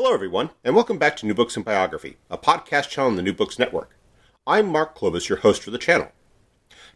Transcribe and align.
Hello, 0.00 0.14
everyone, 0.14 0.50
and 0.62 0.76
welcome 0.76 0.96
back 0.96 1.16
to 1.16 1.26
New 1.26 1.34
Books 1.34 1.56
in 1.56 1.64
Biography, 1.64 2.18
a 2.30 2.38
podcast 2.38 2.88
channel 2.88 3.10
on 3.10 3.16
the 3.16 3.22
New 3.22 3.32
Books 3.32 3.58
Network. 3.58 3.96
I'm 4.46 4.68
Mark 4.68 4.94
Clovis, 4.94 5.28
your 5.28 5.38
host 5.38 5.60
for 5.60 5.72
the 5.72 5.76
channel. 5.76 6.12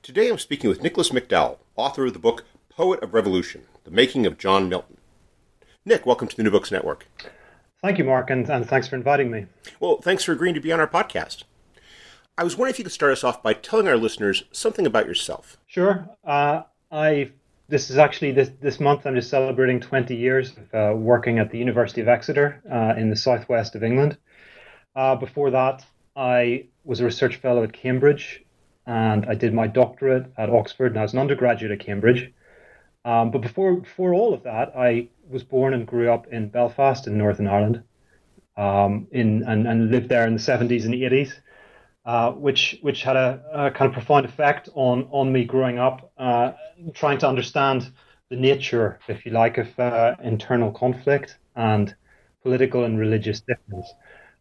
Today 0.03 0.29
I'm 0.29 0.39
speaking 0.39 0.71
with 0.71 0.85
Nicholas 0.85 1.09
McDowell, 1.09 1.59
author 1.75 2.07
of 2.07 2.13
the 2.13 2.21
book 2.21 2.45
Poet 2.69 3.03
of 3.03 3.13
Revolution 3.13 3.63
The 3.83 3.91
Making 3.91 4.25
of 4.25 4.39
John 4.39 4.69
Milton. 4.69 4.99
Nick, 5.85 6.07
welcome 6.07 6.29
to 6.29 6.37
the 6.37 6.45
New 6.45 6.53
Books 6.53 6.71
Network. 6.71 7.09
Thank 7.83 7.99
you, 7.99 8.05
Mark, 8.05 8.31
and, 8.31 8.49
and 8.49 8.69
thanks 8.69 8.87
for 8.87 8.95
inviting 8.95 9.33
me. 9.33 9.47
Well, 9.81 9.97
thanks 10.01 10.23
for 10.23 10.31
agreeing 10.31 10.55
to 10.55 10.61
be 10.61 10.71
on 10.71 10.79
our 10.79 10.87
podcast. 10.87 11.43
I 12.39 12.45
was 12.45 12.57
wondering 12.57 12.71
if 12.75 12.79
you 12.79 12.85
could 12.85 12.93
start 12.93 13.11
us 13.11 13.25
off 13.25 13.43
by 13.43 13.55
telling 13.55 13.89
our 13.89 13.97
listeners 13.97 14.45
something 14.53 14.87
about 14.87 15.09
yourself. 15.09 15.59
Sure. 15.67 16.09
Uh, 16.23 16.63
I 16.93 17.33
this 17.73 17.89
is 17.89 17.97
actually 17.97 18.33
this 18.33 18.51
this 18.61 18.79
month. 18.79 19.07
I'm 19.07 19.15
just 19.15 19.31
celebrating 19.31 19.81
20 19.81 20.15
years 20.15 20.53
of 20.59 20.75
uh, 20.75 20.95
working 20.95 21.39
at 21.39 21.51
the 21.51 21.57
University 21.57 22.03
of 22.03 22.09
Exeter 22.09 22.63
uh, 22.71 23.01
in 23.01 23.09
the 23.09 23.17
southwest 23.17 23.75
of 23.75 23.83
England. 23.83 24.19
Uh, 24.95 25.17
before 25.17 25.51
that, 25.53 25.83
I 26.15 26.67
was 26.85 27.01
a 27.01 27.07
research 27.07 27.37
fellow 27.37 27.63
at 27.63 27.73
Cambridge, 27.73 28.45
and 28.87 29.25
I 29.25 29.35
did 29.35 29.55
my 29.55 29.69
doctorate 29.69 30.27
at 30.37 30.51
Oxford, 30.51 30.93
and 30.93 30.99
I 30.99 31.03
was 31.03 31.15
an 31.15 31.19
undergraduate 31.19 31.73
at 31.73 31.81
Cambridge. 31.81 32.31
Um, 33.07 33.31
but 33.31 33.41
before 33.41 33.77
before 33.77 34.13
all 34.13 34.35
of 34.35 34.43
that, 34.43 34.77
I 34.77 35.09
was 35.31 35.43
born 35.43 35.73
and 35.73 35.87
grew 35.87 36.13
up 36.13 36.27
in 36.27 36.51
Belfast 36.51 37.07
in 37.07 37.17
Northern 37.17 37.49
Ireland, 37.49 37.83
um, 38.59 39.07
in 39.13 39.45
and, 39.45 39.67
and 39.67 39.91
lived 39.91 40.11
there 40.11 40.27
in 40.27 40.35
the 40.35 40.41
70s 40.41 40.85
and 40.85 40.93
80s 40.93 41.33
uh, 42.05 42.33
which 42.33 42.79
which 42.83 43.03
had 43.03 43.17
a, 43.17 43.43
a, 43.53 43.71
kind 43.71 43.89
of 43.89 43.93
profound 43.93 44.27
effect 44.27 44.69
on 44.75 45.07
on 45.11 45.33
me 45.33 45.45
growing 45.45 45.79
up, 45.79 46.13
uh, 46.19 46.53
trying 46.95 47.19
to 47.19 47.29
understand 47.29 47.93
the 48.29 48.37
nature, 48.37 48.99
if 49.09 49.25
you 49.25 49.33
like, 49.33 49.59
of 49.59 49.79
uh, 49.79 50.15
internal 50.23 50.73
conflict 50.73 51.37
and 51.55 51.95
political 52.43 52.85
and 52.85 52.99
religious 52.99 53.41
difference. 53.41 53.93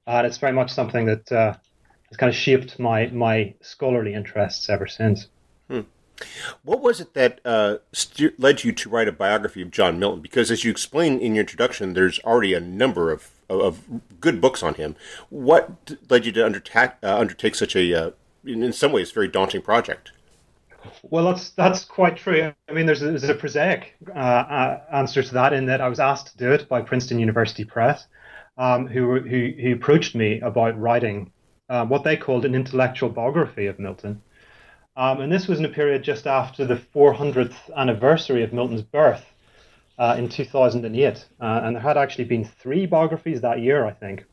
and 0.07 0.25
it's 0.25 0.37
very 0.37 0.53
much 0.53 0.71
something 0.71 1.05
that 1.05 1.31
uh, 1.31 1.53
has 2.09 2.17
kind 2.17 2.29
of 2.29 2.35
shaped 2.35 2.79
my 2.79 3.07
my 3.07 3.53
scholarly 3.61 4.13
interests 4.13 4.69
ever 4.69 4.87
since. 4.87 5.27
Hmm. 5.67 5.81
What 6.63 6.81
was 6.81 6.99
it 6.99 7.13
that 7.13 7.41
uh, 7.45 7.77
steer- 7.93 8.33
led 8.37 8.63
you 8.63 8.71
to 8.71 8.89
write 8.89 9.07
a 9.07 9.11
biography 9.11 9.61
of 9.61 9.71
John 9.71 9.99
Milton? 9.99 10.21
Because, 10.21 10.51
as 10.51 10.63
you 10.63 10.71
explain 10.71 11.19
in 11.19 11.35
your 11.35 11.41
introduction, 11.41 11.93
there's 11.93 12.19
already 12.19 12.53
a 12.53 12.59
number 12.59 13.11
of, 13.11 13.29
of, 13.59 13.81
good 14.19 14.39
books 14.39 14.63
on 14.63 14.75
him. 14.75 14.95
What 15.29 15.95
led 16.09 16.25
you 16.25 16.31
to 16.33 16.45
undertake, 16.45 16.91
uh, 17.03 17.17
undertake 17.17 17.55
such 17.55 17.75
a, 17.75 17.93
uh, 17.93 18.11
in 18.45 18.71
some 18.73 18.91
ways, 18.91 19.11
very 19.11 19.27
daunting 19.27 19.61
project? 19.61 20.11
Well, 21.03 21.25
that's 21.25 21.51
that's 21.51 21.85
quite 21.85 22.17
true. 22.17 22.51
I 22.67 22.73
mean, 22.73 22.87
there's 22.87 23.03
a, 23.03 23.05
there's 23.05 23.23
a 23.29 23.35
prosaic 23.35 23.95
uh, 24.09 24.19
uh, 24.19 24.81
answer 24.91 25.21
to 25.21 25.33
that 25.35 25.53
in 25.53 25.67
that 25.67 25.81
I 25.81 25.87
was 25.87 25.99
asked 25.99 26.31
to 26.31 26.37
do 26.37 26.51
it 26.51 26.67
by 26.67 26.81
Princeton 26.81 27.19
University 27.19 27.65
Press, 27.65 28.07
um, 28.57 28.87
who, 28.87 29.19
who 29.19 29.51
who 29.61 29.73
approached 29.73 30.15
me 30.15 30.39
about 30.39 30.79
writing 30.79 31.31
uh, 31.69 31.85
what 31.85 32.03
they 32.03 32.17
called 32.17 32.45
an 32.45 32.55
intellectual 32.55 33.09
biography 33.09 33.67
of 33.67 33.79
Milton. 33.79 34.21
Um, 34.97 35.21
and 35.21 35.31
this 35.31 35.47
was 35.47 35.59
in 35.59 35.65
a 35.65 35.69
period 35.69 36.03
just 36.03 36.27
after 36.27 36.65
the 36.65 36.75
400th 36.75 37.55
anniversary 37.77 38.43
of 38.43 38.51
Milton's 38.51 38.81
birth 38.81 39.30
uh, 40.01 40.15
in 40.17 40.27
2008. 40.27 41.25
Uh, 41.39 41.61
and 41.63 41.75
there 41.75 41.81
had 41.81 41.95
actually 41.95 42.23
been 42.23 42.43
three 42.43 42.87
biographies 42.87 43.39
that 43.41 43.59
year, 43.59 43.85
I 43.85 43.91
think, 43.91 44.25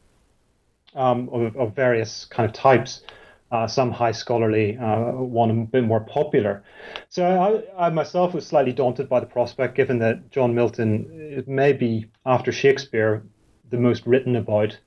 um, 0.95 1.29
of, 1.31 1.55
of, 1.57 1.77
various 1.77 2.25
kind 2.25 2.49
of 2.49 2.55
types. 2.55 3.03
Uh, 3.51 3.67
some 3.67 3.91
high 3.91 4.13
scholarly, 4.13 4.77
uh, 4.77 5.13
one 5.13 5.51
a 5.51 5.55
bit 5.55 5.85
more 5.85 6.01
popular. 6.01 6.63
So 7.09 7.65
I, 7.79 7.87
I, 7.87 7.91
myself 7.91 8.35
was 8.35 8.47
slightly 8.47 8.73
daunted 8.73 9.09
by 9.09 9.21
the 9.21 9.27
prospect, 9.27 9.75
given 9.75 9.99
that 10.01 10.31
John 10.31 10.55
Milton 10.55 11.45
may 11.47 11.73
be, 11.73 12.11
after 12.27 12.53
Shakespeare, 12.53 13.23
the 13.71 13.79
most 13.79 14.07
written 14.07 14.37
about 14.37 14.79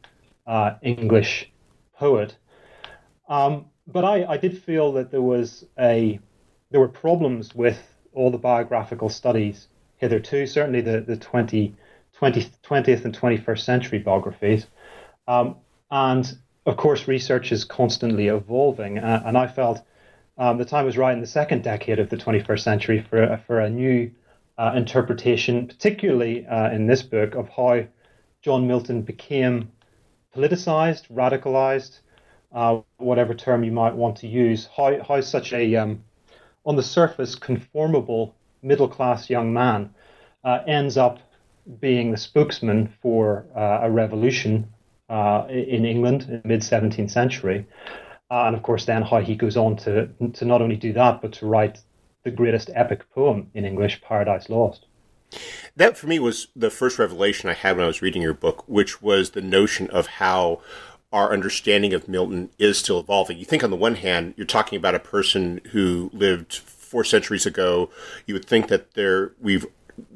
uh, 0.45 0.73
English 0.83 1.51
poet. 1.95 2.35
Um, 3.29 3.65
but 3.87 4.05
I, 4.05 4.25
I 4.25 4.37
did 4.37 4.61
feel 4.61 4.91
that 4.93 5.09
there 5.09 5.23
was 5.23 5.65
a 5.79 6.19
there 6.69 6.79
were 6.79 6.87
problems 6.87 7.55
with 7.55 7.79
all 8.13 8.29
the 8.29 8.37
biographical 8.37 9.09
studies 9.09 9.67
hitherto, 10.01 10.47
certainly 10.47 10.81
the, 10.81 10.99
the 11.01 11.15
20, 11.15 11.75
20, 12.13 12.49
20th 12.63 13.05
and 13.05 13.17
21st 13.17 13.59
century 13.59 13.99
biographies. 13.99 14.65
Um, 15.27 15.55
and 15.91 16.37
of 16.65 16.75
course, 16.75 17.07
research 17.07 17.51
is 17.51 17.63
constantly 17.63 18.27
evolving. 18.27 18.97
Uh, 18.97 19.23
and 19.25 19.37
I 19.37 19.47
felt 19.47 19.81
um, 20.37 20.57
the 20.57 20.65
time 20.65 20.85
was 20.85 20.97
right 20.97 21.13
in 21.13 21.21
the 21.21 21.27
second 21.27 21.63
decade 21.63 21.99
of 21.99 22.09
the 22.09 22.17
21st 22.17 22.59
century 22.59 23.05
for, 23.09 23.39
for 23.45 23.59
a 23.59 23.69
new 23.69 24.11
uh, 24.57 24.73
interpretation, 24.75 25.67
particularly 25.67 26.45
uh, 26.47 26.71
in 26.71 26.87
this 26.87 27.03
book, 27.03 27.35
of 27.35 27.47
how 27.49 27.85
John 28.41 28.67
Milton 28.67 29.03
became 29.03 29.71
politicized, 30.35 31.09
radicalized, 31.11 31.99
uh, 32.53 32.81
whatever 32.97 33.33
term 33.33 33.63
you 33.63 33.71
might 33.71 33.93
want 33.93 34.17
to 34.17 34.27
use, 34.27 34.67
how, 34.75 35.01
how 35.03 35.21
such 35.21 35.53
a, 35.53 35.75
um, 35.75 36.03
on 36.65 36.75
the 36.75 36.83
surface, 36.83 37.35
conformable 37.35 38.35
middle 38.61 38.87
class 38.87 39.29
young 39.29 39.53
man 39.53 39.93
uh, 40.43 40.59
ends 40.67 40.97
up 40.97 41.19
being 41.79 42.11
the 42.11 42.17
spokesman 42.17 42.93
for 43.01 43.45
uh, 43.55 43.79
a 43.83 43.91
revolution 43.91 44.67
uh, 45.09 45.45
in 45.49 45.85
England 45.85 46.23
in 46.23 46.41
the 46.41 46.47
mid 46.47 46.61
17th 46.61 47.11
century. 47.11 47.65
Uh, 48.29 48.45
and 48.45 48.55
of 48.55 48.63
course, 48.63 48.85
then 48.85 49.01
how 49.01 49.19
he 49.19 49.35
goes 49.35 49.57
on 49.57 49.75
to, 49.75 50.07
to 50.33 50.45
not 50.45 50.61
only 50.61 50.77
do 50.77 50.93
that, 50.93 51.21
but 51.21 51.33
to 51.33 51.45
write 51.45 51.79
the 52.23 52.31
greatest 52.31 52.69
epic 52.73 53.09
poem 53.13 53.49
in 53.53 53.65
English, 53.65 54.01
Paradise 54.01 54.49
Lost. 54.49 54.85
That 55.75 55.97
for 55.97 56.07
me 56.07 56.19
was 56.19 56.47
the 56.55 56.69
first 56.69 56.99
revelation 56.99 57.49
I 57.49 57.53
had 57.53 57.75
when 57.75 57.83
I 57.83 57.87
was 57.87 58.01
reading 58.01 58.21
your 58.21 58.33
book, 58.33 58.63
which 58.67 59.01
was 59.01 59.31
the 59.31 59.41
notion 59.41 59.89
of 59.89 60.07
how 60.07 60.61
our 61.11 61.33
understanding 61.33 61.93
of 61.93 62.07
Milton 62.07 62.49
is 62.57 62.77
still 62.77 62.99
evolving. 62.99 63.37
You 63.37 63.45
think 63.45 63.63
on 63.63 63.69
the 63.69 63.75
one 63.75 63.95
hand, 63.95 64.33
you're 64.37 64.45
talking 64.45 64.77
about 64.77 64.95
a 64.95 64.99
person 64.99 65.59
who 65.71 66.09
lived 66.13 66.53
four 66.91 67.03
centuries 67.03 67.45
ago. 67.45 67.89
You 68.25 68.33
would 68.35 68.45
think 68.45 68.67
that 68.67 68.93
there 68.93 69.31
we've 69.41 69.65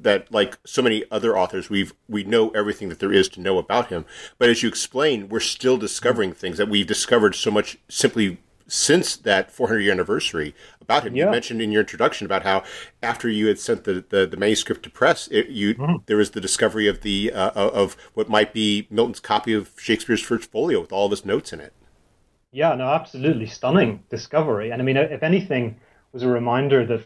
that 0.01 0.31
like 0.31 0.57
so 0.65 0.81
many 0.81 1.03
other 1.11 1.37
authors 1.37 1.69
we've 1.69 1.93
we 2.07 2.23
know 2.23 2.49
everything 2.51 2.89
that 2.89 2.99
there 2.99 3.11
is 3.11 3.27
to 3.27 3.41
know 3.41 3.59
about 3.59 3.89
him 3.89 4.05
but 4.39 4.49
as 4.49 4.63
you 4.63 4.69
explain 4.69 5.27
we're 5.29 5.39
still 5.39 5.77
discovering 5.77 6.31
things 6.31 6.57
that 6.57 6.69
we've 6.69 6.87
discovered 6.87 7.35
so 7.35 7.51
much 7.51 7.77
simply 7.87 8.39
since 8.67 9.15
that 9.15 9.51
400 9.51 9.79
year 9.81 9.91
anniversary 9.91 10.55
about 10.81 11.05
him. 11.05 11.15
Yeah. 11.15 11.25
You 11.25 11.31
mentioned 11.31 11.61
in 11.61 11.71
your 11.71 11.81
introduction 11.81 12.25
about 12.25 12.43
how 12.43 12.63
after 13.01 13.29
you 13.29 13.47
had 13.47 13.59
sent 13.59 13.83
the, 13.83 14.05
the, 14.09 14.25
the 14.25 14.37
manuscript 14.37 14.83
to 14.83 14.89
press, 14.89 15.27
it, 15.27 15.49
you 15.49 15.75
mm-hmm. 15.75 15.95
there 16.05 16.17
was 16.17 16.31
the 16.31 16.41
discovery 16.41 16.87
of 16.87 17.01
the 17.01 17.31
uh, 17.31 17.51
of 17.51 17.95
what 18.13 18.29
might 18.29 18.53
be 18.53 18.87
Milton's 18.89 19.19
copy 19.19 19.53
of 19.53 19.71
Shakespeare's 19.77 20.21
First 20.21 20.51
Folio 20.51 20.81
with 20.81 20.91
all 20.91 21.05
of 21.05 21.11
his 21.11 21.25
notes 21.25 21.53
in 21.53 21.59
it. 21.59 21.73
Yeah, 22.51 22.73
no, 22.75 22.87
absolutely 22.87 23.47
stunning 23.47 24.03
discovery. 24.09 24.71
And 24.71 24.81
I 24.81 24.85
mean, 24.85 24.95
if 24.95 25.23
anything, 25.23 25.77
was 26.15 26.23
a 26.23 26.29
reminder 26.29 26.85
that 26.85 27.05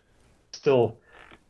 still 0.54 0.96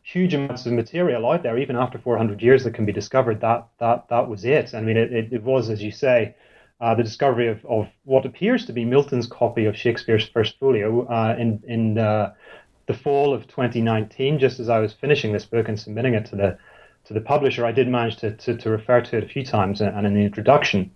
huge 0.02 0.34
amounts 0.34 0.66
of 0.66 0.72
material 0.72 1.30
out 1.30 1.44
there, 1.44 1.58
even 1.58 1.76
after 1.76 2.00
400 2.00 2.42
years, 2.42 2.64
that 2.64 2.74
can 2.74 2.86
be 2.86 2.94
discovered. 2.94 3.42
That 3.42 3.68
that 3.80 4.08
that 4.10 4.30
was 4.30 4.46
it. 4.46 4.74
I 4.74 4.82
mean, 4.82 4.96
it, 4.96 5.12
it, 5.12 5.34
it 5.34 5.44
was, 5.44 5.70
as 5.70 5.84
you 5.84 5.92
say, 5.92 6.36
uh, 6.80 6.96
the 6.96 7.04
discovery 7.04 7.50
of, 7.50 7.64
of 7.66 7.90
what 8.06 8.26
appears 8.26 8.66
to 8.66 8.74
be 8.74 8.86
Milton's 8.86 9.28
copy 9.28 9.66
of 9.66 9.76
Shakespeare's 9.76 10.28
First 10.28 10.58
Folio 10.58 11.06
uh, 11.06 11.36
in 11.38 11.62
in 11.68 11.98
uh, 11.98 12.34
the 12.88 12.94
fall 12.94 13.34
of 13.34 13.46
2019. 13.48 14.40
Just 14.40 14.62
as 14.62 14.70
I 14.70 14.80
was 14.80 14.94
finishing 14.94 15.34
this 15.34 15.46
book 15.46 15.68
and 15.68 15.78
submitting 15.78 16.14
it 16.14 16.26
to 16.28 16.38
the 16.38 16.58
to 17.06 17.14
the 17.14 17.22
publisher, 17.22 17.66
I 17.66 17.74
did 17.74 17.90
manage 17.90 18.16
to 18.18 18.38
to, 18.38 18.56
to 18.56 18.70
refer 18.70 19.02
to 19.02 19.18
it 19.18 19.26
a 19.26 19.28
few 19.28 19.44
times 19.44 19.82
and 19.82 20.08
in 20.08 20.14
the 20.14 20.22
introduction. 20.22 20.92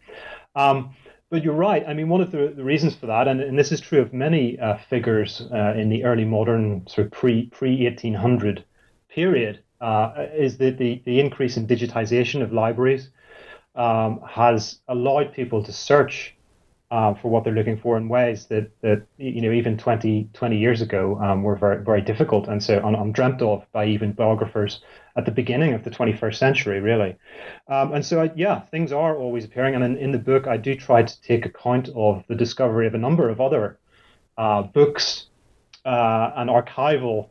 Um, 0.56 0.96
but 1.33 1.44
you're 1.44 1.55
right. 1.55 1.83
I 1.88 1.95
mean, 1.95 2.09
one 2.09 2.21
of 2.21 2.29
the, 2.29 2.53
the 2.55 2.63
reasons 2.63 2.94
for 2.94 3.07
that, 3.07 3.27
and, 3.27 3.41
and 3.41 3.57
this 3.57 3.71
is 3.71 3.81
true 3.81 3.99
of 3.99 4.13
many 4.13 4.59
uh, 4.59 4.77
figures 4.88 5.41
uh, 5.51 5.73
in 5.75 5.89
the 5.89 6.03
early 6.03 6.25
modern 6.25 6.85
sort 6.85 7.07
of 7.07 7.11
pre 7.11 7.47
pre 7.47 7.85
1800 7.85 8.63
period, 9.09 9.59
uh, 9.81 10.27
is 10.35 10.59
that 10.59 10.77
the 10.77 11.01
the 11.05 11.19
increase 11.19 11.57
in 11.57 11.66
digitization 11.66 12.43
of 12.43 12.53
libraries 12.53 13.09
um, 13.73 14.22
has 14.29 14.77
allowed 14.88 15.34
people 15.34 15.63
to 15.63 15.73
search 15.73 16.35
uh, 16.91 17.16
for 17.16 17.29
what 17.29 17.43
they're 17.43 17.53
looking 17.53 17.79
for 17.79 17.97
in 17.97 18.09
ways 18.09 18.46
that, 18.46 18.69
that 18.81 19.02
you 19.17 19.41
know 19.41 19.52
even 19.52 19.75
20, 19.75 20.29
20 20.34 20.58
years 20.59 20.81
ago 20.81 21.17
um, 21.19 21.41
were 21.41 21.55
very 21.55 21.84
very 21.84 22.02
difficult 22.02 22.47
and 22.47 22.61
so 22.61 22.79
I'm, 22.79 22.93
I'm, 22.93 23.11
dreamt 23.11 23.41
of 23.41 23.66
by 23.72 23.87
even 23.87 24.11
biographers 24.11 24.81
at 25.15 25.25
the 25.25 25.31
beginning 25.31 25.73
of 25.73 25.83
the 25.83 25.89
21st 25.89 26.35
century 26.35 26.79
really 26.79 27.15
um, 27.67 27.93
and 27.93 28.05
so 28.05 28.21
I, 28.21 28.31
yeah 28.35 28.61
things 28.61 28.91
are 28.91 29.15
always 29.15 29.45
appearing 29.45 29.75
and 29.75 29.83
in, 29.83 29.97
in, 29.97 30.11
the 30.11 30.19
book 30.19 30.47
I 30.47 30.57
do 30.57 30.75
try 30.75 31.03
to 31.03 31.21
take 31.21 31.45
account 31.45 31.89
of 31.95 32.23
the 32.27 32.35
discovery 32.35 32.87
of 32.87 32.93
a 32.93 32.97
number 32.97 33.29
of 33.29 33.39
other 33.39 33.79
uh, 34.37 34.63
books 34.63 35.27
uh, 35.85 36.31
and 36.35 36.49
archival 36.49 37.29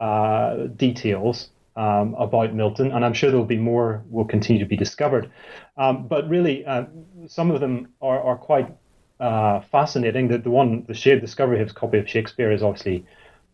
uh, 0.00 0.66
details 0.76 1.50
um, 1.76 2.14
about 2.18 2.54
Milton, 2.54 2.92
and 2.92 3.04
I'm 3.04 3.14
sure 3.14 3.30
there'll 3.30 3.46
be 3.46 3.56
more 3.56 4.02
will 4.10 4.24
continue 4.24 4.62
to 4.62 4.68
be 4.68 4.76
discovered. 4.76 5.30
Um, 5.76 6.06
but 6.06 6.28
really, 6.28 6.66
uh, 6.66 6.84
some 7.26 7.50
of 7.50 7.60
them 7.60 7.88
are, 8.02 8.20
are 8.20 8.36
quite 8.36 8.74
uh, 9.20 9.60
fascinating. 9.60 10.28
The, 10.28 10.38
the 10.38 10.50
one, 10.50 10.84
the 10.86 10.94
shared 10.94 11.20
discovery 11.20 11.60
of 11.60 11.68
his 11.68 11.72
copy 11.72 11.98
of 11.98 12.08
Shakespeare 12.08 12.52
is 12.52 12.62
obviously, 12.62 13.06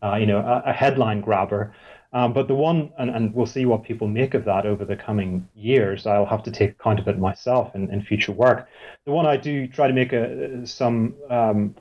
uh, 0.02 0.16
you 0.16 0.26
know, 0.26 0.38
a, 0.38 0.70
a, 0.70 0.72
headline 0.72 1.20
grabber. 1.20 1.74
Um, 2.12 2.32
but 2.32 2.48
the 2.48 2.54
one, 2.54 2.90
and, 2.98 3.10
and 3.10 3.34
we'll 3.34 3.46
see 3.46 3.66
what 3.66 3.84
people 3.84 4.08
make 4.08 4.34
of 4.34 4.44
that 4.46 4.64
over 4.64 4.84
the 4.84 4.96
coming 4.96 5.46
years. 5.54 6.06
I'll 6.06 6.24
have 6.24 6.42
to 6.44 6.50
take 6.50 6.70
account 6.70 7.00
of 7.00 7.08
it 7.08 7.18
myself 7.18 7.74
in, 7.74 7.90
in 7.90 8.02
future 8.02 8.32
work. 8.32 8.66
The 9.04 9.12
one 9.12 9.26
I 9.26 9.36
do 9.36 9.66
try 9.66 9.88
to 9.88 9.92
make 9.92 10.12
a, 10.12 10.66
some 10.66 11.14
um, 11.28 11.74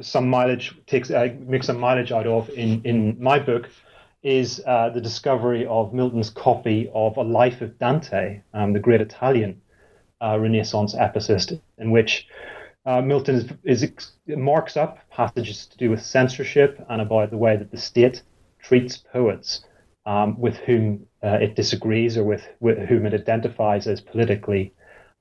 some 0.00 0.28
mileage 0.30 0.74
takes 0.86 1.10
uh, 1.10 1.34
make 1.40 1.62
some 1.62 1.78
mileage 1.78 2.12
out 2.12 2.26
of 2.26 2.48
in 2.50 2.80
in 2.84 3.22
my 3.22 3.38
book 3.38 3.68
is 4.22 4.62
uh, 4.66 4.88
the 4.88 5.02
discovery 5.02 5.66
of 5.66 5.92
Milton's 5.92 6.30
copy 6.30 6.90
of 6.94 7.18
A 7.18 7.22
Life 7.22 7.60
of 7.60 7.78
Dante, 7.78 8.40
um, 8.54 8.72
the 8.72 8.80
great 8.80 9.02
Italian 9.02 9.60
uh, 10.22 10.38
Renaissance 10.40 10.94
epicist, 10.94 11.60
in 11.76 11.90
which 11.90 12.26
uh, 12.86 13.02
Milton 13.02 13.34
is, 13.64 13.82
is, 13.82 14.12
marks 14.26 14.78
up 14.78 14.98
passages 15.10 15.66
to 15.66 15.76
do 15.76 15.90
with 15.90 16.02
censorship 16.02 16.82
and 16.88 17.02
about 17.02 17.30
the 17.30 17.36
way 17.36 17.54
that 17.58 17.70
the 17.70 17.76
state 17.76 18.22
treats 18.58 18.96
poets 18.96 19.66
um, 20.06 20.38
with 20.38 20.56
whom 20.58 21.06
uh, 21.22 21.38
it 21.40 21.56
disagrees 21.56 22.16
or 22.16 22.24
with, 22.24 22.46
with, 22.60 22.78
whom 22.88 23.06
it 23.06 23.14
identifies 23.14 23.86
as 23.86 24.00
politically 24.00 24.72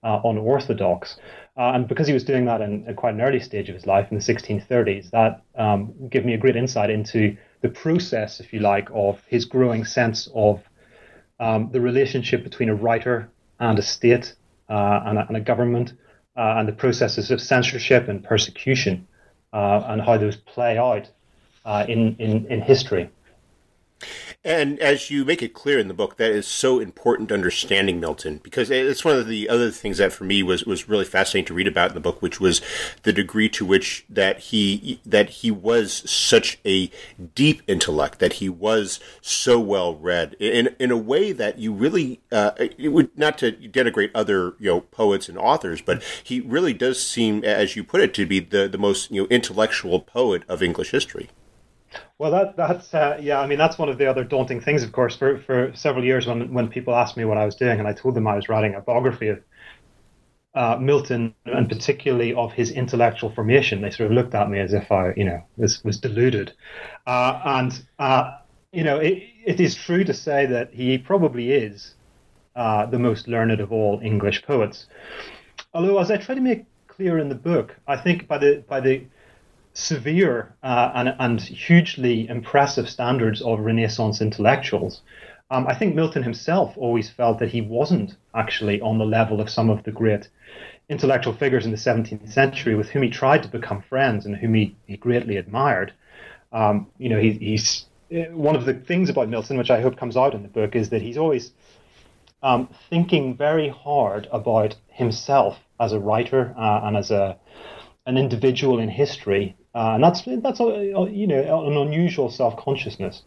uh, 0.04 0.20
unorthodox. 0.24 1.18
Uh, 1.58 1.72
and 1.74 1.88
because 1.88 2.08
he 2.08 2.14
was 2.14 2.24
doing 2.24 2.46
that 2.46 2.62
in, 2.62 2.86
in, 2.88 2.96
quite 2.96 3.14
an 3.14 3.22
early 3.22 3.40
stage 3.40 3.70
of 3.70 3.76
his 3.76 3.86
life 3.88 4.08
in 4.12 4.18
the 4.18 4.24
1630s, 4.24 5.10
that 5.12 5.42
um, 5.56 5.94
gave 6.10 6.26
me 6.26 6.34
a 6.34 6.38
great 6.38 6.56
insight 6.56 6.90
into 6.90 7.38
the 7.62 7.70
process, 7.70 8.40
if 8.40 8.52
you 8.52 8.60
like, 8.60 8.90
of 8.94 9.22
his 9.28 9.46
growing 9.46 9.86
sense 9.86 10.28
of 10.36 10.62
um, 11.40 11.70
the 11.72 11.80
relationship 11.80 12.44
between 12.44 12.70
a 12.70 12.76
writer 12.76 13.30
and 13.60 13.80
a 13.80 13.82
state 13.82 14.34
uh, 14.70 15.02
and, 15.06 15.18
a, 15.20 15.28
and, 15.28 15.38
a, 15.38 15.42
government, 15.42 15.94
uh, 16.36 16.56
and 16.58 16.68
the 16.68 16.74
processes 16.74 17.32
of 17.32 17.40
censorship 17.40 18.08
and 18.08 18.24
persecution, 18.24 19.08
uh, 19.54 19.84
and 19.88 20.02
how 20.02 20.18
those 20.18 20.36
play 20.36 20.78
out 20.78 21.08
in, 21.88 22.16
in, 22.18 22.46
in 22.48 22.62
history. 22.62 23.10
And 24.46 24.78
as 24.80 25.10
you 25.10 25.24
make 25.24 25.42
it 25.42 25.54
clear 25.54 25.80
in 25.80 25.88
the 25.88 25.94
book, 25.94 26.18
that 26.18 26.32
is 26.32 26.46
so 26.46 26.80
important 26.80 27.32
understanding 27.32 28.02
Milton 28.02 28.42
because 28.44 28.70
it's 28.70 29.06
one 29.06 29.16
of 29.16 29.28
the 29.28 29.48
other 29.48 29.72
things 29.72 30.00
that 30.00 30.12
for 30.12 30.26
me 30.26 30.44
was, 30.44 30.66
was 30.66 30.90
really 30.90 31.06
fascinating 31.06 31.46
to 31.46 31.54
read 31.54 31.68
about 31.68 31.92
in 31.92 31.94
the 31.94 32.02
book, 32.02 32.22
which 32.22 32.42
was 32.42 32.62
the 33.04 33.14
degree 33.14 33.48
to 33.50 33.66
which 33.66 34.06
that 34.10 34.40
he 34.40 35.00
that 35.06 35.30
he 35.30 35.50
was 35.50 36.10
such 36.10 36.60
a 36.66 36.92
deep 37.36 37.62
intellect, 37.68 38.20
that 38.20 38.34
he 38.34 38.50
was 38.50 39.00
so 39.22 39.62
well 39.62 39.96
read 39.96 40.36
in 40.40 40.76
in 40.78 40.92
a 40.92 40.98
way 40.98 41.32
that 41.32 41.58
you 41.58 41.72
really 41.72 42.20
uh, 42.30 42.52
it 42.58 42.92
would 42.92 43.18
not 43.18 43.38
to 43.38 43.54
denigrate 43.54 44.12
other 44.14 44.56
you 44.60 44.70
know 44.70 44.82
poets 44.82 45.30
and 45.30 45.38
authors, 45.38 45.82
but 45.82 46.04
he 46.22 46.42
really 46.42 46.74
does 46.74 47.02
seem, 47.02 47.46
as 47.46 47.78
you 47.78 47.84
put 47.84 48.02
it, 48.02 48.14
to 48.14 48.26
be 48.26 48.42
the 48.42 48.68
the 48.68 48.78
most 48.78 49.10
you 49.10 49.22
know 49.22 49.28
intellectual 49.30 50.02
poet 50.02 50.44
of 50.50 50.62
English 50.62 50.92
history. 50.92 51.30
Well, 52.18 52.32
that 52.32 52.56
that's 52.56 52.94
uh, 52.94 53.20
yeah. 53.22 53.40
I 53.40 53.48
mean, 53.48 53.58
that's 53.58 53.78
one 53.78 53.90
of 53.90 53.98
the 53.98 54.10
other 54.10 54.24
daunting 54.24 54.62
things, 54.62 54.84
of 54.84 54.92
course. 54.92 55.16
For 55.16 55.40
for 55.40 55.72
several 55.76 56.04
years, 56.04 56.28
when 56.28 56.54
when 56.54 56.68
people 56.70 56.96
asked 56.96 57.18
me 57.18 57.26
what 57.26 57.38
I 57.38 57.46
was 57.46 57.56
doing, 57.56 57.80
and 57.80 57.88
I 57.88 57.94
told 57.94 58.16
them 58.16 58.28
I 58.28 58.36
was 58.36 58.50
writing 58.50 58.76
a 58.76 58.82
biography 58.82 59.30
of 59.30 59.40
uh, 60.56 60.78
Milton, 60.80 61.34
and 61.46 61.68
particularly 61.68 62.34
of 62.34 62.54
his 62.54 62.72
intellectual 62.72 63.32
formation, 63.32 63.82
they 63.82 63.90
sort 63.90 64.12
of 64.12 64.16
looked 64.16 64.36
at 64.36 64.50
me 64.50 64.60
as 64.60 64.74
if 64.74 64.92
I, 64.92 65.14
you 65.16 65.26
know, 65.26 65.44
was 65.58 65.84
was 65.84 66.00
deluded. 66.00 66.54
Uh, 67.08 67.42
and 67.46 67.84
uh, 68.00 68.38
you 68.72 68.84
know, 68.84 68.98
it, 68.98 69.24
it 69.46 69.60
is 69.60 69.76
true 69.76 70.04
to 70.04 70.14
say 70.14 70.46
that 70.46 70.74
he 70.74 70.98
probably 70.98 71.52
is 71.52 71.96
uh, 72.56 72.86
the 72.86 73.00
most 73.00 73.28
learned 73.28 73.60
of 73.60 73.72
all 73.72 74.00
English 74.04 74.44
poets. 74.46 74.88
Although, 75.74 75.98
as 75.98 76.12
I 76.12 76.18
try 76.18 76.36
to 76.36 76.42
make 76.42 76.66
clear 76.88 77.18
in 77.18 77.30
the 77.30 77.36
book, 77.36 77.76
I 77.88 77.98
think 77.98 78.28
by 78.28 78.38
the 78.38 78.64
by 78.68 78.80
the 78.80 79.06
severe 79.74 80.56
uh, 80.64 80.92
and, 80.96 81.16
and 81.20 81.42
hugely 81.42 82.28
impressive 82.28 82.90
standards 82.90 83.42
of 83.42 83.60
Renaissance 83.60 84.22
intellectuals, 84.22 85.02
um, 85.50 85.68
I 85.68 85.76
think 85.76 85.96
Milton 85.96 86.24
himself 86.24 86.74
always 86.78 87.10
felt 87.10 87.40
that 87.40 87.50
he 87.50 87.62
wasn't 87.62 88.16
actually 88.34 88.82
on 88.82 88.98
the 88.98 89.06
level 89.06 89.42
of 89.42 89.50
some 89.50 89.70
of 89.70 89.84
the 89.84 89.92
great 89.92 90.30
intellectual 90.90 91.34
figures 91.34 91.66
in 91.66 91.72
the 91.72 91.78
17th 91.78 92.32
century 92.32 92.76
with 92.76 92.90
whom 92.90 93.04
he 93.04 93.10
tried 93.10 93.44
to 93.44 93.50
become 93.50 93.82
friends 93.82 94.26
and 94.26 94.36
whom 94.36 94.54
he, 94.54 94.76
he 94.86 94.98
greatly 94.98 95.38
admired. 95.38 95.94
Um, 96.52 96.88
you 96.98 97.10
know, 97.10 97.20
he, 97.20 97.32
he's 97.32 97.86
uh, 98.12 98.32
one 98.32 98.56
of 98.56 98.66
the 98.66 98.74
things 98.74 99.10
about 99.10 99.30
Milton, 99.30 99.58
which 99.58 99.72
I 99.72 99.82
hope 99.82 99.98
comes 99.98 100.18
out 100.18 100.34
in 100.34 100.44
the 100.44 100.50
book, 100.50 100.76
is 100.76 100.90
that 100.90 101.02
he's 101.02 101.18
always 101.18 101.52
um, 102.42 102.70
thinking 102.90 103.36
very 103.38 103.70
hard 103.70 104.28
about 104.32 104.76
himself 104.88 105.58
as 105.80 105.94
a 105.94 106.00
writer 106.00 106.54
uh, 106.58 106.82
and 106.84 106.98
as 106.98 107.12
a 107.12 107.38
an 108.06 108.18
individual 108.18 108.80
in 108.80 108.90
history 108.90 109.56
uh, 109.76 109.94
and 109.96 110.04
that's 110.04 110.24
that's 110.26 110.62
uh, 110.62 111.06
you 111.12 111.28
know 111.28 111.66
an 111.68 111.78
unusual 111.78 112.30
self 112.30 112.58
consciousness. 112.58 113.24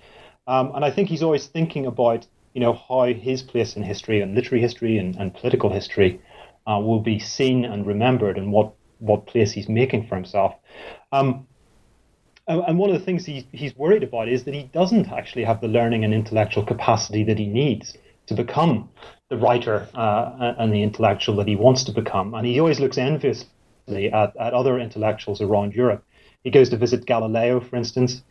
Um, 0.46 0.72
and 0.75 0.84
I 0.84 0.90
think 0.90 1.08
he's 1.08 1.22
always 1.22 1.46
thinking 1.46 1.87
about 1.87 2.26
you 2.54 2.60
know 2.60 2.72
how 2.72 3.04
his 3.04 3.43
place 3.43 3.76
in 3.76 3.82
history 3.82 4.20
and 4.20 4.34
literary 4.34 4.62
history 4.62 4.98
and, 4.98 5.16
and 5.16 5.34
political 5.34 5.70
history 5.70 6.20
uh, 6.66 6.78
will 6.78 7.00
be 7.00 7.19
seen 7.19 7.64
and 7.64 7.87
remembered, 7.87 8.38
and 8.38 8.52
what 8.52 8.75
what 8.98 9.26
place 9.26 9.52
he's 9.52 9.69
making 9.69 10.06
for 10.06 10.14
himself. 10.14 10.54
Um, 11.12 11.46
and 12.49 12.78
one 12.78 12.90
of 12.90 12.99
the 12.99 13.04
things 13.04 13.26
he, 13.26 13.49
he's 13.50 13.76
worried 13.76 14.04
about 14.04 14.28
is 14.28 14.44
that 14.44 14.54
he 14.54 14.70
doesn't 14.72 15.10
actually 15.10 15.42
have 15.42 15.60
the 15.60 15.66
learning 15.66 16.04
and 16.04 16.14
intellectual 16.14 16.64
capacity 16.64 17.25
that 17.25 17.40
he 17.40 17.46
needs 17.49 17.99
to 18.26 18.34
become 18.34 18.88
the 19.31 19.37
writer 19.37 19.88
uh, 19.94 20.54
and 20.56 20.72
the 20.72 20.82
intellectual 20.82 21.34
that 21.37 21.49
he 21.49 21.56
wants 21.56 21.82
to 21.84 21.92
become. 21.92 22.34
And 22.34 22.46
he 22.46 22.60
always 22.60 22.78
looks 22.78 22.99
enviously 22.99 23.49
at, 24.12 24.37
at 24.37 24.54
other 24.54 24.78
intellectuals 24.78 25.40
around 25.40 25.75
Europe 25.75 26.04
he 26.44 26.50
goes 26.50 26.68
to 26.70 26.76
visit 26.76 27.06
Galileo, 27.06 27.60
for 27.60 27.76
instance. 27.76 28.22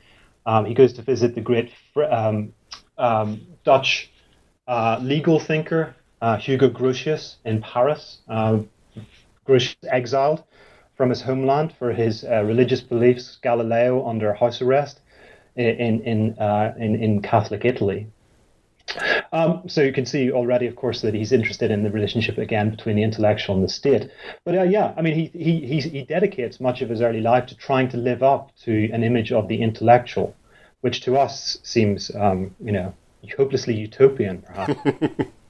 Um, 0.46 0.66
he 0.66 0.74
goes 0.74 0.94
to 0.94 1.02
visit 1.02 1.36
the 1.36 1.42
great 1.42 1.72
um, 2.10 2.54
um, 2.98 3.42
Dutch 3.64 4.12
uh, 4.68 5.00
legal 5.02 5.40
thinker 5.40 5.96
uh, 6.22 6.38
Hugo 6.38 6.70
Grotius 6.70 7.36
in 7.46 7.62
Paris. 7.62 8.20
Uh, 8.28 8.60
Grotius 9.48 9.76
exiled 9.90 10.44
from 10.96 11.10
his 11.10 11.22
homeland 11.22 11.74
for 11.78 11.92
his 11.92 12.24
uh, 12.24 12.44
religious 12.44 12.82
beliefs. 12.82 13.38
Galileo 13.42 14.08
under 14.08 14.34
house 14.34 14.62
arrest 14.62 15.02
in 15.56 16.02
in 16.02 16.40
uh, 16.40 16.74
in, 16.78 16.96
in 16.96 17.22
Catholic 17.22 17.66
Italy. 17.66 18.08
Um, 19.36 19.68
so 19.68 19.82
you 19.82 19.92
can 19.92 20.06
see 20.06 20.32
already, 20.32 20.66
of 20.66 20.78
course, 20.78 21.02
that 21.02 21.14
he's 21.14 21.34
interested 21.34 21.70
in 21.70 21.84
the 21.84 21.92
relationship 21.92 22.38
again 22.38 22.70
between 22.70 22.96
the 22.96 23.04
intellectual 23.04 23.54
and 23.54 23.66
the 23.66 23.70
state. 23.70 24.10
But 24.46 24.58
uh, 24.58 24.64
yeah, 24.64 24.94
I 24.96 25.02
mean, 25.02 25.14
he, 25.14 25.26
he, 25.38 25.82
he, 25.82 26.04
dedicates 26.04 26.62
much 26.62 26.82
of 26.82 26.88
his 26.88 27.02
early 27.02 27.20
life 27.20 27.48
to 27.48 27.56
trying 27.58 27.90
to 27.90 27.98
live 27.98 28.24
up 28.24 28.56
to 28.64 28.90
an 28.94 29.04
image 29.04 29.34
of 29.34 29.50
the 29.50 29.62
intellectual, 29.62 30.34
which 30.80 31.02
to 31.02 31.18
us 31.18 31.58
seems, 31.64 32.16
um, 32.16 32.56
you 32.64 32.72
know, 32.72 32.94
hopelessly 33.36 33.76
utopian, 33.76 34.42
perhaps. 34.42 34.80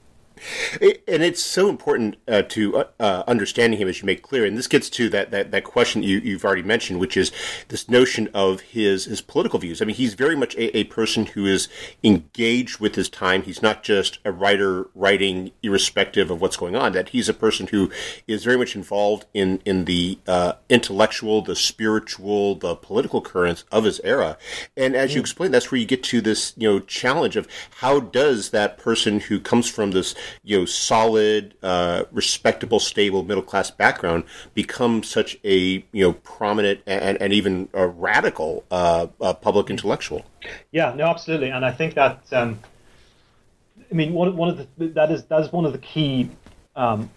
and 0.80 1.22
it's 1.22 1.42
so 1.42 1.68
important 1.68 2.16
uh, 2.28 2.42
to 2.42 2.78
uh, 2.78 2.84
uh, 3.00 3.22
understanding 3.26 3.78
him 3.80 3.88
as 3.88 4.00
you 4.00 4.06
make 4.06 4.22
clear. 4.22 4.44
And 4.44 4.56
this 4.56 4.66
gets 4.66 4.90
to 4.90 5.08
that 5.10 5.30
that, 5.30 5.50
that 5.50 5.64
question 5.64 6.02
you, 6.02 6.18
you've 6.18 6.44
already 6.44 6.62
mentioned, 6.62 7.00
which 7.00 7.16
is 7.16 7.32
this 7.68 7.88
notion 7.88 8.28
of 8.34 8.60
his 8.60 9.06
his 9.06 9.20
political 9.20 9.58
views. 9.58 9.80
I 9.80 9.84
mean, 9.84 9.96
he's 9.96 10.14
very 10.14 10.36
much 10.36 10.54
a, 10.56 10.76
a 10.76 10.84
person 10.84 11.26
who 11.26 11.46
is 11.46 11.68
engaged 12.02 12.78
with 12.78 12.94
his 12.94 13.08
time. 13.08 13.42
He's 13.42 13.62
not 13.62 13.82
just 13.82 14.18
a 14.24 14.32
writer 14.32 14.88
writing 14.94 15.52
irrespective 15.62 16.30
of 16.30 16.40
what's 16.40 16.56
going 16.56 16.76
on. 16.76 16.92
That 16.92 17.10
he's 17.10 17.28
a 17.28 17.34
person 17.34 17.68
who 17.68 17.90
is 18.26 18.44
very 18.44 18.58
much 18.58 18.76
involved 18.76 19.26
in 19.32 19.60
in 19.64 19.84
the 19.86 20.18
uh, 20.26 20.52
intellectual, 20.68 21.42
the 21.42 21.56
spiritual, 21.56 22.54
the 22.56 22.74
political 22.74 23.20
currents 23.20 23.64
of 23.72 23.84
his 23.84 24.00
era. 24.04 24.36
And 24.76 24.94
as 24.94 25.14
you 25.14 25.20
mm. 25.20 25.24
explain, 25.24 25.50
that's 25.50 25.70
where 25.70 25.80
you 25.80 25.86
get 25.86 26.02
to 26.04 26.20
this 26.20 26.52
you 26.56 26.70
know 26.70 26.80
challenge 26.80 27.36
of 27.36 27.48
how 27.78 28.00
does 28.00 28.50
that 28.50 28.78
person 28.78 29.20
who 29.20 29.40
comes 29.40 29.68
from 29.68 29.92
this 29.92 30.14
you 30.42 30.58
know 30.58 30.64
solid, 30.64 31.54
uh, 31.62 32.04
respectable, 32.12 32.80
stable 32.80 33.22
middle 33.22 33.42
class 33.42 33.70
background 33.70 34.24
become 34.54 35.02
such 35.02 35.38
a 35.44 35.84
you 35.92 36.04
know 36.04 36.12
prominent 36.12 36.80
and, 36.86 37.20
and 37.20 37.32
even 37.32 37.68
a 37.72 37.86
radical 37.86 38.64
uh, 38.70 39.06
uh, 39.20 39.34
public 39.34 39.70
intellectual. 39.70 40.24
Yeah, 40.70 40.94
no, 40.94 41.06
absolutely, 41.06 41.50
and 41.50 41.64
I 41.64 41.72
think 41.72 41.94
that 41.94 42.20
um, 42.32 42.58
I 43.90 43.94
mean 43.94 44.12
one 44.12 44.36
one 44.36 44.48
of 44.50 44.58
the 44.78 44.86
that 44.88 45.10
is 45.10 45.24
that 45.24 45.40
is 45.40 45.52
one 45.52 45.64
of 45.64 45.72
the 45.72 45.78
key. 45.78 46.30
Um, 46.74 47.10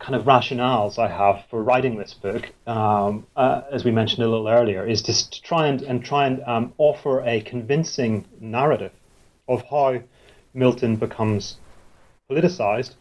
kind 0.00 0.14
of 0.14 0.24
rationales 0.24 0.98
I 0.98 1.08
have 1.08 1.44
for 1.50 1.62
writing 1.62 1.98
this 1.98 2.14
book, 2.14 2.50
um, 2.66 3.26
uh, 3.36 3.62
as 3.70 3.84
we 3.84 3.90
mentioned 3.90 4.24
a 4.24 4.28
little 4.28 4.48
earlier, 4.48 4.86
is 4.86 5.02
just 5.02 5.34
to 5.34 5.42
try 5.42 5.66
and, 5.66 5.82
and 5.82 6.02
try 6.02 6.26
and 6.26 6.42
um, 6.46 6.72
offer 6.78 7.20
a 7.20 7.42
convincing 7.42 8.24
narrative 8.40 8.92
of 9.46 9.62
how 9.68 10.00
Milton 10.54 10.96
becomes 10.96 11.58
politicized, 12.30 12.94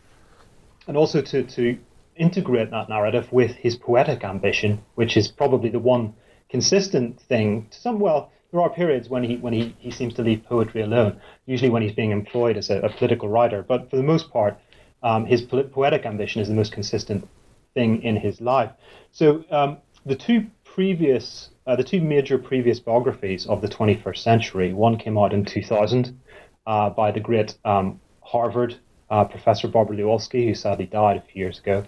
and 0.87 0.97
also 0.97 1.21
to, 1.21 1.43
to 1.43 1.77
integrate 2.15 2.71
that 2.71 2.89
narrative 2.89 3.31
with 3.31 3.51
his 3.51 3.75
poetic 3.75 4.23
ambition, 4.23 4.81
which 4.95 5.15
is 5.15 5.27
probably 5.27 5.69
the 5.69 5.79
one 5.79 6.13
consistent 6.49 7.19
thing. 7.21 7.67
To 7.71 7.79
some, 7.79 7.99
well, 7.99 8.31
there 8.51 8.61
are 8.61 8.69
periods 8.69 9.09
when 9.09 9.23
he 9.23 9.37
when 9.37 9.53
he, 9.53 9.75
he 9.79 9.91
seems 9.91 10.13
to 10.15 10.23
leave 10.23 10.43
poetry 10.43 10.81
alone, 10.81 11.19
usually 11.45 11.69
when 11.69 11.83
he's 11.83 11.91
being 11.91 12.11
employed 12.11 12.57
as 12.57 12.69
a, 12.69 12.79
a 12.79 12.89
political 12.89 13.29
writer. 13.29 13.63
But 13.63 13.89
for 13.89 13.95
the 13.95 14.03
most 14.03 14.31
part, 14.31 14.57
um, 15.03 15.25
his 15.25 15.41
po- 15.43 15.63
poetic 15.63 16.05
ambition 16.05 16.41
is 16.41 16.47
the 16.47 16.55
most 16.55 16.71
consistent 16.71 17.27
thing 17.73 18.01
in 18.01 18.15
his 18.15 18.41
life. 18.41 18.71
So 19.11 19.45
um, 19.51 19.77
the 20.05 20.15
two 20.15 20.47
previous, 20.63 21.49
uh, 21.67 21.75
the 21.75 21.83
two 21.83 22.01
major 22.01 22.37
previous 22.37 22.79
biographies 22.79 23.45
of 23.45 23.61
the 23.61 23.67
21st 23.67 24.17
century, 24.17 24.73
one 24.73 24.97
came 24.97 25.17
out 25.17 25.33
in 25.33 25.45
2000 25.45 26.19
uh, 26.65 26.89
by 26.89 27.11
the 27.11 27.19
great 27.19 27.55
um, 27.65 27.99
Harvard 28.21 28.75
uh, 29.09 29.25
professor 29.25 29.67
Barbara 29.67 29.97
Lewalski, 29.97 30.47
who 30.47 30.55
sadly 30.55 30.85
died 30.85 31.17
a 31.17 31.21
few 31.21 31.43
years 31.43 31.59
ago, 31.59 31.83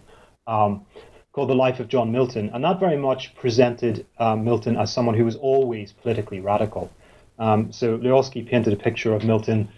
um, 0.47 0.85
called 1.33 1.49
The 1.49 1.55
Life 1.55 1.79
of 1.79 1.87
John 1.87 2.11
Milton. 2.11 2.49
And 2.53 2.63
that 2.63 2.79
very 2.79 2.97
much 2.97 3.35
presented 3.35 4.05
uh, 4.17 4.35
Milton 4.35 4.75
as 4.77 4.91
someone 4.91 5.15
who 5.15 5.25
was 5.25 5.35
always 5.35 5.93
politically 5.93 6.39
radical. 6.39 6.91
Um, 7.39 7.71
so 7.71 7.97
Lewalski 7.97 8.47
painted 8.47 8.73
a 8.73 8.75
picture 8.75 9.13
of 9.13 9.23
Milton 9.23 9.69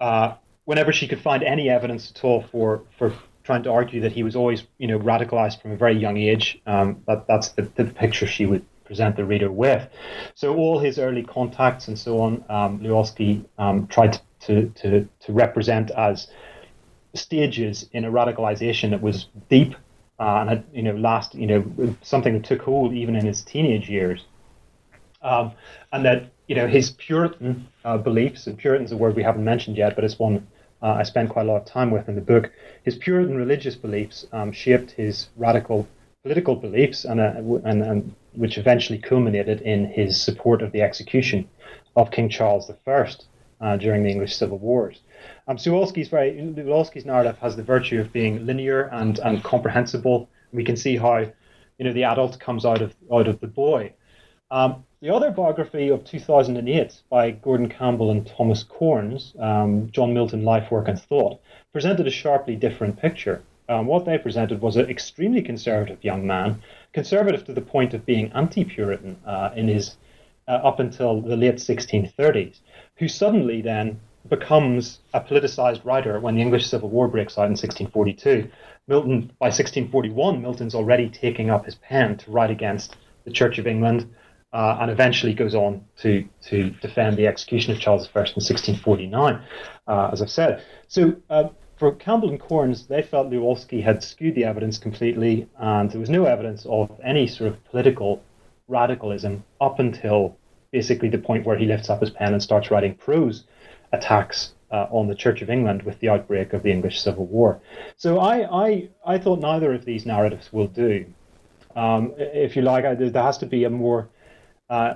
uh, 0.00 0.34
whenever 0.64 0.92
she 0.92 1.06
could 1.06 1.20
find 1.20 1.42
any 1.42 1.68
evidence 1.68 2.12
at 2.14 2.24
all 2.24 2.42
for, 2.50 2.82
for 2.98 3.14
trying 3.44 3.62
to 3.64 3.70
argue 3.70 4.00
that 4.00 4.12
he 4.12 4.22
was 4.22 4.36
always, 4.36 4.64
you 4.78 4.86
know, 4.86 4.98
radicalized 4.98 5.60
from 5.60 5.72
a 5.72 5.76
very 5.76 5.96
young 5.96 6.16
age. 6.16 6.60
Um, 6.66 7.02
that, 7.06 7.26
that's 7.26 7.50
the, 7.50 7.62
the 7.74 7.84
picture 7.84 8.26
she 8.26 8.46
would 8.46 8.64
present 8.84 9.16
the 9.16 9.24
reader 9.24 9.52
with. 9.52 9.88
So 10.34 10.56
all 10.56 10.78
his 10.78 10.98
early 10.98 11.22
contacts 11.22 11.86
and 11.88 11.98
so 11.98 12.20
on, 12.20 12.44
um, 12.48 12.80
Lewalski 12.80 13.44
um, 13.58 13.86
tried 13.86 14.20
to, 14.40 14.68
to, 14.70 15.08
to 15.20 15.32
represent 15.32 15.90
as 15.92 16.28
stages 17.14 17.88
in 17.92 18.04
a 18.04 18.10
radicalization 18.10 18.90
that 18.90 19.02
was 19.02 19.26
deep 19.48 19.74
uh, 20.18 20.40
and 20.40 20.50
had 20.50 20.64
you 20.72 20.82
know 20.82 20.94
last 20.96 21.34
you 21.34 21.46
know 21.46 21.96
something 22.02 22.34
that 22.34 22.44
took 22.44 22.62
hold 22.62 22.92
even 22.92 23.16
in 23.16 23.24
his 23.24 23.42
teenage 23.42 23.88
years, 23.88 24.26
um, 25.22 25.52
and 25.92 26.04
that 26.04 26.30
you 26.46 26.54
know 26.54 26.66
his 26.66 26.90
Puritan 26.90 27.66
uh, 27.84 27.96
beliefs 27.96 28.46
and 28.46 28.56
Puritan's 28.58 28.92
a 28.92 28.96
word 28.96 29.16
we 29.16 29.22
haven't 29.22 29.44
mentioned 29.44 29.76
yet, 29.76 29.94
but 29.94 30.04
it's 30.04 30.18
one 30.18 30.46
uh, 30.82 30.94
I 30.98 31.02
spend 31.02 31.30
quite 31.30 31.46
a 31.46 31.48
lot 31.50 31.60
of 31.60 31.66
time 31.66 31.90
with 31.90 32.08
in 32.08 32.14
the 32.14 32.20
book. 32.20 32.50
His 32.84 32.96
Puritan 32.96 33.36
religious 33.36 33.76
beliefs 33.76 34.26
um, 34.32 34.52
shaped 34.52 34.92
his 34.92 35.28
radical 35.36 35.88
political 36.22 36.54
beliefs, 36.54 37.04
and, 37.04 37.20
uh, 37.20 37.32
and, 37.64 37.82
and 37.82 38.14
which 38.34 38.58
eventually 38.58 38.98
culminated 38.98 39.62
in 39.62 39.86
his 39.86 40.20
support 40.20 40.60
of 40.60 40.72
the 40.72 40.82
execution 40.82 41.48
of 41.96 42.10
King 42.10 42.28
Charles 42.28 42.70
I 42.70 43.08
uh, 43.60 43.76
during 43.76 44.02
the 44.02 44.10
English 44.10 44.36
Civil 44.36 44.58
Wars. 44.58 45.00
Um, 45.48 45.56
Lewalski's 45.56 46.08
very 46.08 46.32
Lewalski's 46.32 47.04
narrative 47.04 47.38
has 47.38 47.56
the 47.56 47.62
virtue 47.62 48.00
of 48.00 48.12
being 48.12 48.46
linear 48.46 48.88
and 48.92 49.18
and 49.18 49.42
comprehensible. 49.42 50.28
We 50.52 50.64
can 50.64 50.76
see 50.76 50.96
how 50.96 51.18
you 51.18 51.84
know 51.84 51.92
the 51.92 52.04
adult 52.04 52.38
comes 52.38 52.64
out 52.64 52.82
of 52.82 52.94
out 53.12 53.28
of 53.28 53.40
the 53.40 53.46
boy. 53.46 53.92
Um, 54.50 54.84
the 55.00 55.14
other 55.14 55.30
biography 55.30 55.88
of 55.88 56.04
2008 56.04 57.02
by 57.08 57.30
Gordon 57.30 57.68
Campbell 57.68 58.10
and 58.10 58.26
Thomas 58.26 58.62
Corns, 58.62 59.34
um, 59.38 59.90
John 59.90 60.12
Milton: 60.12 60.44
Life, 60.44 60.70
Work, 60.70 60.88
and 60.88 61.00
Thought, 61.00 61.40
presented 61.72 62.06
a 62.06 62.10
sharply 62.10 62.56
different 62.56 62.98
picture. 62.98 63.42
Um, 63.68 63.86
what 63.86 64.04
they 64.04 64.18
presented 64.18 64.60
was 64.60 64.76
an 64.76 64.90
extremely 64.90 65.42
conservative 65.42 66.02
young 66.02 66.26
man, 66.26 66.60
conservative 66.92 67.44
to 67.44 67.52
the 67.52 67.60
point 67.60 67.94
of 67.94 68.04
being 68.04 68.32
anti-Puritan 68.32 69.16
uh, 69.24 69.50
in 69.54 69.68
his 69.68 69.96
uh, 70.48 70.60
up 70.64 70.80
until 70.80 71.20
the 71.20 71.36
late 71.36 71.56
1630s, 71.56 72.58
who 72.96 73.06
suddenly 73.06 73.62
then 73.62 74.00
becomes 74.28 75.00
a 75.14 75.20
politicized 75.20 75.84
writer 75.84 76.20
when 76.20 76.34
the 76.34 76.42
English 76.42 76.66
Civil 76.66 76.90
War 76.90 77.08
breaks 77.08 77.38
out 77.38 77.46
in 77.46 77.52
1642. 77.52 78.50
Milton, 78.86 79.32
by 79.38 79.46
1641, 79.46 80.42
Milton's 80.42 80.74
already 80.74 81.08
taking 81.08 81.50
up 81.50 81.64
his 81.64 81.76
pen 81.76 82.16
to 82.18 82.30
write 82.30 82.50
against 82.50 82.96
the 83.24 83.30
Church 83.30 83.58
of 83.58 83.66
England, 83.66 84.12
uh, 84.52 84.78
and 84.80 84.90
eventually 84.90 85.32
goes 85.32 85.54
on 85.54 85.84
to 85.98 86.26
to 86.42 86.70
defend 86.82 87.16
the 87.16 87.26
execution 87.26 87.72
of 87.72 87.78
Charles 87.78 88.08
I 88.14 88.20
in 88.20 88.42
1649, 88.42 89.42
uh, 89.86 90.10
as 90.12 90.22
I've 90.22 90.30
said. 90.30 90.64
So. 90.88 91.16
Uh, 91.28 91.48
for 91.76 91.92
Campbell 91.94 92.28
and 92.28 92.38
Corns, 92.38 92.88
they 92.88 93.00
felt 93.00 93.30
Lewalski 93.30 93.82
had 93.82 94.02
skewed 94.02 94.34
the 94.34 94.44
evidence 94.44 94.76
completely, 94.76 95.48
and 95.58 95.90
there 95.90 95.98
was 95.98 96.10
no 96.10 96.26
evidence 96.26 96.66
of 96.66 97.00
any 97.02 97.26
sort 97.26 97.50
of 97.50 97.64
political 97.64 98.22
radicalism 98.68 99.42
up 99.62 99.78
until 99.78 100.36
basically 100.72 101.08
the 101.08 101.16
point 101.16 101.46
where 101.46 101.56
he 101.56 101.64
lifts 101.64 101.88
up 101.88 102.00
his 102.00 102.10
pen 102.10 102.34
and 102.34 102.42
starts 102.42 102.70
writing 102.70 102.94
prose 102.94 103.44
attacks 103.92 104.52
uh, 104.70 104.86
on 104.90 105.08
the 105.08 105.14
Church 105.14 105.42
of 105.42 105.50
England 105.50 105.82
with 105.82 105.98
the 106.00 106.08
outbreak 106.08 106.52
of 106.52 106.62
the 106.62 106.70
English 106.70 107.00
Civil 107.00 107.26
War. 107.26 107.60
So 107.96 108.18
I, 108.20 108.66
I, 108.66 108.88
I 109.04 109.18
thought 109.18 109.40
neither 109.40 109.72
of 109.72 109.84
these 109.84 110.06
narratives 110.06 110.52
will 110.52 110.68
do. 110.68 111.06
Um, 111.74 112.14
if 112.16 112.56
you 112.56 112.62
like, 112.62 112.84
I, 112.84 112.94
there 112.94 113.22
has 113.22 113.38
to 113.38 113.46
be 113.46 113.64
a 113.64 113.70
more 113.70 114.08
uh, 114.68 114.94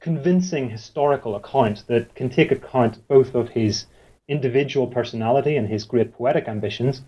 convincing 0.00 0.70
historical 0.70 1.36
account 1.36 1.84
that 1.88 2.14
can 2.14 2.30
take 2.30 2.50
account 2.50 3.06
both 3.08 3.34
of 3.34 3.48
his 3.50 3.86
individual 4.28 4.86
personality 4.86 5.56
and 5.56 5.68
his 5.68 5.84
great 5.84 6.12
poetic 6.14 6.46
ambitions, 6.48 7.02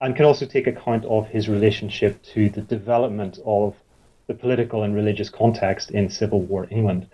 and 0.00 0.14
can 0.14 0.24
also 0.24 0.46
take 0.46 0.66
account 0.68 1.04
of 1.06 1.26
his 1.26 1.48
relationship 1.48 2.22
to 2.22 2.48
the 2.50 2.60
development 2.62 3.38
of 3.44 3.74
the 4.28 4.34
political 4.34 4.84
and 4.84 4.94
religious 4.94 5.28
context 5.28 5.90
in 5.90 6.08
Civil 6.08 6.40
War 6.42 6.68
England. 6.70 7.08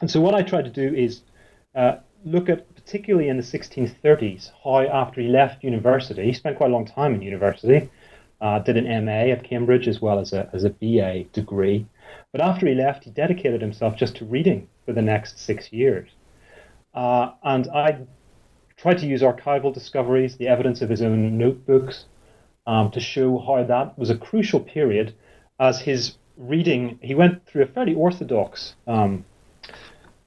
And 0.00 0.10
so, 0.10 0.20
what 0.20 0.34
I 0.34 0.42
try 0.42 0.62
to 0.62 0.70
do 0.70 0.94
is 0.94 1.20
uh, 1.74 1.96
look 2.24 2.48
at, 2.48 2.74
particularly 2.74 3.28
in 3.28 3.36
the 3.36 3.42
1630s, 3.42 4.50
how 4.64 4.80
after 4.80 5.20
he 5.20 5.28
left 5.28 5.64
university, 5.64 6.24
he 6.24 6.32
spent 6.32 6.56
quite 6.56 6.70
a 6.70 6.72
long 6.72 6.86
time 6.86 7.14
in 7.14 7.22
university, 7.22 7.90
uh, 8.40 8.58
did 8.58 8.76
an 8.76 9.04
MA 9.04 9.32
at 9.32 9.44
Cambridge 9.44 9.86
as 9.86 10.00
well 10.00 10.18
as 10.18 10.32
a, 10.32 10.48
as 10.52 10.64
a 10.64 10.70
BA 10.70 11.24
degree. 11.32 11.86
But 12.32 12.40
after 12.40 12.66
he 12.66 12.74
left, 12.74 13.04
he 13.04 13.10
dedicated 13.10 13.60
himself 13.60 13.96
just 13.96 14.16
to 14.16 14.24
reading 14.24 14.68
for 14.86 14.92
the 14.92 15.02
next 15.02 15.38
six 15.38 15.72
years. 15.72 16.10
Uh, 16.94 17.32
and 17.44 17.68
I 17.68 17.98
tried 18.76 18.98
to 18.98 19.06
use 19.06 19.22
archival 19.22 19.72
discoveries, 19.72 20.36
the 20.36 20.48
evidence 20.48 20.80
of 20.80 20.88
his 20.88 21.02
own 21.02 21.36
notebooks, 21.36 22.06
um, 22.66 22.90
to 22.92 23.00
show 23.00 23.38
how 23.38 23.62
that 23.62 23.98
was 23.98 24.10
a 24.10 24.16
crucial 24.16 24.60
period 24.60 25.14
as 25.58 25.80
his 25.80 26.16
reading, 26.36 26.98
he 27.02 27.14
went 27.14 27.46
through 27.46 27.62
a 27.62 27.66
fairly 27.66 27.94
orthodox 27.94 28.74
um, 28.86 29.24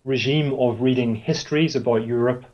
regime 0.06 0.54
of 0.54 0.82
reading 0.82 1.16
histories 1.16 1.76
about 1.76 2.06
Europe, 2.06 2.46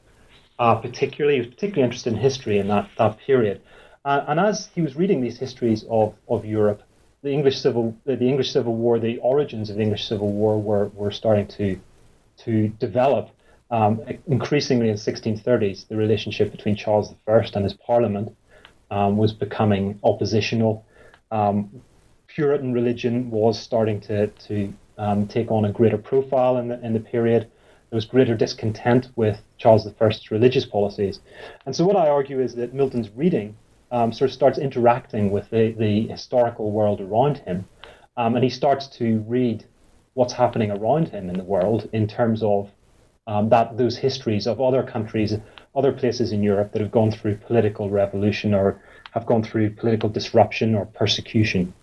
uh, 0.60 0.75
particularly. 0.75 1.36
He 1.36 1.41
was 1.41 1.50
particularly 1.50 1.84
interested 1.84 2.13
in 2.13 2.20
history 2.20 2.60
in 2.60 2.68
that, 2.68 2.89
that 2.98 3.18
period. 3.20 3.62
Uh, 4.06 4.24
and 4.27 4.39
as 4.39 4.70
he 4.75 4.82
was 4.82 4.96
reading 4.96 5.22
these 5.22 5.38
histories 5.38 5.86
of, 5.89 6.15
of 6.27 6.46
Europe, 6.46 6.82
the 7.22 7.32
English 7.32 7.60
Civil 7.60 7.96
the 8.06 8.18
English 8.27 8.51
Civil 8.51 8.75
War, 8.75 8.98
the 8.98 9.18
origins 9.18 9.70
of 9.70 9.75
the 9.75 9.82
English 9.82 10.08
Civil 10.08 10.32
War 10.32 10.60
were, 10.62 10.88
were 10.89 11.12
starting 11.12 11.48
to 11.48 11.79
to 12.46 12.70
develop. 12.79 13.29
Um, 13.72 14.01
increasingly 14.25 14.89
in 14.89 14.96
the 14.96 15.00
1630s, 15.00 15.88
the 15.89 15.96
relationship 15.96 16.51
between 16.51 16.75
Charles 16.75 17.13
I 17.27 17.46
and 17.53 17.63
his 17.63 17.74
Parliament 17.74 18.36
um, 18.89 19.15
was 19.15 19.32
becoming 19.32 20.00
oppositional. 20.03 20.86
Um, 21.29 21.82
Puritan 22.25 22.74
religion 22.74 23.29
was 23.29 23.60
starting 23.60 24.00
to 24.01 24.27
to 24.27 24.74
um, 25.00 25.27
take 25.27 25.50
on 25.50 25.65
a 25.65 25.72
greater 25.72 25.98
profile 25.98 26.58
in 26.58 26.68
the 26.68 26.79
in 26.86 26.94
the 26.94 27.00
period. 27.00 27.50
There 27.89 27.98
was 27.98 28.06
greater 28.06 28.36
discontent 28.36 29.08
with 29.15 29.41
Charles 29.58 29.88
I's 29.88 30.29
religious 30.29 30.65
policies, 30.65 31.20
and 31.65 31.75
so 31.75 31.86
what 31.86 31.96
I 31.96 32.08
argue 32.08 32.39
is 32.39 32.53
that 32.56 32.74
Milton's 32.74 33.10
reading 33.15 33.58
um, 33.91 34.13
sort 34.13 34.29
of 34.29 34.36
starts 34.36 34.60
interacting 34.60 35.32
with 35.32 35.50
the, 35.50 35.72
the 35.72 36.08
historical 36.08 36.72
world 36.72 37.01
around 37.01 37.39
him, 37.39 37.68
um, 38.18 38.36
and 38.36 38.44
he 38.44 38.50
starts 38.50 38.88
to 39.00 39.24
read 39.27 39.65
what's 40.13 40.34
happening 40.34 40.70
around 40.70 41.08
him 41.08 41.29
in 41.29 41.38
the 41.38 41.44
world 41.44 41.89
in 41.94 42.08
terms 42.08 42.44
of 42.44 42.70
um, 43.25 43.50
that 43.50 43.77
those 43.77 43.98
histories 43.98 44.48
of 44.48 44.60
other 44.60 44.84
countries, 44.84 45.36
other 45.75 45.91
places 45.91 46.32
in 46.32 46.44
Europe 46.44 46.72
that 46.74 46.82
have 46.82 46.91
gone 46.91 47.12
through 47.12 47.36
political 47.36 47.89
revolution 47.89 48.53
or 48.53 48.82
have 49.12 49.25
gone 49.25 49.44
through 49.44 49.70
political 49.72 50.10
disruption 50.10 50.75
or 50.75 50.86
persecution. 50.86 51.74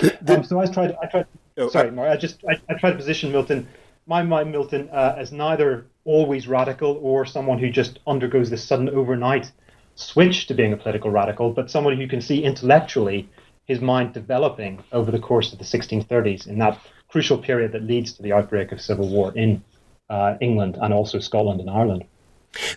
The, 0.00 0.36
um, 0.36 0.44
so 0.44 0.60
I 0.60 0.66
tried. 0.66 0.96
I 1.02 1.06
tried. 1.06 1.26
Oh, 1.56 1.68
sorry, 1.68 1.90
Mark. 1.90 2.10
I 2.10 2.16
just 2.16 2.42
I, 2.48 2.60
I 2.68 2.78
tried 2.78 2.92
to 2.92 2.96
position 2.96 3.32
Milton, 3.32 3.68
my 4.06 4.22
mind 4.22 4.50
Milton, 4.50 4.88
uh, 4.92 5.14
as 5.16 5.32
neither 5.32 5.86
always 6.04 6.48
radical 6.48 6.98
or 7.02 7.26
someone 7.26 7.58
who 7.58 7.70
just 7.70 7.98
undergoes 8.06 8.50
this 8.50 8.64
sudden 8.64 8.88
overnight 8.88 9.50
switch 9.94 10.46
to 10.46 10.54
being 10.54 10.72
a 10.72 10.76
political 10.76 11.10
radical, 11.10 11.52
but 11.52 11.70
someone 11.70 11.96
who 11.96 12.08
can 12.08 12.20
see 12.20 12.42
intellectually 12.42 13.28
his 13.66 13.80
mind 13.80 14.12
developing 14.12 14.82
over 14.92 15.10
the 15.10 15.18
course 15.18 15.52
of 15.52 15.58
the 15.58 15.64
1630s 15.64 16.46
in 16.46 16.58
that 16.58 16.78
crucial 17.08 17.38
period 17.38 17.72
that 17.72 17.82
leads 17.82 18.12
to 18.12 18.22
the 18.22 18.32
outbreak 18.32 18.72
of 18.72 18.80
civil 18.80 19.08
war 19.08 19.32
in 19.36 19.62
uh, 20.08 20.34
England 20.40 20.78
and 20.80 20.92
also 20.92 21.18
Scotland 21.18 21.60
and 21.60 21.70
Ireland. 21.70 22.04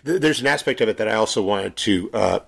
There's 0.04 0.40
an 0.40 0.46
aspect 0.46 0.80
of 0.80 0.88
it 0.88 0.96
that 0.98 1.08
I 1.08 1.14
also 1.14 1.42
wanted 1.42 1.76
to 1.76 2.10
uh, 2.12 2.38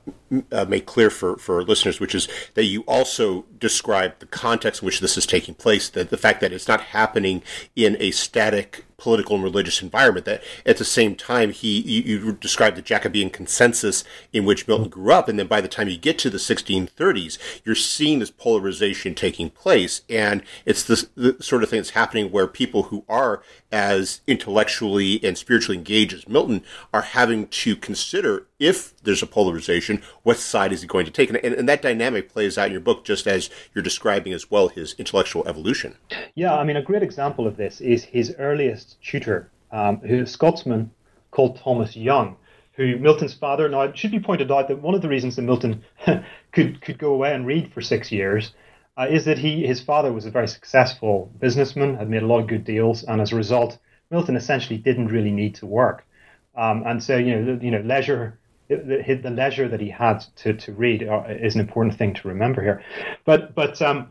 uh, 0.53 0.65
make 0.67 0.87
clear 0.87 1.11
for, 1.11 1.37
for 1.37 1.63
listeners, 1.65 2.01
which 2.01 2.15
is 2.15 2.29
that 2.55 2.65
you 2.65 2.83
also 2.83 3.45
describe 3.59 4.19
the 4.21 4.27
context 4.27 4.83
in 4.83 4.87
which 4.87 5.01
this 5.01 5.17
is 5.17 5.27
taking 5.27 5.55
place, 5.55 5.89
that 5.91 6.11
the 6.11 6.17
fact 6.17 6.41
that 6.41 6.53
it's 6.53 6.69
not 6.69 6.81
happening 6.81 7.43
in 7.75 7.97
a 8.01 8.11
static 8.13 8.86
political 8.99 9.37
and 9.37 9.45
religious 9.45 9.83
environment. 9.83 10.27
That 10.27 10.43
at 10.65 10.77
the 10.79 10.85
same 10.85 11.15
time, 11.15 11.51
he 11.51 11.81
you, 11.81 12.19
you 12.19 12.33
described 12.33 12.77
the 12.77 12.83
Jacobean 12.83 13.31
consensus 13.31 14.05
in 14.33 14.45
which 14.45 14.67
Milton 14.67 14.89
grew 14.89 15.13
up, 15.13 15.29
and 15.29 15.39
then 15.39 15.47
by 15.47 15.61
the 15.61 15.69
time 15.69 15.89
you 15.89 15.99
get 15.99 16.19
to 16.19 16.31
the 16.31 16.39
1630s, 16.39 17.39
you're 17.65 17.75
seeing 17.75 18.19
this 18.19 18.31
polarization 18.31 19.15
taking 19.15 19.51
place, 19.51 20.03
and 20.09 20.43
it's 20.65 20.83
this 20.83 21.09
the 21.15 21.37
sort 21.41 21.63
of 21.63 21.71
thing 21.71 21.79
that's 21.79 21.91
happening 21.91 22.31
where 22.31 22.47
people 22.47 22.85
who 22.85 23.05
are 23.09 23.43
as 23.73 24.21
intellectually 24.27 25.23
and 25.25 25.37
spiritually 25.37 25.79
engaged 25.79 26.15
as 26.15 26.29
Milton 26.29 26.63
are 26.93 27.03
having 27.03 27.47
to 27.49 27.77
consider 27.77 28.47
if 28.59 28.97
there's 29.03 29.23
a 29.23 29.27
polarization, 29.27 30.03
what 30.23 30.39
side 30.39 30.73
is 30.73 30.83
he 30.83 30.89
going 30.89 31.05
to 31.05 31.11
take? 31.11 31.29
And, 31.29 31.39
and, 31.45 31.55
and, 31.55 31.69
that 31.69 31.83
dynamic 31.83 32.31
plays 32.31 32.57
out 32.57 32.67
in 32.67 32.73
your 32.73 32.81
book, 32.81 33.05
just 33.05 33.27
as 33.27 33.51
you're 33.75 33.83
describing 33.83 34.33
as 34.33 34.51
well 34.51 34.69
his 34.69 34.95
intellectual 34.99 35.47
evolution. 35.47 35.97
Yeah, 36.35 36.57
I 36.57 36.65
mean, 36.65 36.77
a 36.77 36.83
great 36.83 37.03
example 37.03 37.47
of 37.47 37.57
this 37.57 37.81
is 37.81 38.05
his 38.05 38.35
earliest 38.39 38.97
tutor, 39.03 39.51
um, 39.71 39.99
who's 39.99 40.31
a 40.31 40.33
Scotsman 40.33 40.91
called 41.31 41.59
Thomas 41.59 41.97
Young, 41.97 42.37
who 42.73 42.97
Milton's 42.97 43.35
father. 43.35 43.69
Now, 43.69 43.83
it 43.83 43.99
should 43.99 44.11
be 44.11 44.21
pointed 44.21 44.51
out 44.51 44.69
that 44.69 44.81
one 44.81 44.95
of 44.95 45.03
the 45.03 45.09
reasons 45.09 45.37
that 45.37 45.43
Milton 45.43 45.85
could 46.53 46.81
could 46.81 46.99
go 46.99 47.13
away 47.13 47.35
and 47.35 47.47
read 47.47 47.73
for 47.73 47.83
six 47.83 48.11
years 48.11 48.53
uh, 48.97 49.07
is 49.09 49.27
that 49.27 49.39
he 49.39 49.67
his 49.67 49.83
father 49.83 50.13
was 50.13 50.25
a 50.25 50.31
very 50.31 50.49
successful 50.49 51.31
businessman, 51.39 51.97
had 51.97 52.09
made 52.09 52.23
a 52.23 52.27
lot 52.27 52.41
of 52.41 52.47
good 52.47 52.65
deals, 52.65 53.03
and 53.03 53.21
as 53.21 53.33
a 53.33 53.37
result, 53.37 53.79
Milton 54.11 54.37
essentially 54.37 54.79
didn't 54.79 55.09
really 55.09 55.33
need 55.33 55.57
to 55.57 55.67
work. 55.67 56.07
Um, 56.55 56.85
and 56.87 57.03
so, 57.03 57.17
you 57.19 57.37
know, 57.37 57.59
you 57.61 57.71
know, 57.71 57.81
leisure 57.81 58.39
the, 58.69 59.21
the 59.23 59.31
leisure 59.31 59.69
that 59.69 59.81
he 59.81 59.91
had 59.91 60.25
to, 60.37 60.55
to 60.55 60.73
read 60.73 61.07
uh, 61.07 61.25
is 61.29 61.55
an 61.55 61.61
important 61.61 61.97
thing 61.97 62.15
to 62.15 62.29
remember 62.29 62.63
here. 62.63 62.83
But 63.25 63.55
but 63.55 63.81
um, 63.83 64.09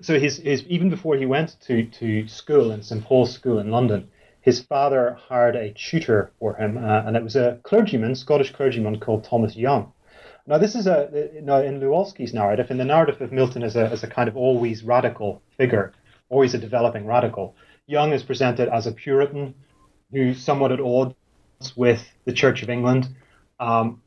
so 0.00 0.18
his, 0.18 0.38
his 0.38 0.64
even 0.64 0.90
before 0.90 1.16
he 1.16 1.26
went 1.26 1.56
to, 1.66 1.84
to 1.84 2.26
school 2.28 2.72
in 2.72 2.82
St 2.82 3.04
Paul's 3.04 3.32
School 3.32 3.58
in 3.58 3.70
London, 3.70 4.08
his 4.40 4.60
father 4.60 5.16
hired 5.28 5.56
a 5.56 5.72
tutor 5.72 6.32
for 6.38 6.54
him, 6.54 6.76
uh, 6.76 7.02
and 7.06 7.16
it 7.16 7.22
was 7.22 7.36
a 7.36 7.58
clergyman, 7.62 8.14
Scottish 8.14 8.52
clergyman 8.52 9.00
called 9.00 9.24
Thomas 9.24 9.56
Young. 9.56 9.92
Now 10.46 10.58
this 10.58 10.74
is 10.74 10.86
a 10.86 11.30
now 11.42 11.62
in 11.62 11.80
Lewalski's 11.80 12.34
narrative, 12.34 12.70
in 12.70 12.76
the 12.76 12.84
narrative 12.84 13.22
of 13.22 13.32
Milton 13.32 13.62
as 13.62 13.76
a 13.76 13.88
as 13.88 14.02
a 14.02 14.06
kind 14.06 14.28
of 14.28 14.36
always 14.36 14.82
radical 14.82 15.40
figure, 15.56 15.94
always 16.28 16.54
a 16.54 16.58
developing 16.58 17.06
radical. 17.06 17.56
Young 17.86 18.12
is 18.12 18.22
presented 18.22 18.68
as 18.68 18.86
a 18.86 18.92
Puritan 18.92 19.54
who's 20.12 20.42
somewhat 20.42 20.72
at 20.72 20.80
odds 20.80 21.14
with 21.76 22.04
the 22.26 22.32
Church 22.32 22.62
of 22.62 22.68
England, 22.68 23.08
um, 23.60 24.00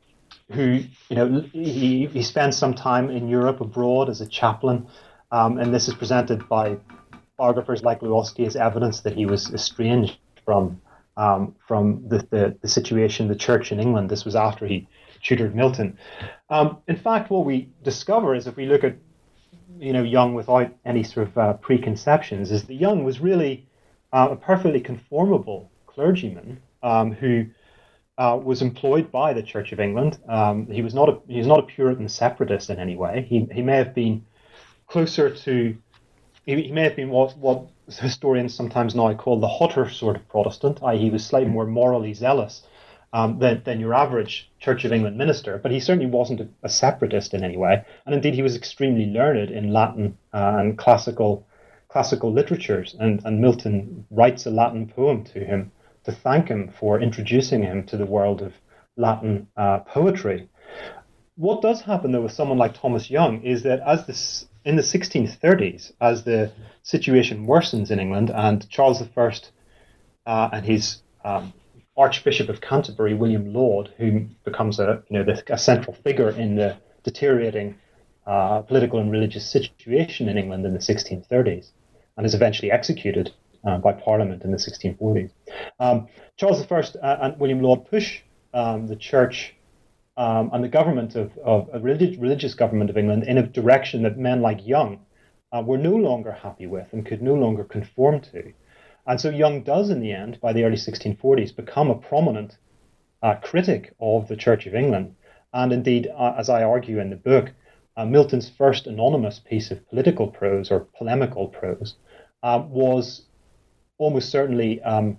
who 0.52 0.84
you 1.10 1.16
know 1.16 1.42
he, 1.52 2.08
he 2.08 2.22
spends 2.22 2.58
some 2.58 2.74
time 2.74 3.10
in 3.10 3.28
Europe 3.28 3.62
abroad 3.62 4.10
as 4.10 4.22
a 4.22 4.28
chaplain, 4.28 4.88
um, 5.32 5.58
and 5.58 5.74
this 5.74 5.88
is 5.88 5.94
presented 5.94 6.48
by 6.48 6.78
biographers 7.38 7.84
like 7.84 8.02
Lewalski 8.02 8.46
as 8.46 8.56
evidence 8.56 9.02
that 9.02 9.14
he 9.14 9.26
was 9.26 9.54
estranged 9.54 10.18
from 10.46 10.82
um, 11.18 11.56
from 11.68 12.08
the, 12.08 12.20
the, 12.30 12.58
the, 12.62 12.68
situation, 12.68 13.28
the 13.28 13.36
church 13.36 13.72
in 13.72 13.80
England. 13.80 14.10
This 14.10 14.24
was 14.24 14.36
after 14.36 14.68
he 14.68 14.88
tutored 15.24 15.56
Milton. 15.56 15.98
Um, 16.50 16.78
in 16.88 16.96
fact, 16.96 17.32
what 17.32 17.44
we 17.44 17.70
discover 17.84 18.36
is 18.36 18.46
if 18.46 18.56
we 18.56 18.68
look 18.68 18.84
at 18.84 18.96
you 19.80 19.94
know 19.94 20.04
Young 20.04 20.34
without 20.34 20.74
any 20.86 21.04
sort 21.04 21.28
of 21.28 21.38
uh, 21.38 21.54
preconceptions, 21.54 22.52
is 22.52 22.64
that 22.66 22.76
Young 22.76 23.04
was 23.04 23.20
really 23.20 23.68
uh, 24.14 24.30
a 24.32 24.36
perfectly 24.36 24.80
conformable 24.80 25.72
clergyman 25.88 26.62
um, 26.84 27.12
who 27.12 27.46
uh, 28.18 28.40
was 28.42 28.62
employed 28.62 29.12
by 29.12 29.34
the 29.34 29.44
Church 29.44 29.72
of 29.72 29.80
England. 29.80 30.18
Um, 30.28 30.68
he 30.68 30.82
was 30.82 30.94
not 30.94 31.10
a 31.10 31.20
he 31.28 31.38
was 31.38 31.48
not 31.48 31.60
a 31.60 31.64
Puritan 31.64 32.10
separatist 32.10 32.70
in 32.70 32.80
any 32.80 32.96
way. 32.96 33.26
He 33.30 33.48
he 33.52 33.62
may 33.62 33.78
have 33.78 33.94
been 33.94 34.26
closer 34.88 35.30
to 35.30 35.78
he, 36.46 36.62
he 36.64 36.72
may 36.72 36.84
have 36.84 36.96
been 36.96 37.10
what 37.10 37.38
what 37.38 37.68
historians 37.88 38.54
sometimes 38.54 38.96
now 38.96 39.14
call 39.14 39.40
the 39.40 39.48
hotter 39.48 39.90
sort 39.90 40.16
of 40.16 40.28
Protestant, 40.28 40.80
i.e., 40.84 40.98
he 40.98 41.10
was 41.10 41.26
slightly 41.26 41.50
more 41.50 41.66
morally 41.66 42.14
zealous 42.14 42.64
um, 43.14 43.40
than, 43.40 43.62
than 43.64 43.80
your 43.80 43.94
average 43.94 44.50
Church 44.60 44.84
of 44.84 44.92
England 44.92 45.18
minister, 45.18 45.58
but 45.58 45.72
he 45.72 45.80
certainly 45.80 46.10
wasn't 46.10 46.42
a, 46.42 46.48
a 46.64 46.70
separatist 46.70 47.34
in 47.34 47.44
any 47.44 47.56
way. 47.56 47.86
And 48.06 48.14
indeed, 48.14 48.34
he 48.34 48.42
was 48.42 48.56
extremely 48.56 49.06
learned 49.06 49.52
in 49.52 49.72
Latin 49.72 50.18
uh, 50.34 50.58
and 50.60 50.78
classical 50.78 51.48
classical 51.88 52.34
literatures. 52.34 52.96
And, 53.00 53.22
and 53.24 53.40
Milton 53.40 54.06
writes 54.12 54.46
a 54.46 54.52
Latin 54.52 54.88
poem 54.88 55.24
to 55.26 55.40
him 55.40 55.72
to 56.08 56.14
thank 56.14 56.48
him 56.48 56.74
for 56.80 57.00
introducing 57.02 57.62
him 57.62 57.86
to 57.86 57.98
the 57.98 58.06
world 58.06 58.42
of 58.42 58.54
Latin 58.96 59.48
uh, 59.58 59.80
poetry. 59.80 60.50
What 61.36 61.62
does 61.62 61.82
happen 61.82 62.12
though 62.12 62.22
with 62.22 62.32
someone 62.32 62.58
like 62.58 62.74
Thomas 62.74 63.12
Young 63.12 63.44
is 63.44 63.64
that 63.64 63.82
as 63.82 64.08
this 64.08 64.48
in 64.64 64.78
the 64.78 64.82
1630s, 64.82 65.92
as 66.02 66.24
the 66.24 66.52
situation 66.84 67.46
worsens 67.46 67.92
in 67.92 68.00
England, 68.00 68.32
and 68.32 68.68
Charles 68.70 69.02
I 69.02 69.32
uh, 70.26 70.50
and 70.54 70.66
his 70.66 71.02
um, 71.24 71.54
Archbishop 71.98 72.48
of 72.48 72.62
Canterbury, 72.62 73.14
William 73.14 73.54
Laud, 73.54 73.94
who 73.98 74.28
becomes 74.46 74.80
a 74.80 75.04
you 75.10 75.18
know 75.18 75.26
the, 75.26 75.44
a 75.54 75.58
central 75.58 75.94
figure 75.94 76.30
in 76.30 76.56
the 76.56 76.78
deteriorating 77.04 77.76
uh, 78.26 78.62
political 78.62 79.00
and 79.00 79.12
religious 79.12 79.50
situation 79.50 80.30
in 80.30 80.38
England 80.38 80.66
in 80.66 80.74
the 80.74 80.80
1630s, 80.80 81.68
and 82.16 82.26
is 82.26 82.34
eventually 82.34 82.72
executed 82.72 83.34
uh, 83.68 83.78
by 83.78 83.92
Parliament 83.92 84.44
in 84.44 84.52
the 84.52 84.58
1640s. 84.58 85.32
Um, 85.80 86.08
Charles 86.38 86.66
I 86.72 86.76
uh, 86.76 87.18
and 87.22 87.40
William 87.40 87.62
Laud 87.62 87.90
push 87.90 88.22
um, 88.54 88.88
the 88.88 88.96
church 88.96 89.54
um, 90.16 90.50
and 90.54 90.64
the 90.64 90.70
government 90.70 91.16
of, 91.16 91.38
of 91.40 91.70
a 91.74 91.80
relig- 91.80 92.20
religious 92.20 92.54
government 92.54 92.90
of 92.90 92.98
England 92.98 93.24
in 93.26 93.38
a 93.38 93.46
direction 93.46 94.04
that 94.04 94.18
men 94.18 94.42
like 94.42 94.66
Young 94.66 95.02
uh, 95.52 95.62
were 95.62 95.78
no 95.78 95.96
longer 95.96 96.32
happy 96.32 96.66
with 96.66 96.88
and 96.94 97.06
could 97.06 97.22
no 97.22 97.34
longer 97.34 97.64
conform 97.64 98.22
to. 98.22 98.54
And 99.06 99.20
so 99.20 99.30
Young 99.30 99.64
does, 99.64 99.90
in 99.90 100.00
the 100.00 100.12
end, 100.12 100.40
by 100.42 100.54
the 100.54 100.64
early 100.64 100.78
1640s, 100.78 101.56
become 101.56 101.90
a 101.90 101.96
prominent 101.96 102.58
uh, 103.22 103.36
critic 103.36 103.94
of 104.00 104.28
the 104.28 104.36
Church 104.36 104.66
of 104.66 104.76
England. 104.76 105.16
And 105.54 105.72
indeed, 105.72 106.08
uh, 106.08 106.36
as 106.38 106.50
I 106.50 106.64
argue 106.64 107.00
in 107.00 107.10
the 107.10 107.16
book, 107.16 107.52
uh, 107.96 108.06
Milton's 108.06 108.50
first 108.50 108.88
anonymous 108.88 109.40
piece 109.40 109.72
of 109.72 109.88
political 109.90 110.28
prose 110.28 110.72
or 110.72 110.88
polemical 110.98 111.48
prose 111.48 111.96
uh, 112.44 112.64
was 112.68 113.24
almost 113.98 114.30
certainly 114.30 114.82
um, 114.82 115.18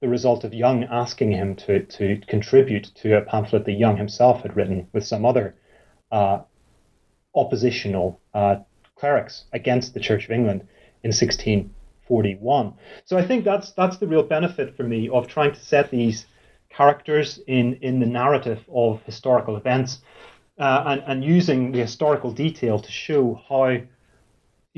the 0.00 0.08
result 0.08 0.44
of 0.44 0.54
Young 0.54 0.84
asking 0.84 1.32
him 1.32 1.56
to, 1.56 1.84
to 1.84 2.20
contribute 2.28 2.90
to 2.96 3.16
a 3.16 3.22
pamphlet 3.22 3.64
that 3.64 3.72
Young 3.72 3.96
himself 3.96 4.42
had 4.42 4.56
written 4.56 4.88
with 4.92 5.06
some 5.06 5.24
other 5.24 5.54
uh, 6.12 6.40
oppositional 7.34 8.20
uh, 8.34 8.56
clerics 8.96 9.44
against 9.52 9.94
the 9.94 10.00
Church 10.00 10.24
of 10.24 10.30
England 10.30 10.60
in 11.02 11.08
1641. 11.08 12.74
So 13.04 13.16
I 13.16 13.26
think 13.26 13.44
that's 13.44 13.72
that's 13.72 13.98
the 13.98 14.06
real 14.06 14.22
benefit 14.22 14.76
for 14.76 14.82
me 14.82 15.08
of 15.08 15.28
trying 15.28 15.52
to 15.52 15.60
set 15.60 15.90
these 15.90 16.26
characters 16.70 17.40
in, 17.46 17.74
in 17.76 18.00
the 18.00 18.06
narrative 18.06 18.64
of 18.72 19.02
historical 19.02 19.56
events 19.56 20.00
uh, 20.58 20.84
and, 20.86 21.02
and 21.06 21.24
using 21.24 21.72
the 21.72 21.80
historical 21.80 22.32
detail 22.32 22.78
to 22.78 22.90
show 22.90 23.40
how 23.48 23.78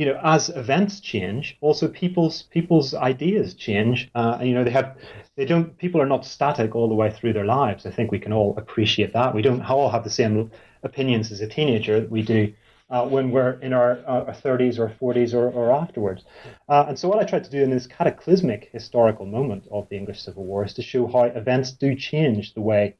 you 0.00 0.06
know, 0.06 0.18
as 0.24 0.48
events 0.48 0.98
change, 0.98 1.58
also 1.60 1.86
people's 1.86 2.44
people's 2.44 2.94
ideas 2.94 3.52
change. 3.52 4.10
Uh, 4.14 4.38
you 4.40 4.54
know, 4.54 4.64
they 4.64 4.70
have 4.70 4.96
they 5.36 5.44
don't 5.44 5.76
people 5.76 6.00
are 6.00 6.06
not 6.06 6.24
static 6.24 6.74
all 6.74 6.88
the 6.88 6.94
way 6.94 7.10
through 7.10 7.34
their 7.34 7.44
lives. 7.44 7.84
I 7.84 7.90
think 7.90 8.10
we 8.10 8.18
can 8.18 8.32
all 8.32 8.54
appreciate 8.56 9.12
that. 9.12 9.34
We 9.34 9.42
don't 9.42 9.60
all 9.60 9.90
have 9.90 10.02
the 10.02 10.08
same 10.08 10.50
opinions 10.82 11.30
as 11.30 11.42
a 11.42 11.46
teenager 11.46 12.00
that 12.00 12.10
we 12.10 12.22
do 12.22 12.50
uh, 12.88 13.06
when 13.08 13.30
we're 13.30 13.60
in 13.60 13.74
our, 13.74 13.98
uh, 14.08 14.24
our 14.28 14.32
30s 14.32 14.78
or 14.78 14.88
40s 14.88 15.34
or, 15.34 15.50
or 15.50 15.70
afterwards. 15.70 16.24
Uh, 16.66 16.86
and 16.88 16.98
so, 16.98 17.06
what 17.06 17.18
I 17.18 17.24
tried 17.24 17.44
to 17.44 17.50
do 17.50 17.62
in 17.62 17.68
this 17.68 17.86
cataclysmic 17.86 18.70
historical 18.72 19.26
moment 19.26 19.64
of 19.70 19.86
the 19.90 19.98
English 19.98 20.22
Civil 20.22 20.46
War 20.46 20.64
is 20.64 20.72
to 20.74 20.82
show 20.82 21.08
how 21.08 21.24
events 21.24 21.72
do 21.72 21.94
change 21.94 22.54
the 22.54 22.62
way 22.62 22.96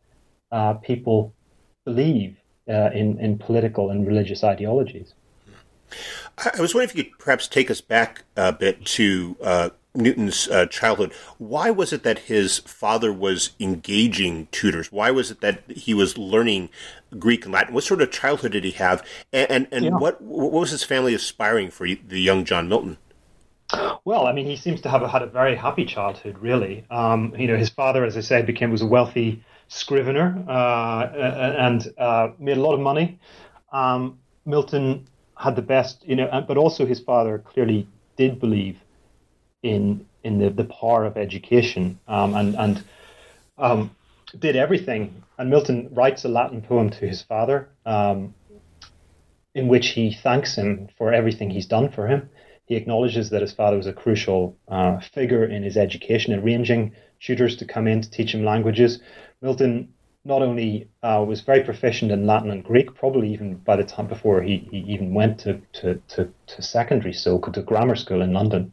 uh, 0.53 0.75
people 0.75 1.35
believe 1.87 2.37
uh, 2.69 2.91
in 2.93 3.19
in 3.21 3.39
political 3.39 3.89
and 3.89 4.07
religious 4.07 4.45
ideologies. 4.45 5.15
I 6.39 6.61
was 6.61 6.75
wondering 6.75 6.91
if 6.91 6.97
you 6.97 7.05
could 7.05 7.19
perhaps 7.19 7.49
take 7.49 7.71
us 7.71 7.81
back 7.81 8.23
a 8.37 8.53
bit 8.53 8.85
to 8.87 9.37
uh, 9.43 9.71
Newton's 9.95 10.49
uh, 10.49 10.67
childhood. 10.67 11.13
Why 11.39 11.71
was 11.71 11.93
it 11.93 12.03
that 12.05 12.21
his 12.21 12.59
father 12.59 13.13
was 13.13 13.51
engaging 13.59 14.49
tutors? 14.53 14.93
Why 14.93 15.11
was 15.11 15.31
it 15.31 15.41
that 15.41 15.63
he 15.71 15.95
was 15.95 16.17
learning 16.17 16.69
Greek 17.19 17.45
and 17.45 17.53
Latin? 17.53 17.75
What 17.75 17.85
sort 17.85 18.03
of 18.03 18.11
childhood 18.11 18.53
did 18.53 18.65
he 18.65 18.73
have? 18.73 19.05
And 19.33 19.51
and, 19.51 19.69
and 19.73 19.85
yeah. 19.87 19.91
what 19.93 20.21
what 20.23 20.53
was 20.53 20.71
his 20.71 20.85
family 20.85 21.15
aspiring 21.15 21.71
for 21.71 21.87
the 21.87 22.21
young 22.21 22.45
John 22.45 22.69
Milton? 22.69 22.99
Well, 24.05 24.27
I 24.27 24.33
mean, 24.33 24.47
he 24.47 24.57
seems 24.57 24.81
to 24.81 24.89
have 24.89 25.03
had 25.09 25.23
a 25.23 25.27
very 25.27 25.55
happy 25.55 25.85
childhood, 25.85 26.39
really. 26.39 26.85
Um, 26.91 27.33
you 27.39 27.47
know, 27.47 27.57
his 27.57 27.69
father, 27.69 28.05
as 28.05 28.17
I 28.17 28.21
said, 28.21 28.47
became 28.47 28.71
was 28.71 28.83
a 28.83 28.87
wealthy 28.87 29.45
scrivener 29.69 30.45
uh, 30.49 31.05
and 31.05 31.93
uh, 31.97 32.31
made 32.39 32.57
a 32.57 32.61
lot 32.61 32.75
of 32.75 32.81
money. 32.81 33.19
Um, 33.73 34.19
Milton 34.45 35.07
had 35.41 35.57
the 35.57 35.63
best, 35.63 36.05
you 36.07 36.17
know, 36.17 36.45
but 36.47 36.59
also 36.59 36.85
his 36.85 37.01
father 37.01 37.39
clearly 37.39 37.89
did 38.17 38.39
believe 38.39 38.79
in 39.63 40.07
in 40.23 40.39
the, 40.39 40.51
the 40.51 40.65
power 40.65 41.07
of 41.07 41.17
education 41.17 41.99
um, 42.07 42.35
and 42.35 42.55
and 42.57 42.85
um, 43.57 43.91
did 44.39 44.55
everything. 44.55 45.23
And 45.39 45.49
Milton 45.49 45.89
writes 45.93 46.25
a 46.27 46.29
Latin 46.29 46.61
poem 46.61 46.91
to 46.91 47.07
his 47.07 47.23
father 47.23 47.71
um, 47.87 48.35
in 49.55 49.69
which 49.69 49.89
he 49.89 50.13
thanks 50.13 50.57
him 50.57 50.89
for 50.99 51.13
everything 51.13 51.49
he's 51.49 51.67
done 51.67 51.91
for 51.91 52.07
him. 52.07 52.29
He 52.67 52.77
acknowledges 52.77 53.31
that 53.31 53.41
his 53.41 53.53
father 53.53 53.79
was 53.79 53.87
a 53.87 53.95
crucial 53.95 54.57
uh, 54.69 55.01
figure 55.01 55.45
in 55.45 55.63
his 55.63 55.77
education, 55.77 56.35
arranging 56.35 56.93
tutors 57.19 57.57
to 57.57 57.65
come 57.65 57.89
in 57.89 58.03
to 58.03 58.11
teach 58.11 58.35
him 58.35 58.45
languages. 58.45 59.01
Milton 59.41 59.95
not 60.25 60.43
only 60.43 60.89
uh, 61.03 61.25
was 61.27 61.41
very 61.41 61.63
proficient 61.63 62.13
in 62.13 62.27
Latin 62.27 62.51
and 62.51 62.63
Greek, 62.63 62.95
probably 62.95 63.33
even 63.33 63.57
by 63.57 63.77
the 63.77 63.85
time 63.85 64.07
before 64.07 64.43
he, 64.43 64.69
he 64.71 64.79
even 64.79 65.15
went 65.15 65.39
to, 65.41 65.61
to, 65.73 65.95
to, 66.09 66.31
to 66.47 66.63
secondary 66.63 67.15
school, 67.15 67.41
to 67.41 67.63
grammar 67.63 67.97
school 67.97 68.21
in 68.21 68.33
London. 68.33 68.73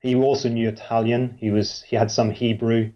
He 0.00 0.14
also 0.14 0.48
knew 0.48 0.68
Italian. 0.68 1.36
He 1.40 1.50
was 1.50 1.82
he 1.82 1.96
had 1.96 2.10
some 2.10 2.30
Hebrew. 2.30 2.92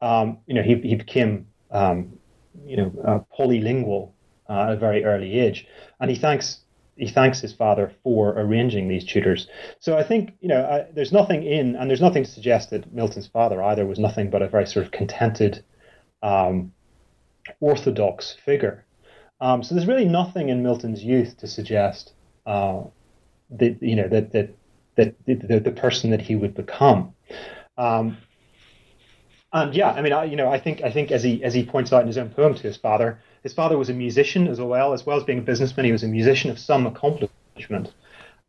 Um, 0.00 0.38
you 0.46 0.54
know, 0.54 0.62
he, 0.62 0.76
he 0.76 0.94
became 0.94 1.46
um, 1.70 2.18
you 2.64 2.76
know 2.76 2.92
uh, 3.04 3.20
polylingual 3.36 4.10
uh, 4.48 4.62
at 4.62 4.72
a 4.72 4.76
very 4.76 5.04
early 5.04 5.38
age, 5.38 5.66
and 6.00 6.10
he 6.10 6.16
thanks 6.16 6.60
he 6.96 7.08
thanks 7.08 7.40
his 7.40 7.52
father 7.52 7.92
for 8.02 8.30
arranging 8.38 8.88
these 8.88 9.04
tutors. 9.04 9.48
So 9.78 9.96
I 9.96 10.04
think 10.04 10.34
you 10.40 10.48
know 10.48 10.64
I, 10.64 10.92
there's 10.92 11.12
nothing 11.12 11.42
in, 11.42 11.76
and 11.76 11.90
there's 11.90 12.00
nothing 12.00 12.24
to 12.24 12.30
suggest 12.30 12.70
that 12.70 12.92
Milton's 12.92 13.26
father 13.26 13.62
either 13.62 13.86
was 13.86 13.98
nothing 13.98 14.30
but 14.30 14.42
a 14.42 14.48
very 14.48 14.66
sort 14.66 14.86
of 14.86 14.92
contented, 14.92 15.64
um, 16.22 16.72
orthodox 17.60 18.36
figure. 18.44 18.84
Um, 19.40 19.62
so 19.62 19.74
there's 19.74 19.86
really 19.86 20.04
nothing 20.04 20.48
in 20.50 20.62
Milton's 20.62 21.02
youth 21.02 21.38
to 21.38 21.46
suggest 21.46 22.12
uh, 22.46 22.82
that 23.50 23.82
you 23.82 23.96
know 23.96 24.08
that 24.08 24.32
that 24.32 24.54
that 24.96 25.14
the, 25.26 25.60
the, 25.60 25.70
person 25.70 26.10
that 26.10 26.20
he 26.20 26.36
would 26.36 26.54
become. 26.54 27.14
Um, 27.78 28.18
and 29.52 29.74
yeah, 29.74 29.90
I 29.90 30.02
mean, 30.02 30.12
I, 30.12 30.24
you 30.24 30.36
know, 30.36 30.50
I 30.50 30.60
think 30.60 30.82
I 30.82 30.90
think 30.90 31.10
as 31.10 31.22
he 31.22 31.42
as 31.42 31.54
he 31.54 31.64
points 31.64 31.92
out 31.92 32.02
in 32.02 32.06
his 32.06 32.18
own 32.18 32.30
poem 32.30 32.54
to 32.54 32.62
his 32.62 32.76
father, 32.76 33.18
his 33.42 33.52
father 33.52 33.78
was 33.78 33.88
a 33.88 33.94
musician 33.94 34.46
as 34.46 34.60
well 34.60 34.92
as 34.92 35.06
well 35.06 35.16
as 35.16 35.24
being 35.24 35.38
a 35.38 35.42
businessman. 35.42 35.86
He 35.86 35.92
was 35.92 36.04
a 36.04 36.08
musician 36.08 36.50
of 36.50 36.58
some 36.58 36.86
accomplishment. 36.86 37.92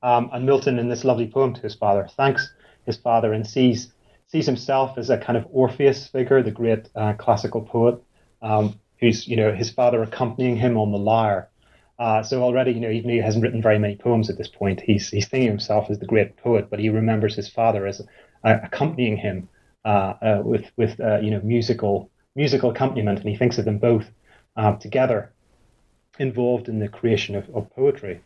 Um, 0.03 0.29
and 0.33 0.45
Milton, 0.45 0.79
in 0.79 0.89
this 0.89 1.03
lovely 1.03 1.27
poem 1.27 1.53
to 1.53 1.61
his 1.61 1.75
father, 1.75 2.07
thanks 2.17 2.53
his 2.85 2.97
father 2.97 3.33
and 3.33 3.47
sees 3.47 3.93
sees 4.27 4.45
himself 4.45 4.97
as 4.97 5.09
a 5.09 5.17
kind 5.17 5.37
of 5.37 5.45
Orpheus 5.51 6.07
figure, 6.07 6.41
the 6.41 6.51
great 6.51 6.89
uh, 6.95 7.13
classical 7.13 7.61
poet, 7.61 8.01
um, 8.41 8.79
who's 9.01 9.27
you 9.27 9.35
know 9.35 9.53
his 9.53 9.69
father 9.69 10.01
accompanying 10.03 10.55
him 10.55 10.77
on 10.77 10.91
the 10.91 10.97
lyre. 10.97 11.49
Uh, 11.99 12.23
so 12.23 12.41
already, 12.41 12.71
you 12.71 12.79
know, 12.79 12.89
even 12.89 13.07
though 13.09 13.15
he 13.15 13.21
hasn't 13.21 13.43
written 13.43 13.61
very 13.61 13.77
many 13.77 13.95
poems 13.95 14.29
at 14.29 14.37
this 14.37 14.47
point, 14.47 14.81
he's 14.81 15.09
he's 15.09 15.27
thinking 15.27 15.49
himself 15.49 15.89
as 15.89 15.99
the 15.99 16.05
great 16.05 16.35
poet, 16.37 16.69
but 16.69 16.79
he 16.79 16.89
remembers 16.89 17.35
his 17.35 17.49
father 17.49 17.85
as 17.85 18.01
uh, 18.43 18.57
accompanying 18.63 19.17
him 19.17 19.49
uh, 19.85 20.13
uh, 20.21 20.41
with 20.43 20.65
with 20.77 20.99
uh, 20.99 21.19
you 21.19 21.31
know 21.31 21.41
musical 21.43 22.09
musical 22.35 22.71
accompaniment, 22.71 23.19
and 23.19 23.29
he 23.29 23.35
thinks 23.35 23.57
of 23.57 23.65
them 23.65 23.77
both 23.77 24.05
uh, 24.55 24.75
together, 24.77 25.31
involved 26.19 26.69
in 26.69 26.79
the 26.79 26.87
creation 26.87 27.35
of, 27.35 27.49
of 27.55 27.69
poetry. 27.75 28.21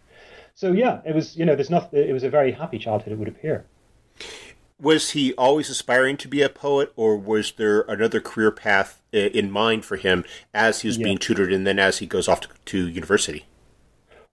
So 0.53 0.71
yeah, 0.71 1.01
it 1.05 1.13
was 1.13 1.35
you 1.35 1.45
know 1.45 1.55
there's 1.55 1.69
not 1.69 1.93
it 1.93 2.13
was 2.13 2.23
a 2.23 2.29
very 2.29 2.51
happy 2.51 2.77
childhood 2.77 3.13
it 3.13 3.19
would 3.19 3.27
appear. 3.27 3.65
Was 4.79 5.11
he 5.11 5.33
always 5.35 5.69
aspiring 5.69 6.17
to 6.17 6.27
be 6.27 6.41
a 6.41 6.49
poet, 6.49 6.91
or 6.95 7.17
was 7.17 7.53
there 7.53 7.81
another 7.81 8.19
career 8.19 8.51
path 8.51 9.01
uh, 9.13 9.17
in 9.17 9.49
mind 9.49 9.85
for 9.85 9.95
him 9.95 10.25
as 10.53 10.81
he 10.81 10.89
was 10.89 10.97
yeah. 10.97 11.05
being 11.05 11.17
tutored, 11.17 11.53
and 11.53 11.65
then 11.65 11.79
as 11.79 11.99
he 11.99 12.05
goes 12.05 12.27
off 12.27 12.41
to, 12.41 12.49
to 12.65 12.87
university? 12.89 13.45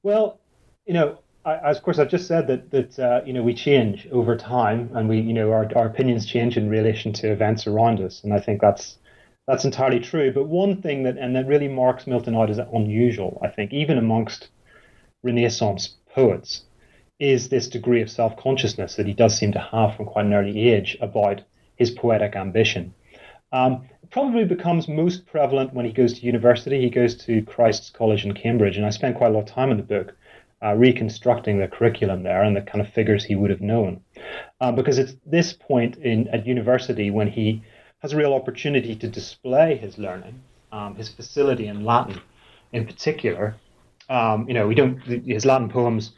Well, 0.02 0.40
you 0.84 0.94
know, 0.94 1.18
I, 1.44 1.54
of 1.54 1.82
course, 1.82 1.98
I've 1.98 2.10
just 2.10 2.26
said 2.26 2.46
that 2.48 2.70
that 2.70 2.98
uh, 2.98 3.20
you 3.24 3.32
know 3.32 3.42
we 3.42 3.54
change 3.54 4.06
over 4.10 4.36
time, 4.36 4.90
and 4.94 5.08
we 5.08 5.20
you 5.20 5.32
know 5.32 5.50
our 5.50 5.68
our 5.76 5.86
opinions 5.86 6.26
change 6.26 6.56
in 6.56 6.68
relation 6.68 7.12
to 7.14 7.32
events 7.32 7.66
around 7.66 8.00
us, 8.00 8.22
and 8.22 8.32
I 8.32 8.40
think 8.40 8.60
that's 8.60 8.98
that's 9.46 9.64
entirely 9.64 10.00
true. 10.00 10.32
But 10.32 10.48
one 10.48 10.80
thing 10.80 11.02
that 11.02 11.18
and 11.18 11.34
that 11.36 11.46
really 11.46 11.68
marks 11.68 12.06
Milton 12.06 12.36
out 12.36 12.50
as 12.50 12.58
unusual, 12.58 13.40
I 13.42 13.48
think, 13.48 13.72
even 13.72 13.98
amongst 13.98 14.48
Renaissance 15.22 15.94
poets, 16.14 16.62
is 17.22 17.48
this 17.48 17.68
degree 17.68 18.02
of 18.02 18.10
self 18.10 18.36
consciousness 18.36 18.96
that 18.96 19.06
he 19.06 19.14
does 19.14 19.38
seem 19.38 19.52
to 19.52 19.60
have 19.60 19.94
from 19.96 20.06
quite 20.06 20.26
an 20.26 20.34
early 20.34 20.70
age 20.70 20.96
about 21.00 21.40
his 21.76 21.90
poetic 21.92 22.34
ambition. 22.34 22.92
Um, 23.52 23.84
it 24.02 24.10
probably 24.10 24.44
becomes 24.44 24.88
most 24.88 25.24
prevalent 25.26 25.72
when 25.72 25.84
he 25.84 25.92
goes 25.92 26.18
to 26.18 26.26
university. 26.26 26.80
He 26.80 26.90
goes 26.90 27.14
to 27.26 27.42
Christ's 27.42 27.90
College 27.90 28.24
in 28.24 28.34
Cambridge, 28.34 28.76
and 28.76 28.84
I 28.84 28.90
spent 28.90 29.16
quite 29.16 29.30
a 29.30 29.34
lot 29.34 29.48
of 29.48 29.54
time 29.54 29.70
in 29.70 29.76
the 29.76 29.84
book 29.84 30.16
uh, 30.64 30.74
reconstructing 30.74 31.58
the 31.58 31.68
curriculum 31.68 32.24
there 32.24 32.42
and 32.42 32.56
the 32.56 32.60
kind 32.60 32.80
of 32.80 32.92
figures 32.92 33.24
he 33.24 33.36
would 33.36 33.50
have 33.50 33.60
known. 33.60 34.00
Uh, 34.60 34.72
because 34.72 34.98
it's 34.98 35.14
this 35.24 35.52
point 35.52 35.98
in 35.98 36.26
at 36.28 36.44
university 36.44 37.12
when 37.12 37.28
he 37.28 37.62
has 38.00 38.12
a 38.12 38.16
real 38.16 38.34
opportunity 38.34 38.96
to 38.96 39.06
display 39.06 39.76
his 39.76 39.96
learning, 39.96 40.42
um, 40.72 40.96
his 40.96 41.08
facility 41.08 41.68
in 41.68 41.84
Latin 41.84 42.20
in 42.72 42.84
particular. 42.84 43.54
Um, 44.08 44.48
you 44.48 44.54
know, 44.54 44.66
we 44.66 44.74
don't 44.74 44.98
his 45.02 45.44
Latin 45.44 45.68
poems 45.68 46.12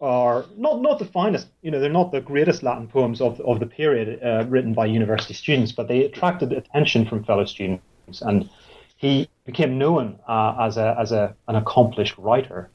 are 0.00 0.44
not 0.56 0.80
not 0.80 0.98
the 0.98 1.04
finest. 1.04 1.48
You 1.62 1.70
know, 1.70 1.80
they're 1.80 1.90
not 1.90 2.12
the 2.12 2.20
greatest 2.20 2.62
Latin 2.62 2.88
poems 2.88 3.20
of 3.20 3.40
of 3.40 3.60
the 3.60 3.66
period 3.66 4.22
uh, 4.22 4.44
written 4.48 4.74
by 4.74 4.86
university 4.86 5.34
students, 5.34 5.72
but 5.72 5.88
they 5.88 6.04
attracted 6.04 6.52
attention 6.52 7.06
from 7.06 7.24
fellow 7.24 7.44
students, 7.44 8.20
and 8.22 8.48
he 8.96 9.28
became 9.44 9.78
known 9.78 10.18
uh, 10.28 10.56
as 10.60 10.76
a 10.76 10.96
as 10.98 11.12
a 11.12 11.34
an 11.48 11.56
accomplished 11.56 12.16
writer. 12.18 12.70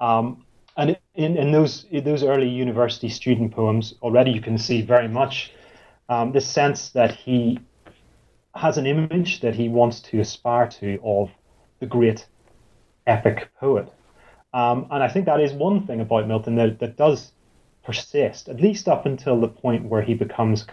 Um, 0.00 0.44
and 0.76 0.96
in, 1.14 1.36
in 1.36 1.52
those 1.52 1.84
in 1.90 2.04
those 2.04 2.22
early 2.22 2.48
university 2.48 3.08
student 3.08 3.52
poems, 3.52 3.94
already 4.02 4.30
you 4.30 4.40
can 4.40 4.58
see 4.58 4.82
very 4.82 5.08
much 5.08 5.52
um, 6.08 6.32
this 6.32 6.46
sense 6.48 6.90
that 6.90 7.14
he 7.14 7.58
has 8.54 8.78
an 8.78 8.86
image 8.86 9.40
that 9.40 9.54
he 9.54 9.68
wants 9.68 10.00
to 10.00 10.20
aspire 10.20 10.66
to 10.68 10.98
of 11.04 11.30
the 11.78 11.86
great 11.86 12.26
epic 13.06 13.48
poet. 13.60 13.88
Um, 14.52 14.86
and 14.90 15.02
I 15.02 15.08
think 15.08 15.26
that 15.26 15.40
is 15.40 15.52
one 15.52 15.86
thing 15.86 16.00
about 16.00 16.26
Milton 16.26 16.56
that, 16.56 16.78
that 16.80 16.96
does 16.96 17.32
persist, 17.84 18.48
at 18.48 18.60
least 18.60 18.88
up 18.88 19.06
until 19.06 19.40
the 19.40 19.48
point 19.48 19.84
where 19.84 20.02
he 20.02 20.14
becomes 20.14 20.66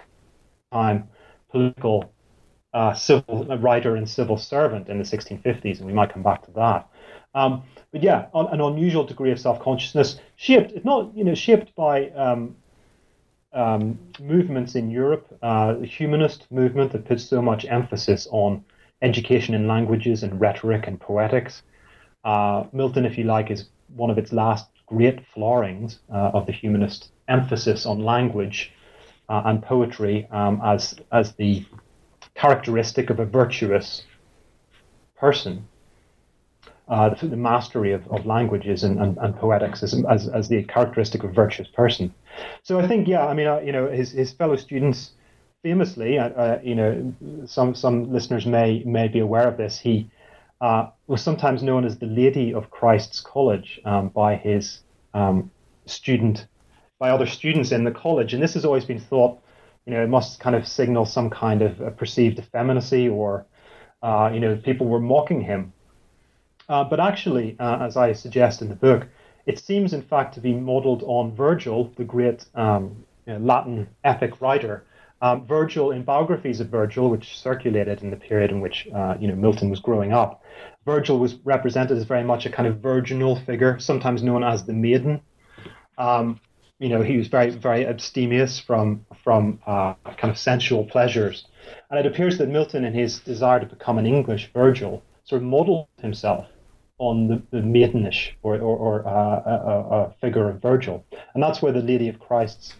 time 0.72 1.08
political 1.50 2.12
uh, 2.74 2.94
civil 2.94 3.46
writer 3.60 3.96
and 3.96 4.10
civil 4.10 4.38
servant 4.38 4.90
in 4.90 4.98
the 4.98 5.04
1650s, 5.04 5.78
and 5.78 5.86
we 5.86 5.94
might 5.94 6.14
come 6.14 6.24
back 6.24 6.44
to 6.46 6.52
that. 6.52 6.90
Um, 7.34 7.64
but 7.92 8.04
yeah, 8.04 8.28
on, 8.34 8.48
an 8.48 8.62
unusual 8.62 9.04
degree 9.04 9.32
of 9.32 9.40
self-consciousness, 9.40 10.20
shaped, 10.36 10.84
not, 10.84 11.16
you 11.16 11.24
know, 11.24 11.36
shaped 11.36 11.74
by 11.76 12.10
um, 12.10 12.56
um, 13.54 13.98
movements 14.20 14.76
in 14.76 14.92
Europe, 14.92 15.28
uh, 15.42 15.74
the 15.74 15.86
humanist 15.86 16.46
movement 16.52 16.92
that 16.92 17.06
puts 17.06 17.24
so 17.24 17.42
much 17.42 17.66
emphasis 17.66 18.28
on 18.32 18.64
education 19.02 19.54
in 19.54 19.68
languages 19.68 20.24
and 20.24 20.40
rhetoric 20.42 20.88
and 20.88 21.00
poetics. 21.00 21.64
Uh, 22.28 22.66
Milton, 22.74 23.06
if 23.06 23.18
you 23.18 23.24
like, 23.24 23.50
is 23.50 23.70
one 23.96 24.10
of 24.10 24.18
its 24.18 24.34
last 24.34 24.68
great 24.86 25.22
flowerings 25.34 26.00
uh, 26.14 26.32
of 26.34 26.46
the 26.46 26.52
humanist 26.52 27.12
emphasis 27.30 27.86
on 27.86 28.04
language 28.04 28.74
uh, 29.30 29.44
and 29.46 29.64
poetry 29.64 30.28
um, 30.32 30.60
as 30.64 30.96
as 31.14 31.34
the 31.36 31.66
characteristic 32.36 33.10
of 33.10 33.22
a 33.22 33.26
virtuous 33.26 34.04
person 35.18 35.66
uh, 36.90 37.10
the, 37.16 37.28
the, 37.28 37.38
mastery 37.38 37.94
of, 37.94 38.06
of 38.10 38.26
languages 38.26 38.84
and, 38.84 39.00
and, 39.00 39.18
and 39.18 39.36
poetics 39.38 39.82
as, 39.82 39.94
as, 40.10 40.28
as, 40.30 40.48
the 40.48 40.64
characteristic 40.64 41.24
of 41.24 41.32
a 41.32 41.34
virtuous 41.34 41.68
person. 41.68 42.14
So 42.64 42.80
I 42.80 42.88
think, 42.88 43.08
yeah, 43.08 43.26
I 43.26 43.34
mean, 43.34 43.48
uh, 43.48 43.60
you 43.60 43.74
know, 43.74 43.90
his, 43.90 44.12
his 44.12 44.32
fellow 44.32 44.56
students 44.56 45.12
famously, 45.64 46.18
uh 46.18 46.60
you 46.64 46.76
know, 46.76 47.14
some, 47.46 47.76
some 47.76 48.14
listeners 48.14 48.46
may, 48.46 48.84
may 48.86 49.08
be 49.10 49.20
aware 49.20 49.48
of 49.48 49.58
this, 49.58 49.78
he 49.78 50.10
uh, 50.62 50.90
was 51.08 51.22
sometimes 51.22 51.64
known 51.64 51.86
as 51.86 52.00
the 52.00 52.06
Lady 52.06 52.54
of 52.54 52.70
Christ's 52.72 53.20
College 53.20 53.80
um, 53.86 54.10
by 54.10 54.36
his 54.36 54.82
um, 55.14 55.52
student, 55.86 56.48
by 57.00 57.10
other 57.10 57.28
students 57.28 57.72
in 57.72 57.84
the 57.84 57.92
college. 57.92 58.34
And 58.34 58.42
this 58.42 58.54
has 58.56 58.66
always 58.66 58.86
been 58.86 59.00
thought, 59.00 59.40
you 59.86 59.94
know, 59.94 60.04
it 60.04 60.10
must 60.10 60.40
kind 60.40 60.56
of 60.56 60.68
signal 60.68 61.06
some 61.06 61.30
kind 61.30 61.62
of 61.62 61.98
perceived 61.98 62.40
effeminacy 62.40 63.08
or, 63.08 63.46
uh, 64.02 64.30
you 64.34 64.40
know, 64.40 64.56
people 64.58 64.88
were 64.88 65.00
mocking 65.00 65.42
him 65.42 65.74
uh, 66.70 66.84
but 66.84 67.00
actually, 67.00 67.56
uh, 67.60 67.80
as 67.86 67.96
I 67.96 68.14
suggest 68.14 68.62
in 68.62 68.70
the 68.70 68.76
book, 68.76 69.08
it 69.46 69.60
seems 69.60 69.94
in 69.94 70.02
fact 70.02 70.34
to 70.36 70.42
be 70.42 70.54
modeled 70.54 71.04
on 71.04 71.34
Virgil, 71.36 71.92
the 71.96 72.04
great 72.04 72.46
um, 72.56 73.06
Latin 73.26 73.88
epic 74.04 74.42
writer. 74.42 74.86
Um, 75.22 75.48
Virgil, 75.48 75.92
in 75.92 76.04
biographies 76.04 76.60
of 76.60 76.70
Virgil, 76.70 77.10
which 77.10 77.40
circulated 77.40 78.04
in 78.04 78.12
the 78.12 78.18
period 78.18 78.52
in 78.52 78.62
which 78.62 78.88
uh, 78.94 79.16
you 79.20 79.28
know 79.28 79.36
Milton 79.36 79.70
was 79.70 79.80
growing 79.80 80.14
up, 80.14 80.44
Virgil 80.86 81.18
was 81.20 81.36
represented 81.44 81.98
as 81.98 82.04
very 82.04 82.24
much 82.24 82.46
a 82.46 82.50
kind 82.50 82.68
of 82.68 82.80
virginal 82.80 83.36
figure, 83.36 83.80
sometimes 83.80 84.22
known 84.22 84.44
as 84.44 84.66
the 84.66 84.74
maiden. 84.74 85.22
Um, 85.98 86.40
you 86.80 86.90
know, 86.90 87.02
he 87.02 87.18
was 87.18 87.28
very, 87.28 87.50
very 87.50 87.88
abstemious 87.88 88.60
from 88.60 89.06
from 89.24 89.60
uh, 89.66 89.96
kind 90.06 90.30
of 90.30 90.38
sensual 90.38 90.86
pleasures, 90.86 91.48
and 91.90 92.00
it 92.00 92.06
appears 92.06 92.38
that 92.38 92.50
Milton, 92.50 92.86
in 92.86 92.94
his 92.94 93.20
desire 93.20 93.60
to 93.60 93.66
become 93.66 93.98
an 93.98 94.06
English 94.06 94.52
Virgil, 94.54 95.02
sort 95.24 95.42
of 95.42 95.48
modeled 95.48 95.88
himself 96.00 96.46
on 97.00 97.28
the, 97.28 97.42
the 97.52 97.62
maidenish 97.62 98.32
or, 98.42 98.56
or, 98.56 98.78
or 98.78 99.08
uh, 99.08 99.42
a, 99.46 99.96
a, 99.96 100.14
figure 100.20 100.50
of 100.50 100.60
Virgil. 100.62 101.06
And 101.36 101.44
that's 101.44 101.62
where 101.62 101.72
the 101.72 101.82
Lady 101.82 102.10
of 102.10 102.20
Christ's 102.20 102.74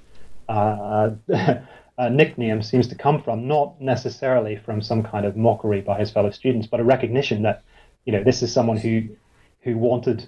uh, 0.50 1.12
uh, 1.98 2.10
nickname 2.10 2.62
seems 2.62 2.88
to 2.88 2.96
come 2.96 3.22
from, 3.22 3.48
not 3.48 3.80
necessarily 3.82 4.56
from 4.56 4.82
some 4.82 5.04
kind 5.04 5.26
of 5.26 5.36
mockery 5.36 5.82
by 5.82 5.98
his 6.00 6.12
fellow 6.12 6.30
students, 6.30 6.68
but 6.68 6.80
a 6.80 6.84
recognition 6.84 7.42
that, 7.44 7.64
you 8.06 8.14
know, 8.14 8.24
this 8.24 8.44
is 8.44 8.54
someone 8.54 8.78
who, 8.78 9.04
who 9.62 9.78
wanted, 9.78 10.28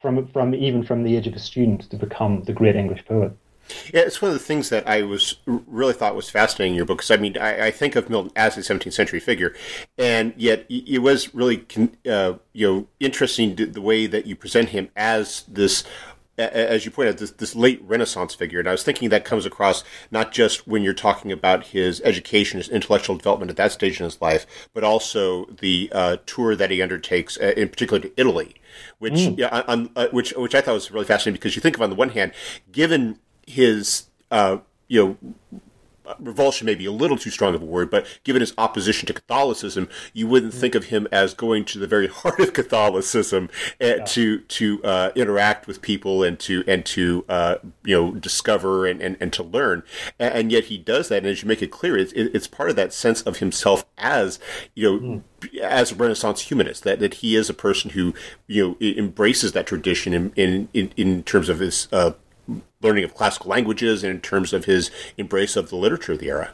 from, 0.00 0.26
from 0.28 0.54
even 0.54 0.82
from 0.82 1.02
the 1.02 1.16
age 1.16 1.26
of 1.26 1.34
a 1.34 1.38
student, 1.38 1.90
to 1.90 1.96
become 1.96 2.42
the 2.44 2.52
great 2.52 2.76
English 2.76 3.04
poet. 3.04 3.32
Yeah, 3.92 4.00
it's 4.00 4.22
one 4.22 4.30
of 4.30 4.34
the 4.34 4.44
things 4.44 4.70
that 4.70 4.88
I 4.88 5.02
was 5.02 5.36
really 5.46 5.92
thought 5.92 6.16
was 6.16 6.30
fascinating 6.30 6.72
in 6.72 6.76
your 6.76 6.86
book 6.86 6.98
because 6.98 7.10
I 7.10 7.16
mean 7.16 7.36
I, 7.36 7.66
I, 7.66 7.70
think 7.70 7.96
of 7.96 8.08
Milton 8.08 8.32
as 8.34 8.56
a 8.56 8.60
17th 8.60 8.94
century 8.94 9.20
figure, 9.20 9.54
and 9.98 10.32
yet 10.36 10.64
it 10.70 11.02
was 11.02 11.34
really 11.34 11.66
uh, 12.08 12.34
you 12.52 12.66
know 12.66 12.86
interesting 12.98 13.56
the 13.56 13.80
way 13.80 14.06
that 14.06 14.26
you 14.26 14.36
present 14.36 14.70
him 14.70 14.88
as 14.96 15.42
this 15.48 15.84
as 16.38 16.84
you 16.84 16.90
point 16.90 17.08
out, 17.08 17.18
this, 17.18 17.32
this 17.32 17.54
late 17.54 17.82
Renaissance 17.84 18.34
figure. 18.34 18.60
And 18.60 18.68
I 18.68 18.72
was 18.72 18.82
thinking 18.82 19.08
that 19.08 19.24
comes 19.24 19.44
across 19.44 19.84
not 20.10 20.32
just 20.32 20.66
when 20.66 20.82
you're 20.82 20.94
talking 20.94 21.32
about 21.32 21.66
his 21.66 22.00
education, 22.04 22.58
his 22.58 22.68
intellectual 22.68 23.16
development 23.16 23.50
at 23.50 23.56
that 23.56 23.72
stage 23.72 24.00
in 24.00 24.04
his 24.04 24.20
life, 24.20 24.46
but 24.72 24.84
also 24.84 25.46
the 25.46 25.90
uh, 25.92 26.16
tour 26.26 26.54
that 26.56 26.70
he 26.70 26.80
undertakes, 26.80 27.38
uh, 27.38 27.52
in 27.56 27.68
particular 27.68 28.00
to 28.00 28.12
Italy, 28.16 28.54
which 28.98 29.14
mm. 29.14 29.38
yeah, 29.38 29.62
on, 29.66 29.90
uh, 29.96 30.08
which 30.12 30.32
which 30.36 30.54
I 30.54 30.60
thought 30.60 30.74
was 30.74 30.90
really 30.90 31.06
fascinating 31.06 31.34
because 31.34 31.56
you 31.56 31.62
think 31.62 31.76
of 31.76 31.82
on 31.82 31.90
the 31.90 31.96
one 31.96 32.10
hand, 32.10 32.32
given 32.70 33.18
his 33.46 34.04
uh, 34.30 34.58
you 34.86 35.16
know 35.20 35.60
revulsion 36.18 36.66
may 36.66 36.74
be 36.74 36.86
a 36.86 36.92
little 36.92 37.16
too 37.16 37.30
strong 37.30 37.54
of 37.54 37.62
a 37.62 37.64
word, 37.66 37.90
but 37.90 38.06
given 38.24 38.40
his 38.40 38.54
opposition 38.58 39.06
to 39.06 39.12
Catholicism, 39.12 39.88
you 40.12 40.26
wouldn't 40.26 40.54
think 40.54 40.74
of 40.74 40.86
him 40.86 41.06
as 41.12 41.34
going 41.34 41.64
to 41.66 41.78
the 41.78 41.86
very 41.86 42.06
heart 42.18 42.40
of 42.40 42.52
Catholicism 42.52 43.48
uh, 43.80 43.84
yeah. 43.84 44.04
to 44.04 44.40
to 44.40 44.82
uh, 44.84 45.10
interact 45.14 45.66
with 45.66 45.82
people 45.82 46.22
and 46.22 46.38
to 46.40 46.64
and 46.66 46.84
to 46.86 47.24
uh, 47.28 47.56
you 47.84 47.96
know 47.96 48.12
discover 48.12 48.86
and, 48.86 49.00
and, 49.00 49.16
and 49.20 49.32
to 49.32 49.42
learn, 49.42 49.82
and, 50.18 50.34
and, 50.34 50.52
yet 50.52 50.64
he 50.64 50.78
does 50.78 51.08
that. 51.08 51.18
And 51.18 51.26
as 51.26 51.42
you 51.42 51.48
make 51.48 51.62
it 51.62 51.70
clear, 51.70 51.96
it's, 51.96 52.12
it's 52.12 52.46
part 52.46 52.70
of 52.70 52.76
that 52.76 52.92
sense 52.92 53.22
of 53.22 53.38
himself 53.38 53.84
as 53.96 54.38
you 54.74 54.90
know. 54.90 54.98
Mm. 54.98 55.22
As 55.62 55.92
a 55.92 55.94
Renaissance 55.94 56.40
humanist, 56.40 56.82
that, 56.82 56.98
that 56.98 57.14
he 57.14 57.36
is 57.36 57.48
a 57.48 57.54
person 57.54 57.90
who 57.90 58.12
you 58.48 58.70
know 58.70 58.76
embraces 58.80 59.52
that 59.52 59.68
tradition 59.68 60.12
in 60.12 60.32
in, 60.34 60.68
in, 60.74 60.92
in 60.96 61.22
terms 61.22 61.48
of 61.48 61.60
his 61.60 61.86
uh, 61.92 62.10
learning 62.80 63.04
of 63.04 63.14
classical 63.14 63.50
languages 63.50 64.04
and 64.04 64.14
in 64.14 64.20
terms 64.20 64.52
of 64.52 64.64
his 64.64 64.90
embrace 65.16 65.56
of 65.56 65.70
the 65.70 65.76
literature 65.76 66.12
of 66.12 66.18
the 66.18 66.28
era. 66.28 66.52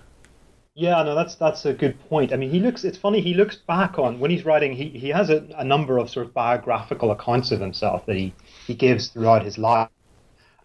Yeah, 0.76 1.02
no, 1.04 1.14
that's 1.14 1.36
that's 1.36 1.64
a 1.66 1.72
good 1.72 1.96
point. 2.08 2.32
I 2.32 2.36
mean, 2.36 2.50
he 2.50 2.58
looks. 2.58 2.82
It's 2.82 2.98
funny. 2.98 3.20
He 3.20 3.34
looks 3.34 3.54
back 3.54 3.96
on 3.96 4.18
when 4.18 4.32
he's 4.32 4.44
writing. 4.44 4.72
He, 4.72 4.88
he 4.88 5.10
has 5.10 5.30
a, 5.30 5.46
a 5.56 5.64
number 5.64 5.98
of 5.98 6.10
sort 6.10 6.26
of 6.26 6.34
biographical 6.34 7.12
accounts 7.12 7.52
of 7.52 7.60
himself 7.60 8.06
that 8.06 8.16
he, 8.16 8.34
he 8.66 8.74
gives 8.74 9.08
throughout 9.08 9.44
his 9.44 9.56
life. 9.56 9.88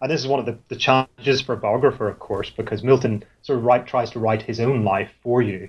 And 0.02 0.10
this 0.10 0.20
is 0.20 0.26
one 0.26 0.40
of 0.40 0.46
the, 0.46 0.58
the 0.68 0.76
challenges 0.76 1.42
for 1.42 1.52
a 1.52 1.58
biographer, 1.58 2.08
of 2.08 2.18
course, 2.18 2.50
because 2.50 2.82
Milton 2.82 3.22
sort 3.42 3.58
of 3.58 3.64
write, 3.64 3.86
tries 3.86 4.10
to 4.12 4.18
write 4.18 4.42
his 4.42 4.58
own 4.58 4.82
life 4.82 5.10
for 5.22 5.42
you. 5.42 5.68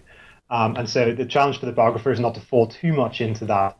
Um, 0.49 0.75
and 0.75 0.89
so 0.89 1.13
the 1.13 1.25
challenge 1.25 1.59
for 1.59 1.65
the 1.65 1.71
biographer 1.71 2.11
is 2.11 2.19
not 2.19 2.35
to 2.35 2.41
fall 2.41 2.67
too 2.67 2.93
much 2.93 3.21
into 3.21 3.45
that 3.45 3.77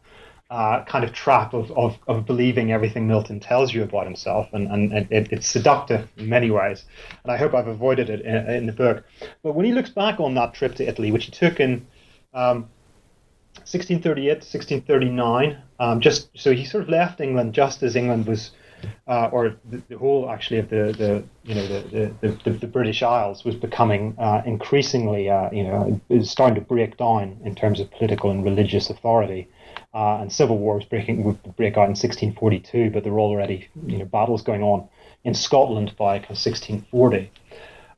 uh, 0.51 0.83
kind 0.83 1.05
of 1.05 1.13
trap 1.13 1.53
of, 1.53 1.71
of, 1.71 1.97
of, 2.07 2.25
believing 2.25 2.73
everything 2.73 3.07
Milton 3.07 3.39
tells 3.39 3.73
you 3.73 3.83
about 3.83 4.03
himself, 4.03 4.49
and, 4.51 4.67
and 4.67 4.91
it, 5.09 5.31
it's 5.31 5.47
seductive 5.47 6.09
in 6.17 6.27
many 6.27 6.51
ways. 6.51 6.83
And 7.23 7.31
I 7.31 7.37
hope 7.37 7.53
I've 7.53 7.69
avoided 7.69 8.09
it 8.09 8.19
in, 8.19 8.35
in, 8.49 8.65
the 8.65 8.73
book. 8.73 9.05
But 9.43 9.55
when 9.55 9.65
he 9.65 9.71
looks 9.71 9.89
back 9.89 10.19
on 10.19 10.35
that 10.35 10.53
trip 10.53 10.75
to 10.75 10.85
Italy, 10.85 11.09
which 11.09 11.23
he 11.23 11.31
took 11.31 11.61
in 11.61 11.87
um, 12.33 12.67
1638 13.59 14.25
to 14.25 14.35
1639, 14.35 15.57
um, 15.79 16.01
just 16.01 16.29
so 16.37 16.51
he 16.51 16.65
sort 16.65 16.83
of 16.83 16.89
left 16.89 17.21
England 17.21 17.53
just 17.53 17.81
as 17.81 17.95
England 17.95 18.27
was, 18.27 18.51
uh, 19.07 19.29
or 19.31 19.55
the, 19.69 19.81
the, 19.87 19.97
whole 19.97 20.29
actually 20.29 20.59
of 20.59 20.69
the, 20.69 20.93
the 20.97 21.23
you 21.45 21.55
know 21.55 21.65
the, 21.65 22.11
the, 22.43 22.51
the, 22.51 22.67
British 22.67 23.01
Isles 23.01 23.45
was 23.45 23.55
becoming 23.55 24.15
uh, 24.17 24.41
increasingly 24.45 25.29
uh, 25.29 25.49
you 25.51 25.63
know 25.63 26.01
starting 26.23 26.55
to 26.55 26.61
break 26.61 26.97
down 26.97 27.39
in 27.45 27.55
terms 27.55 27.79
of 27.79 27.89
political 27.91 28.31
and 28.31 28.43
religious 28.43 28.89
authority 28.89 29.47
uh, 29.93 30.17
and 30.21 30.31
civil 30.31 30.57
wars 30.57 30.85
breaking 30.85 31.23
would 31.23 31.41
break 31.55 31.73
out 31.73 31.89
in 31.89 31.95
1642, 31.95 32.91
but 32.91 33.03
there 33.03 33.13
were 33.13 33.19
already 33.19 33.67
you 33.85 33.97
know 33.97 34.05
battles 34.05 34.41
going 34.41 34.63
on 34.63 34.87
in 35.23 35.33
Scotland 35.33 35.95
by 35.97 36.17
kind 36.19 36.31
of 36.31 36.39
1640. 36.39 37.31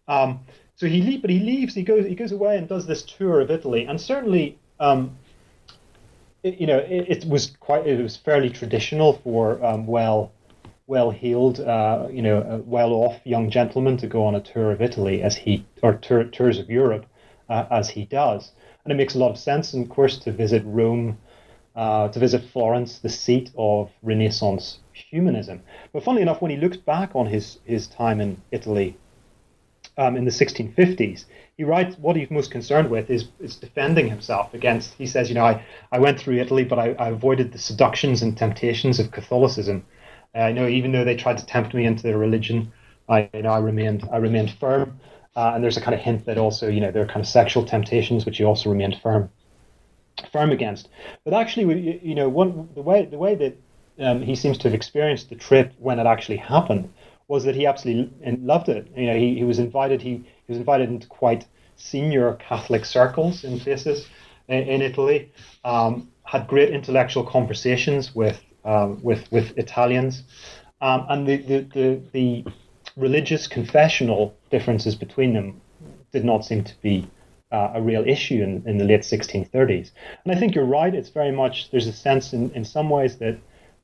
Um, 0.07 0.39
so 0.75 0.87
he 0.87 1.01
leave, 1.01 1.21
but 1.21 1.29
he 1.29 1.39
leaves. 1.39 1.75
He 1.75 1.83
goes. 1.83 2.05
He 2.05 2.15
goes 2.15 2.31
away 2.31 2.57
and 2.57 2.67
does 2.67 2.85
this 2.87 3.03
tour 3.03 3.39
of 3.41 3.51
Italy, 3.51 3.85
and 3.85 4.01
certainly, 4.01 4.57
um, 4.79 5.17
it, 6.41 6.59
you 6.59 6.67
know, 6.67 6.79
it, 6.79 7.23
it, 7.23 7.25
was 7.25 7.55
quite. 7.59 7.85
It 7.85 8.01
was 8.01 8.17
fairly 8.17 8.49
traditional 8.49 9.13
for 9.23 9.63
um, 9.63 9.85
well, 9.85 10.31
well-heeled, 10.87 11.59
uh, 11.59 12.07
you 12.11 12.21
know, 12.21 12.39
uh, 12.39 12.57
well-off 12.65 13.21
young 13.23 13.49
gentlemen 13.49 13.97
to 13.97 14.07
go 14.07 14.25
on 14.25 14.35
a 14.35 14.41
tour 14.41 14.71
of 14.71 14.81
Italy 14.81 15.21
as 15.21 15.35
he 15.35 15.65
or 15.81 15.93
tour, 15.93 16.23
tours 16.25 16.59
of 16.59 16.69
Europe 16.69 17.05
uh, 17.49 17.65
as 17.71 17.89
he 17.89 18.05
does, 18.05 18.51
and 18.83 18.91
it 18.91 18.95
makes 18.95 19.15
a 19.15 19.19
lot 19.19 19.31
of 19.31 19.37
sense. 19.37 19.73
And 19.73 19.83
of 19.83 19.89
course, 19.89 20.17
to 20.19 20.31
visit 20.31 20.63
Rome 20.65 21.17
uh, 21.75 22.07
to 22.09 22.19
visit 22.19 22.43
Florence, 22.51 22.99
the 22.99 23.09
seat 23.09 23.51
of 23.57 23.89
Renaissance 24.01 24.79
humanism. 24.93 25.61
But 25.91 26.03
funnily 26.03 26.21
enough, 26.21 26.41
when 26.41 26.51
he 26.51 26.57
looks 26.57 26.77
back 26.77 27.15
on 27.15 27.25
his, 27.25 27.59
his 27.65 27.87
time 27.87 28.21
in 28.21 28.41
Italy 28.51 28.97
um, 29.97 30.15
in 30.15 30.25
the 30.25 30.31
1650s, 30.31 31.25
he 31.57 31.63
writes 31.63 31.97
what 31.97 32.15
he's 32.15 32.31
most 32.31 32.51
concerned 32.51 32.89
with 32.89 33.09
is, 33.09 33.27
is 33.39 33.55
defending 33.55 34.07
himself 34.07 34.53
against. 34.53 34.93
He 34.95 35.05
says, 35.05 35.29
you 35.29 35.35
know, 35.35 35.45
I, 35.45 35.63
I 35.91 35.99
went 35.99 36.19
through 36.19 36.37
Italy, 36.37 36.63
but 36.63 36.79
I, 36.79 36.93
I 36.93 37.09
avoided 37.09 37.51
the 37.51 37.59
seductions 37.59 38.21
and 38.21 38.37
temptations 38.37 38.99
of 38.99 39.11
Catholicism. 39.11 39.85
Uh, 40.35 40.39
I 40.39 40.51
know 40.51 40.67
even 40.67 40.91
though 40.91 41.05
they 41.05 41.15
tried 41.15 41.37
to 41.39 41.45
tempt 41.45 41.73
me 41.73 41.85
into 41.85 42.03
their 42.03 42.17
religion, 42.17 42.71
I 43.09 43.29
you 43.33 43.43
know 43.43 43.51
I 43.51 43.59
remained 43.59 44.07
I 44.11 44.17
remained 44.17 44.51
firm. 44.59 44.99
Uh, 45.35 45.53
and 45.55 45.63
there's 45.63 45.77
a 45.77 45.81
kind 45.81 45.93
of 45.93 45.99
hint 45.99 46.25
that 46.25 46.37
also 46.37 46.69
you 46.69 46.79
know 46.79 46.91
there 46.91 47.03
are 47.03 47.07
kind 47.07 47.21
of 47.21 47.27
sexual 47.27 47.65
temptations, 47.65 48.25
which 48.25 48.37
he 48.37 48.43
also 48.43 48.69
remained 48.69 48.99
firm 49.01 49.29
firm 50.31 50.51
against. 50.51 50.89
But 51.23 51.33
actually, 51.33 51.99
you 52.03 52.15
know, 52.15 52.29
one 52.29 52.69
the 52.75 52.81
way 52.81 53.05
the 53.05 53.17
way 53.17 53.35
that 53.35 53.57
um, 53.99 54.21
he 54.21 54.35
seems 54.35 54.57
to 54.59 54.63
have 54.63 54.73
experienced 54.73 55.29
the 55.29 55.35
trip 55.35 55.73
when 55.79 55.99
it 55.99 56.05
actually 56.05 56.37
happened 56.37 56.91
was 57.27 57.43
that 57.45 57.55
he 57.55 57.65
absolutely 57.65 58.11
and 58.23 58.45
loved 58.45 58.69
it. 58.69 58.87
You 58.95 59.07
know, 59.07 59.17
he, 59.17 59.35
he 59.35 59.43
was 59.43 59.59
invited 59.59 60.01
he, 60.01 60.23
he 60.45 60.49
was 60.49 60.57
invited 60.57 60.89
into 60.89 61.07
quite 61.07 61.45
senior 61.75 62.33
Catholic 62.33 62.85
circles 62.85 63.43
in 63.43 63.59
places 63.59 64.07
in, 64.47 64.63
in 64.63 64.81
Italy. 64.81 65.31
Um, 65.63 66.09
had 66.25 66.47
great 66.47 66.69
intellectual 66.69 67.23
conversations 67.23 68.15
with 68.15 68.41
um, 68.65 69.01
with 69.03 69.31
with 69.31 69.57
Italians, 69.57 70.23
um, 70.81 71.05
and 71.09 71.27
the, 71.27 71.37
the 71.37 71.59
the 71.73 72.01
the 72.11 72.45
religious 72.95 73.47
confessional 73.47 74.35
differences 74.51 74.95
between 74.95 75.33
them 75.33 75.61
did 76.11 76.23
not 76.23 76.45
seem 76.45 76.63
to 76.63 76.73
be 76.81 77.07
uh, 77.53 77.71
a 77.75 77.81
real 77.81 78.03
issue 78.05 78.41
in, 78.41 78.63
in 78.65 78.79
the 78.79 78.83
late 78.83 79.01
1630s. 79.01 79.91
And 80.25 80.35
I 80.35 80.39
think 80.39 80.55
you're 80.55 80.65
right. 80.65 80.93
It's 80.93 81.09
very 81.09 81.31
much, 81.31 81.69
there's 81.69 81.85
a 81.85 81.93
sense 81.93 82.33
in, 82.33 82.49
in 82.51 82.65
some 82.65 82.89
ways 82.89 83.17
that 83.17 83.37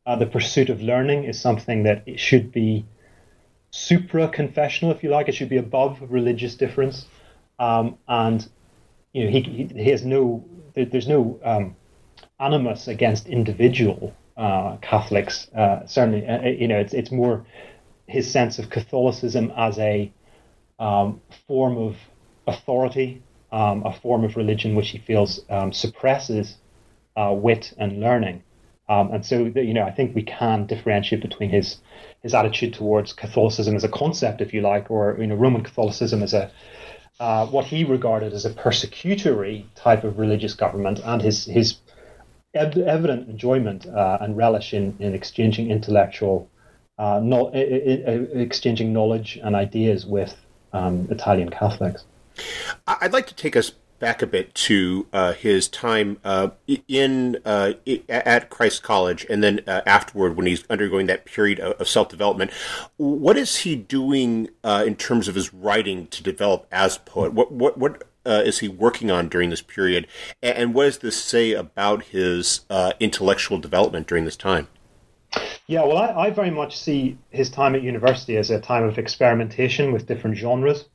uh, 0.08 0.16
the 0.16 0.26
pursuit 0.26 0.70
of 0.70 0.82
learning 0.82 1.26
is 1.26 1.40
something 1.40 1.84
that 1.84 2.04
it 2.08 2.20
should 2.20 2.52
be 2.52 2.84
supra 3.70 4.28
confessional, 4.28 4.92
if 4.92 5.04
you 5.04 5.12
like. 5.12 5.30
It 5.30 5.34
should 5.34 5.50
be 5.50 5.58
above 5.58 6.00
religious 6.10 6.56
difference. 6.56 7.06
Um, 7.60 7.98
and, 8.08 8.48
you 9.14 9.26
know, 9.26 9.30
he, 9.30 9.70
he, 9.76 9.92
has 9.92 10.04
no, 10.04 10.44
there, 10.74 10.86
there's 10.86 11.08
no 11.08 11.40
um, 11.44 11.76
animus 12.40 12.88
against 12.88 13.28
individual 13.28 14.16
uh, 14.36 14.78
Catholics. 14.78 15.48
Uh, 15.56 15.86
certainly, 15.86 16.26
uh, 16.26 16.42
you 16.48 16.68
know, 16.68 16.80
it's, 16.80 16.94
it's 16.94 17.12
more 17.12 17.46
his 18.08 18.30
sense 18.32 18.58
of 18.58 18.72
Catholicism 18.72 19.54
as 19.56 19.78
a 19.78 20.12
um, 20.80 21.22
form 21.46 21.78
of 21.78 21.98
authority 22.48 23.22
um, 23.52 23.86
a 23.86 23.94
form 23.94 24.24
of 24.24 24.36
religion 24.36 24.76
which 24.76 24.90
he 24.90 24.98
feels 24.98 25.42
um, 25.50 25.74
suppresses 25.74 26.56
uh, 27.16 27.34
wit 27.34 27.74
and 27.78 28.00
learning. 28.00 28.44
Um, 28.88 29.12
and 29.14 29.26
so, 29.26 29.46
you 29.46 29.74
know, 29.74 29.84
I 29.84 29.92
think 29.92 30.16
we 30.16 30.24
can 30.24 30.66
differentiate 30.66 31.22
between 31.22 31.52
his 31.52 31.78
his 32.24 32.34
attitude 32.34 32.74
towards 32.74 33.14
Catholicism 33.14 33.76
as 33.76 33.84
a 33.84 33.90
concept, 33.90 34.42
if 34.42 34.54
you 34.54 34.62
like, 34.62 34.90
or 34.90 35.16
you 35.20 35.28
know, 35.28 35.36
Roman 35.36 35.64
Catholicism 35.64 36.24
as 36.24 36.34
a 36.34 36.52
uh, 37.20 37.46
what 37.48 37.66
he 37.66 37.84
regarded 37.84 38.34
as 38.34 38.46
a 38.46 38.50
persecutory 38.50 39.66
type 39.76 40.04
of 40.04 40.18
religious 40.18 40.54
government, 40.54 41.00
and 41.06 41.22
his 41.22 41.46
his 41.46 41.78
ev- 42.54 42.78
evident 42.78 43.30
enjoyment 43.30 43.86
uh, 43.86 44.18
and 44.22 44.38
relish 44.38 44.74
in, 44.74 44.96
in 45.00 45.14
exchanging 45.14 45.70
intellectual, 45.70 46.50
uh, 46.98 47.20
no, 47.22 47.50
exchanging 47.50 48.92
knowledge 48.92 49.40
and 49.44 49.56
ideas 49.56 50.06
with 50.06 50.36
um, 50.74 51.08
Italian 51.12 51.50
Catholics. 51.50 52.06
I'd 52.88 53.14
like 53.14 53.28
to 53.28 53.36
take 53.36 53.56
us 53.56 53.72
back 54.00 54.22
a 54.22 54.28
bit 54.28 54.54
to 54.56 55.08
uh, 55.14 55.34
his 55.34 55.68
time 55.68 56.20
uh, 56.24 56.50
in 56.88 57.38
uh, 57.46 57.74
at 58.08 58.50
Christ 58.50 58.82
College, 58.82 59.26
and 59.30 59.44
then 59.44 59.62
uh, 59.68 59.82
afterward 59.86 60.36
when 60.36 60.46
he's 60.46 60.64
undergoing 60.70 61.08
that 61.08 61.26
period 61.26 61.60
of, 61.60 61.88
self 61.88 62.10
development. 62.10 62.52
What 62.98 63.38
is 63.38 63.58
he 63.58 63.76
doing 63.76 64.50
uh, 64.64 64.84
in 64.88 64.96
terms 64.96 65.28
of 65.28 65.36
his 65.36 65.54
writing 65.54 66.08
to 66.08 66.24
develop 66.24 66.66
as 66.72 66.98
poet? 66.98 67.34
What 67.34 67.52
what 67.52 67.78
what 67.78 68.04
uh, 68.26 68.42
is 68.46 68.60
he 68.60 68.68
working 68.68 69.12
on 69.12 69.30
during 69.30 69.50
this 69.50 69.62
period, 69.62 70.08
and 70.42 70.74
what 70.74 70.86
does 70.86 70.98
this 71.00 71.22
say 71.22 71.54
about 71.54 72.04
his 72.06 72.62
intellectual 73.00 73.60
development 73.60 74.08
during 74.08 74.26
this 74.26 74.38
time? 74.38 74.68
Yeah, 75.68 75.84
well, 75.84 75.98
I, 75.98 76.26
I 76.26 76.30
very 76.32 76.50
much 76.50 76.76
see 76.76 77.18
his 77.30 77.52
time 77.52 77.76
at 77.76 77.84
university 77.84 78.38
as 78.38 78.50
a 78.50 78.60
time 78.60 78.84
of 78.84 78.98
experimentation 78.98 79.92
with 79.92 80.08
different 80.08 80.36
genres. 80.36 80.86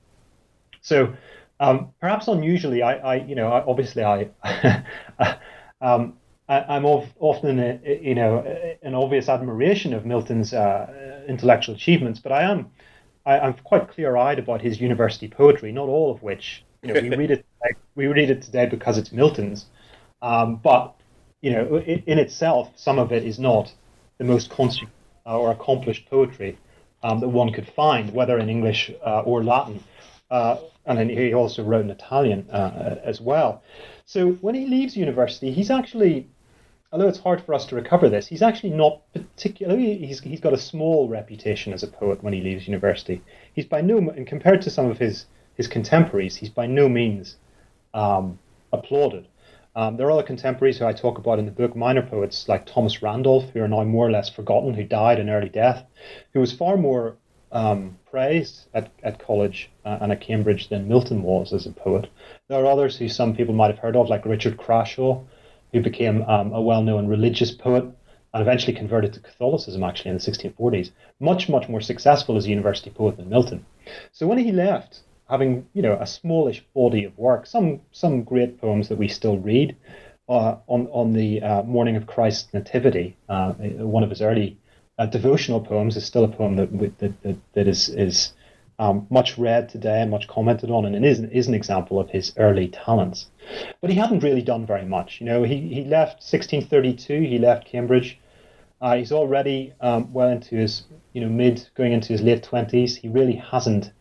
So 0.83 1.15
um, 1.61 1.91
perhaps 2.01 2.29
unusually, 2.29 2.83
I, 2.83 2.95
I, 2.97 3.15
you 3.17 3.35
know, 3.35 3.53
obviously 3.53 4.03
I, 4.05 4.31
um, 5.81 6.15
I 6.49 6.77
am 6.77 6.85
of, 6.85 7.09
often, 7.21 7.59
a, 7.59 8.01
you 8.03 8.15
know, 8.15 8.39
an 8.83 8.95
obvious 8.95 9.29
admiration 9.29 9.95
of 9.95 10.05
Milton's 10.05 10.53
uh, 10.53 11.25
intellectual 11.29 11.75
achievements, 11.75 12.19
but 12.21 12.33
I 12.33 12.43
am, 12.43 12.71
I, 13.25 13.39
am 13.39 13.55
quite 13.55 13.89
clear-eyed 13.89 14.39
about 14.39 14.61
his 14.61 14.81
university 14.81 15.29
poetry. 15.29 15.73
Not 15.73 15.89
all 15.89 16.11
of 16.11 16.23
which, 16.23 16.65
you 16.83 16.93
know, 16.93 17.01
we 17.01 17.09
read 17.17 17.31
it, 17.31 17.47
we 17.95 18.07
read 18.09 18.31
it 18.31 18.43
today 18.43 18.67
because 18.67 18.99
it's 18.99 19.13
Milton's, 19.13 19.67
um, 20.21 20.57
but 20.57 20.95
you 21.41 21.51
know, 21.51 21.77
in, 21.77 22.03
in, 22.07 22.19
itself, 22.19 22.73
some 22.75 22.99
of 22.99 23.13
it 23.13 23.25
is 23.25 23.39
not 23.39 23.73
the 24.19 24.25
most 24.25 24.51
constant 24.51 24.91
or 25.27 25.51
accomplished 25.51 26.09
poetry 26.11 26.59
um, 27.03 27.21
that 27.21 27.29
one 27.29 27.53
could 27.53 27.69
find, 27.69 28.13
whether 28.13 28.39
in 28.39 28.49
English 28.49 28.91
uh, 29.05 29.21
or 29.21 29.45
Latin. 29.45 29.83
Uh, 30.31 30.57
and 30.87 30.99
then 30.99 31.09
he 31.09 31.33
also 31.35 31.63
wrote 31.63 31.85
in 31.85 31.91
Italian 31.91 32.49
uh, 32.51 32.99
as 33.03 33.21
well. 33.21 33.63
So 34.05 34.33
when 34.33 34.55
he 34.55 34.67
leaves 34.67 34.97
university, 34.97 35.51
he's 35.53 35.71
actually, 35.71 36.29
although 36.93 37.09
it's 37.09 37.19
hard 37.19 37.41
for 37.41 37.55
us 37.55 37.67
to 37.67 37.75
recover 37.75 38.09
this, 38.09 38.27
he's 38.27 38.43
actually 38.43 38.71
not 38.71 39.01
particularly. 39.13 40.05
He's 40.07 40.21
he's 40.21 40.41
got 40.41 40.53
a 40.53 40.59
small 40.59 41.09
reputation 41.09 41.73
as 41.73 41.83
a 41.83 41.89
poet 41.89 42.23
when 42.23 42.33
he 42.33 42.41
leaves 42.41 42.67
university. 42.69 43.23
He's 43.55 43.67
by 43.67 43.81
no, 43.81 43.99
and 43.99 44.27
compared 44.27 44.63
to 44.63 44.71
some 44.71 44.87
of 44.87 44.99
his 44.99 45.27
his 45.55 45.69
contemporaries, 45.69 46.37
he's 46.37 46.51
by 46.51 46.67
no 46.67 46.89
means 46.89 47.37
um, 47.95 48.39
applauded. 48.73 49.29
Um, 49.77 49.97
there 49.97 50.07
are 50.07 50.13
other 50.13 50.23
contemporaries 50.23 50.79
who 50.79 50.87
I 50.87 50.93
talk 50.93 51.19
about 51.19 51.41
in 51.41 51.47
the 51.47 51.51
book, 51.51 51.75
minor 51.75 52.03
poets 52.03 52.49
like 52.49 52.65
Thomas 52.65 53.03
Randolph, 53.03 53.51
who 53.51 53.61
are 53.61 53.69
now 53.69 53.83
more 53.83 54.07
or 54.07 54.11
less 54.11 54.29
forgotten, 54.29 54.75
who 54.75 54.85
died 54.85 55.19
in 55.19 55.29
early 55.29 55.49
death, 55.49 55.85
who 56.33 56.41
was 56.41 56.53
far 56.53 56.77
more 56.77 57.17
um, 57.55 57.97
praised 58.11 58.67
at, 58.75 58.91
at 59.03 59.25
college 59.25 59.71
uh, 59.85 59.99
and 60.01 60.13
at 60.13 60.21
Cambridge 60.21 60.69
than 60.69 60.89
Milton 60.89 61.23
was 61.23 61.53
as 61.53 61.67
a 61.67 61.73
poet. 61.73 62.11
There 62.49 62.61
are 62.63 62.67
others 62.67 62.99
who 62.99 63.09
some 63.09 63.35
people 63.35 63.55
might 63.55 63.71
have 63.71 63.79
heard 63.79 63.97
of, 63.97 64.09
like 64.09 64.27
Richard 64.27 64.59
Crashaw, 64.59 65.25
who 65.73 65.81
became 65.81 66.23
um, 66.23 66.53
a 66.53 66.61
well 66.61 66.83
known 66.83 67.07
religious 67.07 67.53
poet 67.53 67.85
and 67.85 68.43
eventually 68.43 68.73
converted 68.73 69.13
to 69.13 69.21
Catholicism 69.21 69.85
actually 69.85 70.11
in 70.11 70.19
the 70.19 70.23
1640s. 70.23 70.91
Much, 71.21 71.49
much 71.49 71.69
more 71.69 71.81
successful 71.81 72.37
as 72.37 72.47
a 72.47 72.51
university 72.51 72.91
poet 72.91 73.17
than 73.17 73.31
Milton. 73.31 73.65
So 74.11 74.27
when 74.27 74.39
he 74.39 74.51
left, 74.51 75.01
having 75.31 75.67
you 75.73 75.83
know 75.83 75.97
a 76.01 76.07
smallish 76.07 76.65
body 76.75 77.05
of 77.05 77.17
work, 77.17 77.47
some 77.47 77.81
some 77.93 78.25
great 78.25 78.61
poems 78.61 78.89
that 78.89 78.99
we 78.99 79.09
still 79.09 79.39
read. 79.39 79.77
Uh, 80.27 80.57
on 80.69 80.87
on 80.91 81.13
the 81.13 81.43
uh, 81.43 81.63
morning 81.65 81.97
of 81.97 82.07
Christ's 82.07 82.53
nativity, 82.55 83.15
uh, 83.29 83.53
one 83.53 84.03
of 84.03 84.09
his 84.09 84.23
early 84.23 84.57
uh, 84.99 85.07
devotional 85.07 85.61
poems 85.61 85.97
is 85.97 86.05
still 86.05 86.25
a 86.25 86.29
poem 86.29 86.57
that 86.57 86.99
that 86.99 87.23
that, 87.23 87.37
that 87.53 87.69
is 87.69 87.89
is 87.89 88.33
um, 88.79 89.07
much 89.11 89.39
read 89.39 89.69
today 89.69 90.01
and 90.01 90.11
much 90.11 90.27
commented 90.27 90.71
on, 90.71 90.85
and 90.85 90.97
it 90.97 91.05
is, 91.05 91.21
is 91.21 91.47
an 91.47 91.55
example 91.55 92.01
of 92.01 92.11
his 92.11 92.33
early 92.37 92.69
talents. 92.69 93.27
But 93.81 93.91
he 93.91 93.97
hadn't 93.97 94.25
really 94.25 94.43
done 94.43 94.67
very 94.67 94.85
much. 94.85 95.21
You 95.21 95.27
know, 95.27 95.45
he, 95.45 95.61
he 95.61 95.85
left 95.85 96.15
1632. 96.15 97.21
He 97.21 97.39
left 97.39 97.67
Cambridge. 97.67 98.19
Uh, 98.81 98.97
he's 98.97 99.13
already 99.13 99.73
um, 99.81 100.13
well 100.13 100.29
into 100.29 100.57
his 100.57 100.83
you 101.13 101.21
know 101.21 101.29
mid 101.29 101.67
going 101.75 101.93
into 101.93 102.13
his 102.13 102.23
late 102.23 102.43
twenties. 102.43 102.97
He 102.97 103.09
really 103.09 103.37
hasn't 103.37 103.93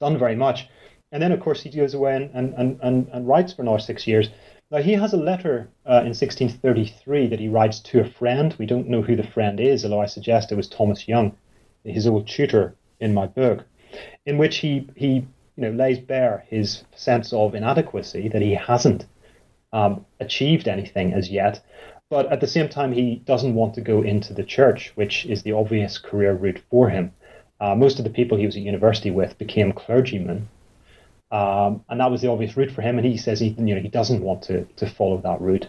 done 0.00 0.18
very 0.18 0.36
much. 0.36 0.68
And 1.12 1.22
then, 1.22 1.32
of 1.32 1.40
course, 1.40 1.62
he 1.62 1.68
goes 1.68 1.92
away 1.92 2.16
and, 2.16 2.54
and, 2.54 2.78
and, 2.82 3.08
and 3.12 3.28
writes 3.28 3.52
for 3.52 3.60
another 3.60 3.78
six 3.78 4.06
years. 4.06 4.30
Now, 4.72 4.78
he 4.78 4.94
has 4.94 5.12
a 5.12 5.18
letter 5.18 5.68
uh, 5.84 6.00
in 6.00 6.14
1633 6.14 7.26
that 7.26 7.38
he 7.38 7.48
writes 7.50 7.78
to 7.80 8.00
a 8.00 8.08
friend. 8.08 8.56
We 8.58 8.64
don't 8.64 8.88
know 8.88 9.02
who 9.02 9.16
the 9.16 9.22
friend 9.22 9.60
is, 9.60 9.84
although 9.84 10.00
I 10.00 10.06
suggest 10.06 10.50
it 10.50 10.54
was 10.54 10.66
Thomas 10.66 11.06
Young, 11.06 11.36
his 11.84 12.06
old 12.06 12.26
tutor 12.26 12.74
in 12.98 13.12
my 13.12 13.26
book, 13.26 13.66
in 14.24 14.38
which 14.38 14.56
he, 14.56 14.88
he 14.96 15.26
you 15.56 15.58
know, 15.58 15.72
lays 15.72 15.98
bare 15.98 16.44
his 16.48 16.84
sense 16.96 17.34
of 17.34 17.54
inadequacy, 17.54 18.28
that 18.28 18.40
he 18.40 18.54
hasn't 18.54 19.04
um, 19.74 20.06
achieved 20.20 20.66
anything 20.66 21.12
as 21.12 21.28
yet. 21.28 21.60
But 22.08 22.32
at 22.32 22.40
the 22.40 22.46
same 22.46 22.70
time, 22.70 22.92
he 22.92 23.16
doesn't 23.26 23.54
want 23.54 23.74
to 23.74 23.82
go 23.82 24.00
into 24.00 24.32
the 24.32 24.42
church, 24.42 24.92
which 24.94 25.26
is 25.26 25.42
the 25.42 25.52
obvious 25.52 25.98
career 25.98 26.32
route 26.32 26.62
for 26.70 26.88
him. 26.88 27.12
Uh, 27.60 27.74
most 27.74 27.98
of 27.98 28.04
the 28.04 28.10
people 28.10 28.38
he 28.38 28.46
was 28.46 28.56
at 28.56 28.62
university 28.62 29.10
with 29.10 29.36
became 29.36 29.72
clergymen, 29.72 30.48
um, 31.32 31.84
and 31.88 31.98
that 31.98 32.10
was 32.10 32.20
the 32.20 32.28
obvious 32.28 32.56
route 32.56 32.70
for 32.70 32.82
him. 32.82 32.98
And 32.98 33.06
he 33.06 33.16
says 33.16 33.40
he, 33.40 33.48
you 33.48 33.74
know, 33.74 33.80
he 33.80 33.88
doesn't 33.88 34.22
want 34.22 34.42
to 34.44 34.64
to 34.76 34.86
follow 34.86 35.20
that 35.22 35.40
route, 35.40 35.68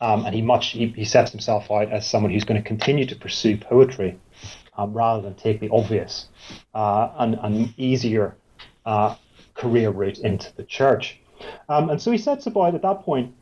um, 0.00 0.24
and 0.24 0.34
he 0.34 0.40
much 0.40 0.68
he, 0.68 0.86
he, 0.88 1.04
sets 1.04 1.32
himself 1.32 1.70
out 1.70 1.90
as 1.92 2.08
someone 2.08 2.32
who's 2.32 2.44
going 2.44 2.62
to 2.62 2.66
continue 2.66 3.04
to 3.06 3.16
pursue 3.16 3.58
poetry 3.58 4.18
um, 4.78 4.92
rather 4.94 5.20
than 5.20 5.34
take 5.34 5.60
the 5.60 5.68
obvious 5.70 6.28
uh, 6.74 7.10
and, 7.18 7.38
and 7.42 7.74
easier 7.76 8.36
uh, 8.86 9.16
career 9.54 9.90
route 9.90 10.18
into 10.18 10.54
the 10.56 10.64
church. 10.64 11.18
Um, 11.68 11.90
and 11.90 12.00
so 12.00 12.10
he 12.10 12.18
sets 12.18 12.46
about 12.46 12.74
at 12.74 12.82
that 12.82 13.00
point 13.00 13.34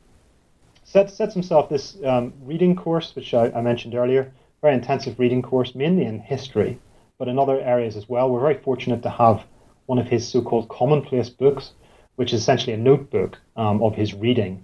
sets 0.85 1.15
sets 1.15 1.35
himself 1.35 1.69
this 1.69 1.97
um, 2.05 2.33
reading 2.43 2.75
course, 2.75 3.15
which 3.15 3.35
I, 3.35 3.51
I 3.51 3.61
mentioned 3.61 3.95
earlier, 3.95 4.33
very 4.63 4.75
intensive 4.75 5.19
reading 5.19 5.43
course, 5.43 5.75
mainly 5.75 6.05
in 6.07 6.19
history 6.19 6.81
but 7.19 7.29
in 7.29 7.39
other 7.39 7.61
areas 7.61 7.97
as 7.97 8.09
well. 8.09 8.31
We're 8.31 8.41
very 8.41 8.59
fortunate 8.63 9.03
to 9.03 9.11
have 9.11 9.45
one 9.89 9.99
of 9.99 10.07
his 10.07 10.29
so-called 10.29 10.69
commonplace 10.69 11.31
books, 11.31 11.73
which 12.17 12.35
is 12.35 12.43
essentially 12.43 12.75
a 12.75 12.77
notebook 12.77 13.39
um, 13.57 13.83
of 13.83 13.95
his 13.95 14.13
reading. 14.13 14.63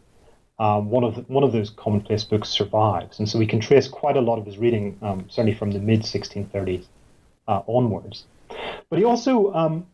Um, 0.59 0.91
one 0.91 1.03
of 1.03 1.15
the, 1.15 1.23
one 1.23 1.43
of 1.43 1.51
those 1.51 1.71
commonplace 1.71 2.25
books 2.25 2.51
survives, 2.51 3.19
and 3.19 3.29
so 3.29 3.39
we 3.39 3.47
can 3.47 3.59
trace 3.59 3.89
quite 3.89 4.19
a 4.19 4.21
lot 4.21 4.39
of 4.39 4.45
his 4.45 4.59
reading, 4.59 4.99
um, 5.01 5.25
certainly 5.29 5.55
from 5.57 5.71
the 5.71 5.79
mid 5.79 6.03
1630s 6.03 6.85
uh, 7.49 7.63
onwards. 7.67 8.25
But 8.91 8.99
he 8.99 9.05
also, 9.05 9.53
um, 9.55 9.87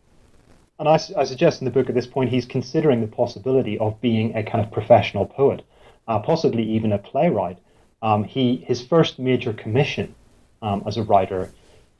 and 0.80 0.88
I, 0.88 0.94
I, 1.16 1.24
suggest 1.24 1.60
in 1.62 1.64
the 1.64 1.70
book 1.70 1.88
at 1.88 1.94
this 1.94 2.08
point, 2.08 2.30
he's 2.30 2.44
considering 2.44 3.00
the 3.00 3.06
possibility 3.06 3.78
of 3.78 4.00
being 4.00 4.36
a 4.36 4.42
kind 4.42 4.64
of 4.64 4.72
professional 4.72 5.26
poet, 5.26 5.62
uh, 6.08 6.18
possibly 6.18 6.64
even 6.64 6.90
a 6.92 6.98
playwright. 6.98 7.58
Um, 8.02 8.24
he 8.24 8.56
his 8.56 8.84
first 8.84 9.20
major 9.20 9.52
commission 9.52 10.12
um, 10.60 10.82
as 10.88 10.96
a 10.96 11.04
writer 11.04 11.52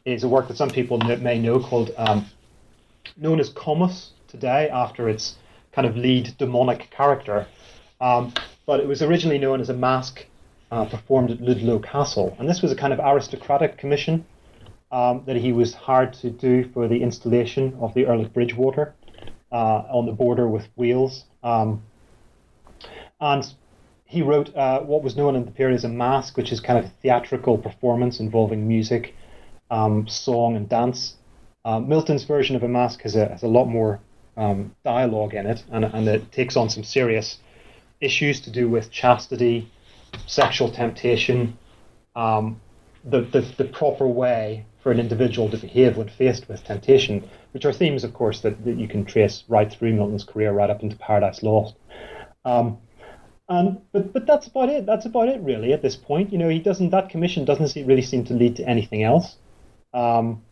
is 0.05 0.25
a 0.25 0.29
work 0.29 0.49
that 0.49 0.57
some 0.57 0.71
people 0.71 0.99
may 0.99 1.39
know 1.39 1.61
called 1.61 1.93
known 3.17 3.41
as 3.41 3.49
Comus 3.51 4.13
today 4.29 4.69
after 4.69 5.09
its 5.09 5.37
kind 5.73 5.87
of 5.87 5.97
lead 5.97 6.35
demonic 6.39 6.91
character. 6.91 7.47
Um, 8.01 8.33
but 8.67 8.81
it 8.81 8.87
was 8.87 9.03
originally 9.03 9.39
known 9.39 9.61
as 9.61 9.69
a 9.69 9.75
masque 9.75 10.27
uh, 10.71 10.85
performed 10.85 11.31
at 11.31 11.41
Ludlow 11.41 11.81
Castle, 11.81 12.37
and 12.39 12.49
this 12.49 12.63
was 12.63 12.73
a 12.73 12.77
kind 12.77 12.93
of 12.93 13.01
aristocratic 13.01 13.77
commission 13.77 14.25
um, 14.93 15.23
that 15.27 15.37
he 15.37 15.53
was 15.53 15.75
hired 15.75 16.13
to 16.15 16.31
do 16.31 16.69
for 16.73 16.89
the 16.89 17.03
installation 17.03 17.77
of 17.81 17.95
the 17.95 18.07
Earl 18.07 18.21
of 18.21 18.33
Bridgewater 18.33 18.95
uh, 19.53 19.83
on 19.91 20.07
the 20.07 20.13
border 20.13 20.49
with 20.49 20.69
Wales. 20.77 21.25
Um, 21.43 21.83
and 23.21 23.47
he 24.05 24.23
wrote 24.23 24.55
uh, 24.57 24.81
what 24.81 25.03
was 25.03 25.17
known 25.17 25.37
in 25.37 25.45
the 25.45 25.51
period 25.51 25.77
as 25.77 25.85
a 25.85 25.89
masque, 25.89 26.37
which 26.37 26.53
is 26.53 26.61
kind 26.61 26.79
of 26.79 26.87
a 26.87 26.93
theatrical 27.03 27.59
performance 27.59 28.19
involving 28.19 28.67
music 28.67 29.15
um, 29.71 30.09
song 30.09 30.57
and 30.57 30.69
dance. 30.69 31.15
Uh, 31.65 31.81
Milton's 31.81 32.25
version 32.25 32.57
of 32.57 32.63
a 32.63 32.69
masque 32.69 33.03
has 33.03 33.17
a, 33.17 33.29
has 33.29 33.43
a 33.43 33.49
lot 33.49 33.67
more 33.67 34.01
um, 34.37 34.75
dialogue 34.85 35.35
in 35.35 35.47
it, 35.47 35.63
and, 35.71 35.85
and 35.85 36.09
it 36.09 36.33
takes 36.33 36.57
on 36.57 36.71
some 36.71 36.85
serious 36.85 37.39
issues 38.01 38.41
to 38.41 38.51
do 38.51 38.69
with 38.69 38.91
chastity, 38.91 39.71
sexual 40.27 40.71
temptation, 40.71 41.59
um, 42.17 42.61
the, 43.05 43.21
the, 43.21 43.41
the 43.59 43.65
proper 43.65 44.07
way 44.07 44.65
for 44.83 44.91
an 44.91 44.99
individual 44.99 45.51
to 45.51 45.59
behave 45.59 45.97
when 45.97 46.09
faced 46.09 46.49
with 46.49 46.65
temptation, 46.65 47.29
which 47.53 47.65
are 47.65 47.73
themes, 47.73 48.05
of 48.05 48.15
course, 48.15 48.41
that, 48.41 48.65
that 48.65 48.79
you 48.79 48.89
can 48.89 49.05
trace 49.05 49.45
right 49.49 49.71
through 49.71 49.93
Milton's 49.93 50.25
career, 50.25 50.53
right 50.53 50.71
up 50.71 50.83
into 50.83 50.97
Paradise 50.97 51.43
Lost. 51.43 51.75
Um, 52.45 52.79
and 53.49 53.81
but 53.93 54.13
but 54.13 54.27
that's 54.27 54.47
about 54.47 54.69
it. 54.69 54.87
That's 54.87 55.07
about 55.07 55.29
it, 55.29 55.41
really. 55.41 55.73
At 55.73 55.83
this 55.83 55.97
point, 55.97 56.33
you 56.33 56.39
know, 56.39 56.49
he 56.49 56.61
doesn't. 56.61 56.91
That 56.91 57.09
commission 57.09 57.45
doesn't 57.45 57.85
really 57.85 58.03
seem 58.03 58.25
to 58.27 58.35
lead 58.35 58.57
to 58.57 58.69
anything 58.69 59.03
else. 59.03 59.37
Um, 59.93 60.43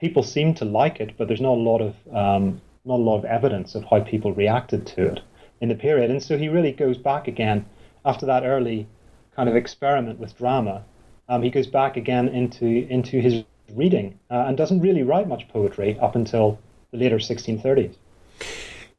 people 0.00 0.22
seem 0.22 0.54
to 0.54 0.64
like 0.64 1.00
it, 1.00 1.16
but 1.16 1.28
there's 1.28 1.40
not 1.40 1.54
a 1.54 1.60
lot 1.60 1.80
of 1.80 1.94
um, 2.14 2.60
not 2.84 2.96
a 2.96 3.02
lot 3.02 3.18
of 3.18 3.24
evidence 3.24 3.74
of 3.74 3.84
how 3.84 4.00
people 4.00 4.32
reacted 4.32 4.86
to 4.86 5.06
it 5.06 5.20
in 5.60 5.68
the 5.68 5.74
period. 5.74 6.10
And 6.10 6.22
so 6.22 6.38
he 6.38 6.48
really 6.48 6.72
goes 6.72 6.98
back 6.98 7.26
again 7.26 7.66
after 8.04 8.26
that 8.26 8.44
early 8.44 8.86
kind 9.34 9.48
of 9.48 9.56
experiment 9.56 10.18
with 10.18 10.36
drama. 10.36 10.84
Um, 11.28 11.42
he 11.42 11.50
goes 11.50 11.66
back 11.66 11.96
again 11.96 12.28
into 12.28 12.66
into 12.66 13.20
his 13.20 13.44
reading 13.74 14.18
uh, 14.30 14.44
and 14.46 14.56
doesn't 14.56 14.80
really 14.80 15.02
write 15.02 15.28
much 15.28 15.48
poetry 15.48 15.98
up 16.00 16.14
until 16.14 16.58
the 16.92 16.98
later 16.98 17.16
1630s. 17.16 17.96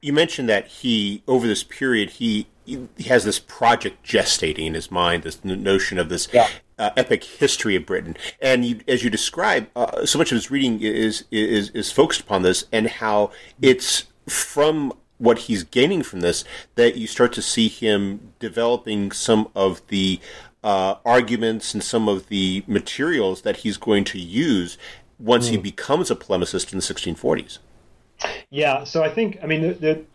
You 0.01 0.13
mentioned 0.13 0.49
that 0.49 0.67
he 0.67 1.23
over 1.27 1.47
this 1.47 1.63
period 1.63 2.11
he 2.11 2.47
he 2.65 2.87
has 3.07 3.23
this 3.23 3.39
project 3.39 4.05
gestating 4.05 4.67
in 4.67 4.73
his 4.73 4.91
mind, 4.91 5.23
this 5.23 5.43
notion 5.45 5.97
of 5.97 6.09
this 6.09 6.27
yeah. 6.33 6.47
Uh, 6.77 6.91
epic 6.95 7.23
history 7.23 7.75
of 7.75 7.85
Britain. 7.85 8.15
And 8.41 8.65
you, 8.65 8.79
as 8.87 9.03
you 9.03 9.09
describe, 9.09 9.67
uh, 9.75 10.05
so 10.05 10.17
much 10.17 10.31
of 10.31 10.35
his 10.35 10.51
reading 10.51 10.81
is, 10.81 11.25
is 11.31 11.69
is 11.71 11.91
focused 11.91 12.21
upon 12.21 12.43
this, 12.43 12.65
and 12.71 12.87
how 12.87 13.31
it's 13.61 14.05
from 14.27 14.93
what 15.17 15.39
he's 15.39 15.63
gaining 15.63 16.03
from 16.03 16.19
this 16.19 16.43
that 16.75 16.95
you 16.95 17.07
start 17.07 17.33
to 17.33 17.41
see 17.41 17.67
him 17.67 18.33
developing 18.39 19.11
some 19.11 19.49
of 19.55 19.81
the 19.87 20.19
uh, 20.63 20.95
arguments 21.05 21.73
and 21.73 21.83
some 21.83 22.07
of 22.07 22.27
the 22.27 22.63
materials 22.67 23.41
that 23.41 23.57
he's 23.57 23.77
going 23.77 24.03
to 24.03 24.19
use 24.19 24.77
once 25.19 25.47
mm. 25.47 25.51
he 25.51 25.55
hmm. 25.55 25.63
becomes 25.63 26.11
a 26.11 26.15
polemicist 26.15 26.71
in 26.71 26.79
the 26.79 26.83
1640s. 26.83 27.59
Yeah, 28.49 28.83
so 28.83 29.03
I 29.03 29.09
think 29.09 29.39
I 29.43 29.45
mean 29.45 29.61
the, 29.61 29.73
the 29.73 30.05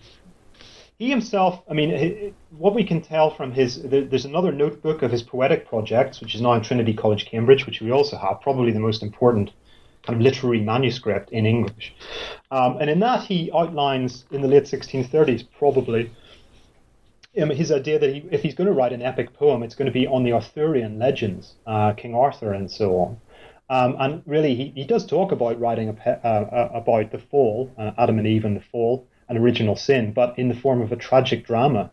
he 1.02 1.10
himself, 1.10 1.62
I 1.68 1.74
mean, 1.74 2.32
what 2.56 2.76
we 2.76 2.84
can 2.84 3.00
tell 3.00 3.34
from 3.34 3.50
his, 3.50 3.82
there's 3.82 4.24
another 4.24 4.52
notebook 4.52 5.02
of 5.02 5.10
his 5.10 5.20
poetic 5.20 5.66
projects, 5.66 6.20
which 6.20 6.32
is 6.36 6.40
now 6.40 6.52
in 6.52 6.62
Trinity 6.62 6.94
College, 6.94 7.26
Cambridge, 7.26 7.66
which 7.66 7.80
we 7.80 7.90
also 7.90 8.16
have, 8.16 8.40
probably 8.40 8.70
the 8.70 8.78
most 8.78 9.02
important 9.02 9.50
kind 10.04 10.16
of 10.16 10.22
literary 10.22 10.60
manuscript 10.60 11.30
in 11.32 11.44
English. 11.44 11.92
Um, 12.52 12.76
and 12.80 12.88
in 12.88 13.00
that, 13.00 13.24
he 13.24 13.50
outlines 13.52 14.26
in 14.30 14.42
the 14.42 14.46
late 14.46 14.62
1630s, 14.62 15.44
probably, 15.58 16.12
um, 17.40 17.50
his 17.50 17.72
idea 17.72 17.98
that 17.98 18.14
he, 18.14 18.24
if 18.30 18.42
he's 18.42 18.54
going 18.54 18.68
to 18.68 18.72
write 18.72 18.92
an 18.92 19.02
epic 19.02 19.34
poem, 19.34 19.64
it's 19.64 19.74
going 19.74 19.86
to 19.86 19.92
be 19.92 20.06
on 20.06 20.22
the 20.22 20.32
Arthurian 20.32 21.00
legends, 21.00 21.54
uh, 21.66 21.94
King 21.94 22.14
Arthur, 22.14 22.52
and 22.52 22.70
so 22.70 22.96
on. 22.98 23.20
Um, 23.68 23.96
and 23.98 24.22
really, 24.24 24.54
he, 24.54 24.72
he 24.76 24.84
does 24.84 25.04
talk 25.04 25.32
about 25.32 25.58
writing 25.58 25.88
a, 25.88 26.10
uh, 26.24 26.28
uh, 26.28 26.68
about 26.74 27.10
the 27.10 27.18
fall, 27.18 27.72
uh, 27.76 27.90
Adam 27.98 28.18
and 28.18 28.28
Eve 28.28 28.44
and 28.44 28.56
the 28.56 28.64
fall, 28.70 29.08
and 29.28 29.38
original 29.38 29.76
sin, 29.76 30.12
but 30.12 30.38
in 30.38 30.48
the 30.48 30.54
form 30.54 30.80
of 30.82 30.92
a 30.92 30.96
tragic 30.96 31.46
drama. 31.46 31.90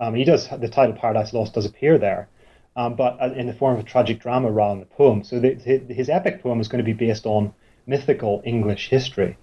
Um, 0.00 0.14
he 0.14 0.24
does 0.24 0.48
the 0.48 0.68
title 0.68 0.94
Paradise 0.94 1.32
Lost 1.32 1.54
does 1.54 1.66
appear 1.66 1.98
there, 1.98 2.28
um, 2.76 2.94
but 2.94 3.20
uh, 3.20 3.32
in 3.34 3.46
the 3.46 3.52
form 3.52 3.74
of 3.74 3.80
a 3.80 3.88
tragic 3.88 4.20
drama 4.20 4.50
rather 4.50 4.74
than 4.74 4.82
a 4.82 4.94
poem. 4.94 5.24
So 5.24 5.40
the, 5.40 5.54
his 5.54 6.08
epic 6.08 6.42
poem 6.42 6.60
is 6.60 6.68
going 6.68 6.84
to 6.84 6.84
be 6.84 6.92
based 6.92 7.26
on 7.26 7.52
mythical 7.86 8.42
English 8.44 8.88
history. 8.88 9.36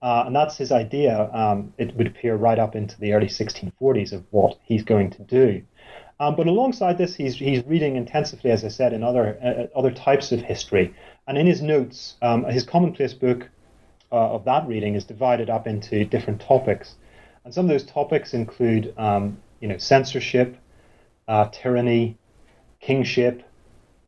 Uh, 0.00 0.24
and 0.26 0.34
that's 0.34 0.56
his 0.56 0.70
idea. 0.70 1.30
Um, 1.32 1.72
it 1.76 1.94
would 1.96 2.06
appear 2.06 2.36
right 2.36 2.58
up 2.58 2.76
into 2.76 2.98
the 3.00 3.12
early 3.12 3.26
1640s 3.26 4.12
of 4.12 4.24
what 4.30 4.58
he's 4.62 4.84
going 4.84 5.10
to 5.10 5.22
do. 5.22 5.62
Um, 6.20 6.34
but 6.36 6.46
alongside 6.46 6.98
this, 6.98 7.14
he's 7.14 7.36
he's 7.36 7.64
reading 7.64 7.96
intensively, 7.96 8.50
as 8.50 8.64
I 8.64 8.68
said, 8.68 8.92
in 8.92 9.04
other 9.04 9.38
uh, 9.42 9.78
other 9.78 9.92
types 9.92 10.32
of 10.32 10.40
history. 10.40 10.94
And 11.28 11.38
in 11.38 11.46
his 11.46 11.62
notes, 11.62 12.16
um, 12.22 12.44
his 12.44 12.64
commonplace 12.64 13.14
book 13.14 13.48
uh, 14.10 14.34
of 14.34 14.44
that 14.44 14.66
reading 14.66 14.94
is 14.94 15.04
divided 15.04 15.50
up 15.50 15.66
into 15.66 16.04
different 16.04 16.40
topics. 16.40 16.96
And 17.44 17.52
some 17.52 17.66
of 17.66 17.70
those 17.70 17.84
topics 17.84 18.34
include, 18.34 18.94
um, 18.96 19.38
you 19.60 19.68
know, 19.68 19.78
censorship, 19.78 20.56
uh, 21.26 21.48
tyranny, 21.48 22.18
kingship, 22.80 23.42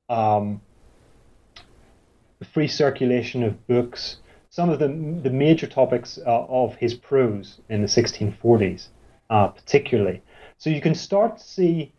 um, 0.09 0.61
the 2.39 2.45
free 2.45 2.69
circulation 2.69 3.43
of 3.43 3.67
books, 3.67 4.17
some 4.49 4.69
of 4.71 4.79
the, 4.79 4.89
the 4.89 5.31
major 5.31 5.67
topics 5.67 6.19
uh, 6.27 6.45
of 6.49 6.75
his 6.77 6.95
prose 6.95 7.61
in 7.69 7.83
the 7.83 7.87
1640s, 7.87 8.89
uh, 9.29 9.49
particularly. 9.49 10.23
So 10.59 10.71
you 10.71 10.81
can 10.81 10.95
start 10.95 11.39
to 11.39 11.45
see, 11.45 11.93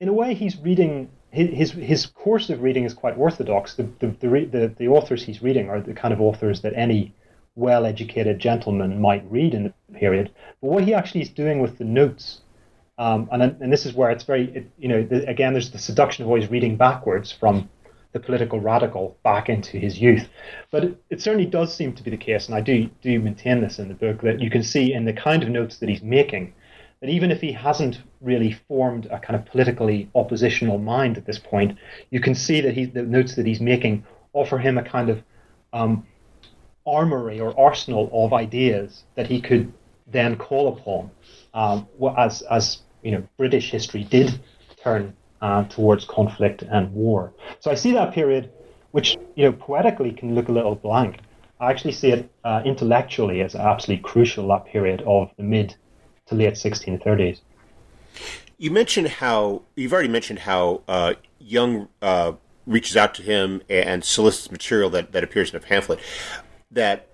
in 0.00 0.08
a 0.08 0.12
way, 0.12 0.34
he's 0.34 0.56
reading. 0.58 1.10
His, 1.30 1.72
his 1.72 2.06
course 2.06 2.48
of 2.48 2.62
reading 2.62 2.84
is 2.84 2.94
quite 2.94 3.18
orthodox. 3.18 3.74
The, 3.74 3.82
the, 3.98 4.06
the, 4.20 4.74
the 4.78 4.88
authors 4.88 5.22
he's 5.22 5.42
reading 5.42 5.68
are 5.68 5.82
the 5.82 5.92
kind 5.92 6.14
of 6.14 6.20
authors 6.20 6.62
that 6.62 6.72
any 6.74 7.12
well 7.56 7.86
educated 7.86 8.38
gentleman 8.38 9.00
might 9.00 9.28
read 9.30 9.54
in 9.54 9.64
the 9.64 9.98
period. 9.98 10.30
But 10.60 10.70
what 10.70 10.84
he 10.84 10.94
actually 10.94 11.22
is 11.22 11.30
doing 11.30 11.60
with 11.60 11.78
the 11.78 11.84
notes, 11.84 12.42
um, 12.98 13.28
and, 13.32 13.42
and 13.42 13.72
this 13.72 13.86
is 13.86 13.94
where 13.94 14.10
it's 14.10 14.24
very, 14.24 14.44
it, 14.54 14.70
you 14.78 14.88
know, 14.88 15.02
the, 15.02 15.28
again, 15.28 15.52
there's 15.52 15.70
the 15.70 15.78
seduction 15.78 16.22
of 16.22 16.28
always 16.28 16.50
reading 16.50 16.76
backwards 16.76 17.32
from 17.32 17.68
the 18.12 18.20
political 18.20 18.60
radical 18.60 19.16
back 19.24 19.48
into 19.48 19.78
his 19.78 20.00
youth. 20.00 20.28
But 20.70 20.84
it, 20.84 21.02
it, 21.10 21.20
certainly 21.20 21.46
does 21.46 21.74
seem 21.74 21.92
to 21.94 22.02
be 22.02 22.10
the 22.10 22.16
case, 22.16 22.46
and 22.46 22.54
I 22.54 22.60
do 22.60 22.88
do 23.02 23.18
maintain 23.20 23.60
this 23.60 23.78
in 23.78 23.88
the 23.88 23.94
book 23.94 24.22
that 24.22 24.40
you 24.40 24.50
can 24.50 24.62
see 24.62 24.92
in 24.92 25.04
the 25.04 25.12
kind 25.12 25.42
of 25.42 25.48
notes 25.48 25.78
that 25.78 25.88
he's 25.88 26.02
making 26.02 26.54
that 27.00 27.10
even 27.10 27.30
if 27.30 27.40
he 27.40 27.52
hasn't 27.52 28.00
really 28.20 28.52
formed 28.52 29.06
a 29.06 29.18
kind 29.18 29.38
of 29.38 29.44
politically 29.44 30.08
oppositional 30.14 30.78
mind 30.78 31.18
at 31.18 31.26
this 31.26 31.38
point, 31.38 31.76
you 32.10 32.20
can 32.20 32.34
see 32.34 32.60
that 32.60 32.74
he 32.74 32.86
the 32.86 33.02
notes 33.02 33.34
that 33.34 33.46
he's 33.46 33.60
making 33.60 34.04
offer 34.32 34.58
him 34.58 34.78
a 34.78 34.82
kind 34.82 35.10
of 35.10 35.22
um, 35.72 36.06
armory 36.86 37.40
or 37.40 37.58
arsenal 37.58 38.10
of 38.12 38.32
ideas 38.32 39.04
that 39.14 39.26
he 39.26 39.40
could 39.40 39.72
then 40.06 40.36
call 40.36 40.68
upon, 40.68 41.10
um, 41.54 41.86
as 42.16 42.42
as 42.42 42.82
you 43.02 43.10
know 43.12 43.22
British 43.36 43.70
history 43.70 44.04
did 44.04 44.40
turn 44.82 45.14
uh, 45.42 45.64
towards 45.64 46.04
conflict 46.04 46.62
and 46.62 46.92
war. 46.92 47.32
So 47.60 47.70
I 47.70 47.74
see 47.74 47.92
that 47.92 48.12
period, 48.12 48.50
which 48.92 49.16
you 49.34 49.44
know 49.44 49.52
poetically 49.52 50.12
can 50.12 50.34
look 50.34 50.48
a 50.48 50.52
little 50.52 50.74
blank. 50.74 51.18
I 51.58 51.70
actually 51.70 51.92
see 51.92 52.10
it 52.12 52.30
uh, 52.44 52.62
intellectually 52.64 53.40
as 53.40 53.54
absolutely 53.54 54.02
crucial 54.02 54.48
that 54.48 54.66
period 54.66 55.02
of 55.06 55.30
the 55.36 55.42
mid 55.42 55.74
to 56.26 56.34
late 56.34 56.54
1630s. 56.54 57.40
You 58.58 58.70
mentioned 58.70 59.08
how 59.08 59.62
you've 59.74 59.92
already 59.92 60.08
mentioned 60.08 60.40
how 60.40 60.82
uh, 60.88 61.14
Young 61.38 61.88
uh, 62.02 62.32
reaches 62.66 62.96
out 62.96 63.14
to 63.14 63.22
him 63.22 63.62
and 63.68 64.04
solicits 64.04 64.50
material 64.50 64.90
that, 64.90 65.12
that 65.12 65.22
appears 65.22 65.50
in 65.50 65.56
a 65.56 65.60
pamphlet 65.60 66.00
that 66.70 67.08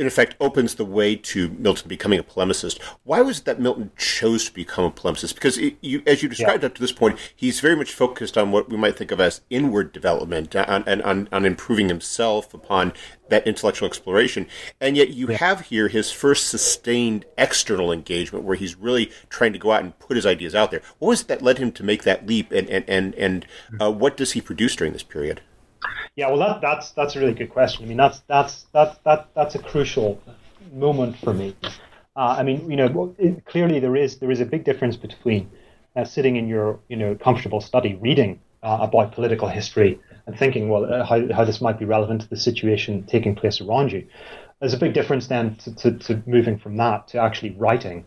in 0.00 0.06
effect 0.06 0.34
opens 0.40 0.76
the 0.76 0.84
way 0.84 1.14
to 1.14 1.50
Milton 1.50 1.86
becoming 1.86 2.18
a 2.18 2.22
polemicist. 2.22 2.80
Why 3.04 3.20
was 3.20 3.40
it 3.40 3.44
that 3.44 3.60
Milton 3.60 3.90
chose 3.98 4.46
to 4.46 4.54
become 4.54 4.86
a 4.86 4.90
polemicist? 4.90 5.34
Because 5.34 5.58
it, 5.58 5.76
you, 5.82 6.02
as 6.06 6.22
you 6.22 6.28
described 6.30 6.62
yeah. 6.62 6.68
up 6.68 6.74
to 6.76 6.80
this 6.80 6.90
point, 6.90 7.18
he's 7.36 7.60
very 7.60 7.76
much 7.76 7.92
focused 7.92 8.38
on 8.38 8.50
what 8.50 8.70
we 8.70 8.78
might 8.78 8.96
think 8.96 9.10
of 9.10 9.20
as 9.20 9.42
inward 9.50 9.92
development 9.92 10.54
and 10.54 10.88
on, 10.88 11.02
on, 11.02 11.28
on, 11.30 11.44
improving 11.44 11.88
himself 11.88 12.54
upon 12.54 12.94
that 13.28 13.46
intellectual 13.46 13.86
exploration. 13.86 14.46
And 14.80 14.96
yet 14.96 15.10
you 15.10 15.28
yeah. 15.28 15.36
have 15.36 15.66
here 15.66 15.88
his 15.88 16.10
first 16.10 16.48
sustained 16.48 17.26
external 17.36 17.92
engagement 17.92 18.46
where 18.46 18.56
he's 18.56 18.76
really 18.76 19.12
trying 19.28 19.52
to 19.52 19.58
go 19.58 19.72
out 19.72 19.82
and 19.82 19.98
put 19.98 20.16
his 20.16 20.24
ideas 20.24 20.54
out 20.54 20.70
there. 20.70 20.80
What 20.98 21.08
was 21.08 21.20
it 21.20 21.28
that 21.28 21.42
led 21.42 21.58
him 21.58 21.72
to 21.72 21.82
make 21.82 22.04
that 22.04 22.26
leap 22.26 22.52
and, 22.52 22.70
and, 22.70 22.88
and, 22.88 23.14
and 23.16 23.46
uh, 23.78 23.92
what 23.92 24.16
does 24.16 24.32
he 24.32 24.40
produce 24.40 24.76
during 24.76 24.94
this 24.94 25.02
period? 25.02 25.42
Yeah, 26.16 26.28
well, 26.28 26.38
that, 26.38 26.60
that's 26.60 26.90
that's 26.90 27.16
a 27.16 27.20
really 27.20 27.34
good 27.34 27.50
question. 27.50 27.84
I 27.84 27.88
mean, 27.88 27.96
that's 27.96 28.20
that's 28.28 28.66
that's 28.72 28.98
that 29.04 29.28
that's 29.34 29.54
a 29.54 29.58
crucial 29.58 30.20
moment 30.72 31.16
for 31.16 31.32
me. 31.32 31.56
Uh, 32.16 32.36
I 32.38 32.42
mean, 32.42 32.70
you 32.70 32.76
know, 32.76 33.14
it, 33.18 33.46
clearly 33.46 33.78
there 33.78 33.96
is 33.96 34.18
there 34.18 34.30
is 34.30 34.40
a 34.40 34.44
big 34.44 34.64
difference 34.64 34.96
between 34.96 35.50
uh, 35.96 36.04
sitting 36.04 36.36
in 36.36 36.48
your 36.48 36.80
you 36.88 36.96
know 36.96 37.14
comfortable 37.14 37.60
study 37.60 37.94
reading 37.94 38.40
uh, 38.62 38.78
about 38.80 39.12
political 39.12 39.48
history 39.48 40.00
and 40.26 40.36
thinking, 40.36 40.68
well, 40.68 40.84
uh, 40.92 41.04
how 41.04 41.32
how 41.32 41.44
this 41.44 41.60
might 41.60 41.78
be 41.78 41.84
relevant 41.84 42.22
to 42.22 42.28
the 42.28 42.36
situation 42.36 43.04
taking 43.04 43.34
place 43.34 43.60
around 43.60 43.92
you. 43.92 44.06
There's 44.58 44.74
a 44.74 44.78
big 44.78 44.92
difference 44.92 45.28
then 45.28 45.54
to, 45.56 45.74
to, 45.76 45.92
to 45.92 46.22
moving 46.26 46.58
from 46.58 46.76
that 46.76 47.08
to 47.08 47.18
actually 47.18 47.52
writing 47.52 48.04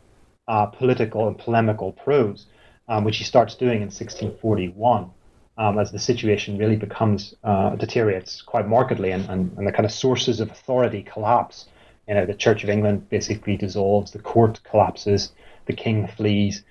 uh, 0.47 0.67
political 0.67 1.27
and 1.27 1.37
polemical 1.37 1.93
prose, 1.93 2.45
um, 2.87 3.05
which 3.05 3.17
he 3.17 3.23
starts 3.23 3.55
doing 3.55 3.77
in 3.77 3.89
1641 3.89 5.09
um, 5.57 5.77
as 5.79 5.91
the 5.91 5.99
situation 5.99 6.57
really 6.57 6.75
becomes 6.75 7.35
uh, 7.43 7.75
deteriorates 7.75 8.41
quite 8.41 8.67
markedly 8.67 9.11
and, 9.11 9.29
and, 9.29 9.55
and 9.57 9.67
the 9.67 9.71
kind 9.71 9.85
of 9.85 9.91
sources 9.91 10.39
of 10.39 10.49
authority 10.49 11.03
collapse. 11.03 11.67
You 12.07 12.15
know, 12.15 12.25
the 12.25 12.33
Church 12.33 12.63
of 12.63 12.69
England 12.69 13.09
basically 13.09 13.55
dissolves, 13.55 14.11
the 14.11 14.19
court 14.19 14.59
collapses, 14.63 15.31
the 15.67 15.73
king 15.73 16.07
flees, 16.07 16.63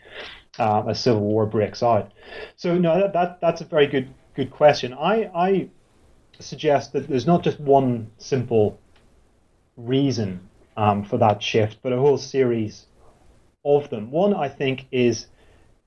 uh, 0.58 0.82
a 0.86 0.94
civil 0.94 1.22
war 1.22 1.46
breaks 1.46 1.82
out. 1.82 2.12
So 2.56 2.76
no, 2.76 3.00
that, 3.00 3.12
that 3.12 3.40
that's 3.40 3.60
a 3.60 3.64
very 3.64 3.86
good 3.86 4.12
good 4.34 4.50
question. 4.50 4.92
I 4.92 5.30
I 5.34 5.68
suggest 6.38 6.92
that 6.92 7.08
there's 7.08 7.26
not 7.26 7.42
just 7.42 7.60
one 7.60 8.10
simple 8.18 8.78
reason 9.76 10.48
um, 10.76 11.04
for 11.04 11.18
that 11.18 11.42
shift, 11.42 11.78
but 11.82 11.92
a 11.92 11.98
whole 11.98 12.18
series 12.18 12.86
of 13.64 13.88
them. 13.90 14.10
One, 14.10 14.34
I 14.34 14.48
think, 14.48 14.86
is 14.90 15.26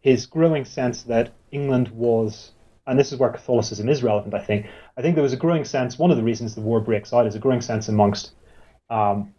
his 0.02 0.26
growing 0.26 0.66
sense 0.66 1.04
that 1.04 1.34
England 1.52 1.90
was 1.90 2.52
and 2.88 3.00
this 3.00 3.12
is 3.12 3.20
where 3.20 3.30
Catholicism 3.30 3.90
is 3.90 4.04
relevant, 4.04 4.34
I 4.34 4.40
think. 4.40 4.68
I 4.98 5.02
think 5.02 5.16
there 5.16 5.24
was 5.24 5.34
a 5.34 5.38
growing 5.38 5.66
sense, 5.66 5.98
one 5.98 6.12
of 6.12 6.18
the 6.18 6.24
reasons 6.24 6.56
the 6.56 6.62
war 6.62 6.80
breaks 6.80 7.14
out 7.14 7.28
is 7.28 7.36
a 7.36 7.40
growing 7.40 7.62
sense 7.62 7.88
amongst 7.88 8.32
um, 8.90 9.34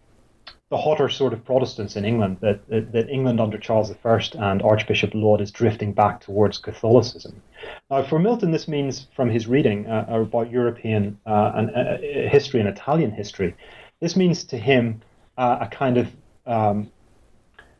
the 0.69 0.77
hotter 0.77 1.09
sort 1.09 1.33
of 1.33 1.45
Protestants 1.45 1.95
in 1.95 2.05
England 2.05 2.39
that, 2.41 2.69
that, 2.69 2.91
that, 2.91 3.09
England 3.09 3.41
under 3.41 3.57
Charles 3.57 3.93
I 4.05 4.21
and 4.35 4.63
Archbishop 4.63 5.13
Laud 5.15 5.41
is 5.41 5.53
drifting 5.53 5.93
back 5.93 6.21
towards 6.21 6.59
Catholicism. 6.59 7.41
Now, 7.89 8.03
for 8.03 8.19
Milton, 8.19 8.51
this 8.51 8.67
means 8.67 9.07
from 9.15 9.31
his 9.31 9.47
reading 9.47 9.87
uh, 9.87 10.07
about 10.09 10.51
European 10.51 11.21
uh, 11.25 11.53
and, 11.55 11.71
uh, 11.71 11.99
history 12.29 12.59
and 12.59 12.69
Italian 12.69 13.13
history, 13.13 13.55
this 14.01 14.17
means 14.17 14.43
to 14.45 14.59
him 14.59 15.03
uh, 15.39 15.59
a 15.61 15.69
kind 15.69 15.99
of 15.99 16.09
um, 16.47 16.91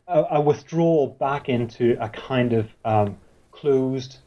a, 0.07 0.23
a, 0.31 0.41
withdrawal 0.41 1.07
back 1.07 1.49
into 1.49 1.97
a 1.99 2.09
kind 2.09 2.53
of 2.53 2.69
um, 2.85 3.17
closed 3.51 4.17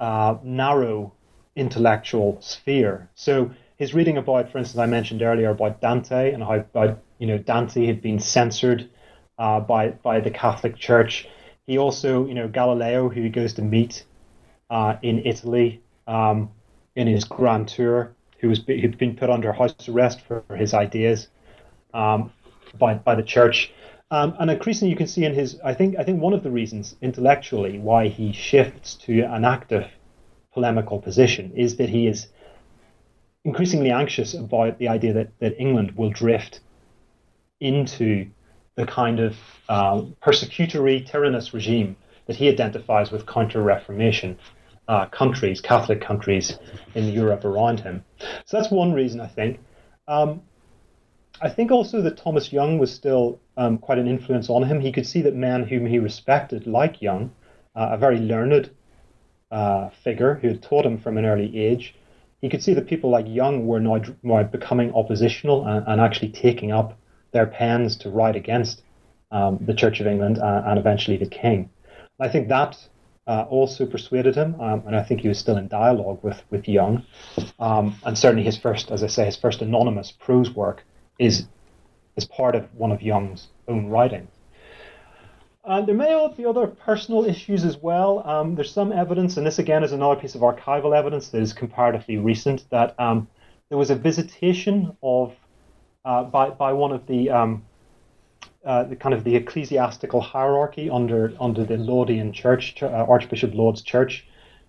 uh, 0.00 0.36
narrow 0.42 1.12
intellectual 1.56 2.38
sphere. 2.40 3.08
So 3.14 3.50
his 3.76 3.94
reading 3.94 4.16
about, 4.16 4.50
for 4.50 4.58
instance, 4.58 4.78
I 4.78 4.86
mentioned 4.86 5.22
earlier 5.22 5.50
about 5.50 5.80
Dante 5.80 6.32
and 6.32 6.42
how 6.42 6.54
about, 6.56 6.98
you 7.18 7.26
know 7.26 7.38
Dante 7.38 7.86
had 7.86 8.02
been 8.02 8.18
censored 8.18 8.88
uh, 9.38 9.60
by 9.60 9.90
by 9.90 10.20
the 10.20 10.30
Catholic 10.30 10.76
Church. 10.76 11.28
He 11.66 11.78
also, 11.78 12.26
you 12.26 12.34
know, 12.34 12.48
Galileo, 12.48 13.08
who 13.08 13.22
he 13.22 13.30
goes 13.30 13.54
to 13.54 13.62
meet 13.62 14.04
uh, 14.68 14.96
in 15.02 15.24
Italy 15.24 15.80
um, 16.06 16.50
in 16.96 17.06
his 17.06 17.24
grand 17.24 17.68
tour, 17.68 18.14
who 18.38 18.48
was 18.48 18.60
who'd 18.66 18.98
been 18.98 19.16
put 19.16 19.30
under 19.30 19.52
house 19.52 19.74
arrest 19.88 20.20
for, 20.20 20.42
for 20.46 20.56
his 20.56 20.74
ideas 20.74 21.28
um, 21.94 22.32
by 22.78 22.94
by 22.94 23.14
the 23.14 23.22
church. 23.22 23.72
Um, 24.10 24.34
and 24.38 24.50
increasingly, 24.50 24.90
you 24.90 24.96
can 24.96 25.06
see 25.06 25.24
in 25.24 25.34
his, 25.34 25.58
I 25.64 25.74
think, 25.74 25.96
I 25.98 26.04
think 26.04 26.20
one 26.20 26.34
of 26.34 26.42
the 26.42 26.50
reasons 26.50 26.94
intellectually 27.00 27.78
why 27.78 28.08
he 28.08 28.32
shifts 28.32 28.94
to 29.06 29.22
an 29.22 29.44
active 29.44 29.86
polemical 30.52 31.00
position 31.00 31.52
is 31.56 31.76
that 31.76 31.88
he 31.88 32.06
is 32.06 32.28
increasingly 33.44 33.90
anxious 33.90 34.34
about 34.34 34.78
the 34.78 34.88
idea 34.88 35.12
that, 35.14 35.38
that 35.40 35.58
England 35.58 35.92
will 35.96 36.10
drift 36.10 36.60
into 37.60 38.30
the 38.76 38.86
kind 38.86 39.20
of 39.20 39.36
uh, 39.68 40.02
persecutory, 40.22 41.04
tyrannous 41.06 41.54
regime 41.54 41.96
that 42.26 42.36
he 42.36 42.48
identifies 42.48 43.10
with 43.10 43.26
counter 43.26 43.62
Reformation 43.62 44.38
uh, 44.88 45.06
countries, 45.06 45.60
Catholic 45.60 46.00
countries 46.00 46.58
in 46.94 47.08
Europe 47.08 47.44
around 47.44 47.80
him. 47.80 48.04
So 48.46 48.56
that's 48.56 48.70
one 48.70 48.92
reason, 48.92 49.20
I 49.20 49.28
think. 49.28 49.60
Um, 50.08 50.42
I 51.40 51.48
think 51.48 51.70
also 51.70 52.00
that 52.02 52.16
Thomas 52.16 52.52
Young 52.52 52.78
was 52.78 52.92
still 52.92 53.40
um, 53.56 53.78
quite 53.78 53.98
an 53.98 54.06
influence 54.06 54.48
on 54.48 54.62
him. 54.62 54.80
He 54.80 54.92
could 54.92 55.06
see 55.06 55.22
that 55.22 55.34
men 55.34 55.64
whom 55.64 55.86
he 55.86 55.98
respected, 55.98 56.66
like 56.66 57.02
Young, 57.02 57.32
uh, 57.74 57.88
a 57.92 57.98
very 57.98 58.18
learned 58.18 58.70
uh, 59.50 59.90
figure 60.02 60.34
who 60.34 60.48
had 60.48 60.62
taught 60.62 60.86
him 60.86 60.98
from 60.98 61.18
an 61.18 61.24
early 61.24 61.58
age, 61.58 61.94
he 62.40 62.48
could 62.48 62.62
see 62.62 62.74
that 62.74 62.86
people 62.86 63.10
like 63.10 63.26
Young 63.28 63.66
were 63.66 63.80
now, 63.80 64.00
now 64.22 64.42
becoming 64.42 64.92
oppositional 64.94 65.66
and, 65.66 65.84
and, 65.86 66.00
actually 66.00 66.30
taking 66.30 66.72
up 66.72 66.98
their 67.32 67.46
pens 67.46 67.96
to 67.96 68.10
write 68.10 68.36
against 68.36 68.82
um, 69.30 69.58
the 69.60 69.74
Church 69.74 70.00
of 70.00 70.06
England 70.06 70.38
and, 70.38 70.44
uh, 70.44 70.62
and, 70.66 70.78
eventually 70.78 71.16
the 71.16 71.26
king. 71.26 71.70
I 72.20 72.28
think 72.28 72.48
that 72.48 72.76
uh, 73.26 73.46
also 73.48 73.86
persuaded 73.86 74.34
him, 74.34 74.60
um, 74.60 74.82
and 74.86 74.94
I 74.94 75.02
think 75.02 75.20
he 75.22 75.28
was 75.28 75.38
still 75.38 75.56
in 75.56 75.68
dialogue 75.68 76.18
with 76.22 76.42
with 76.50 76.68
Young. 76.68 77.04
Um, 77.58 77.94
and 78.04 78.18
certainly 78.18 78.44
his 78.44 78.58
first, 78.58 78.90
as 78.90 79.02
I 79.02 79.06
say, 79.06 79.24
his 79.24 79.36
first 79.36 79.62
anonymous 79.62 80.12
prose 80.12 80.50
work 80.54 80.84
is 81.18 81.46
is 82.16 82.24
part 82.24 82.54
of 82.54 82.72
one 82.74 82.92
of 82.92 83.02
Young's 83.02 83.48
own 83.66 83.86
writings. 83.86 84.30
Uh, 85.64 85.80
there 85.80 85.94
may 85.94 86.28
be 86.36 86.44
other 86.44 86.66
personal 86.66 87.24
issues 87.24 87.64
as 87.64 87.78
well. 87.78 88.22
Um, 88.28 88.54
there's 88.54 88.70
some 88.70 88.92
evidence, 88.92 89.38
and 89.38 89.46
this 89.46 89.58
again 89.58 89.82
is 89.82 89.92
another 89.92 90.20
piece 90.20 90.34
of 90.34 90.42
archival 90.42 90.96
evidence 90.96 91.28
that 91.28 91.40
is 91.40 91.54
comparatively 91.54 92.18
recent, 92.18 92.68
that 92.70 92.98
um, 93.00 93.28
there 93.70 93.78
was 93.78 93.90
a 93.90 93.94
visitation 93.94 94.94
of 95.02 95.34
uh, 96.04 96.24
by 96.24 96.50
by 96.50 96.72
one 96.72 96.92
of 96.92 97.06
the 97.06 97.30
um, 97.30 97.64
uh, 98.64 98.84
the 98.84 98.96
kind 98.96 99.14
of 99.14 99.24
the 99.24 99.36
ecclesiastical 99.36 100.20
hierarchy 100.20 100.90
under 100.90 101.34
under 101.40 101.64
the 101.64 101.76
Laudian 101.76 102.32
Church, 102.32 102.82
uh, 102.82 102.86
Archbishop 102.86 103.54
Laud's 103.54 103.80
church, 103.80 104.26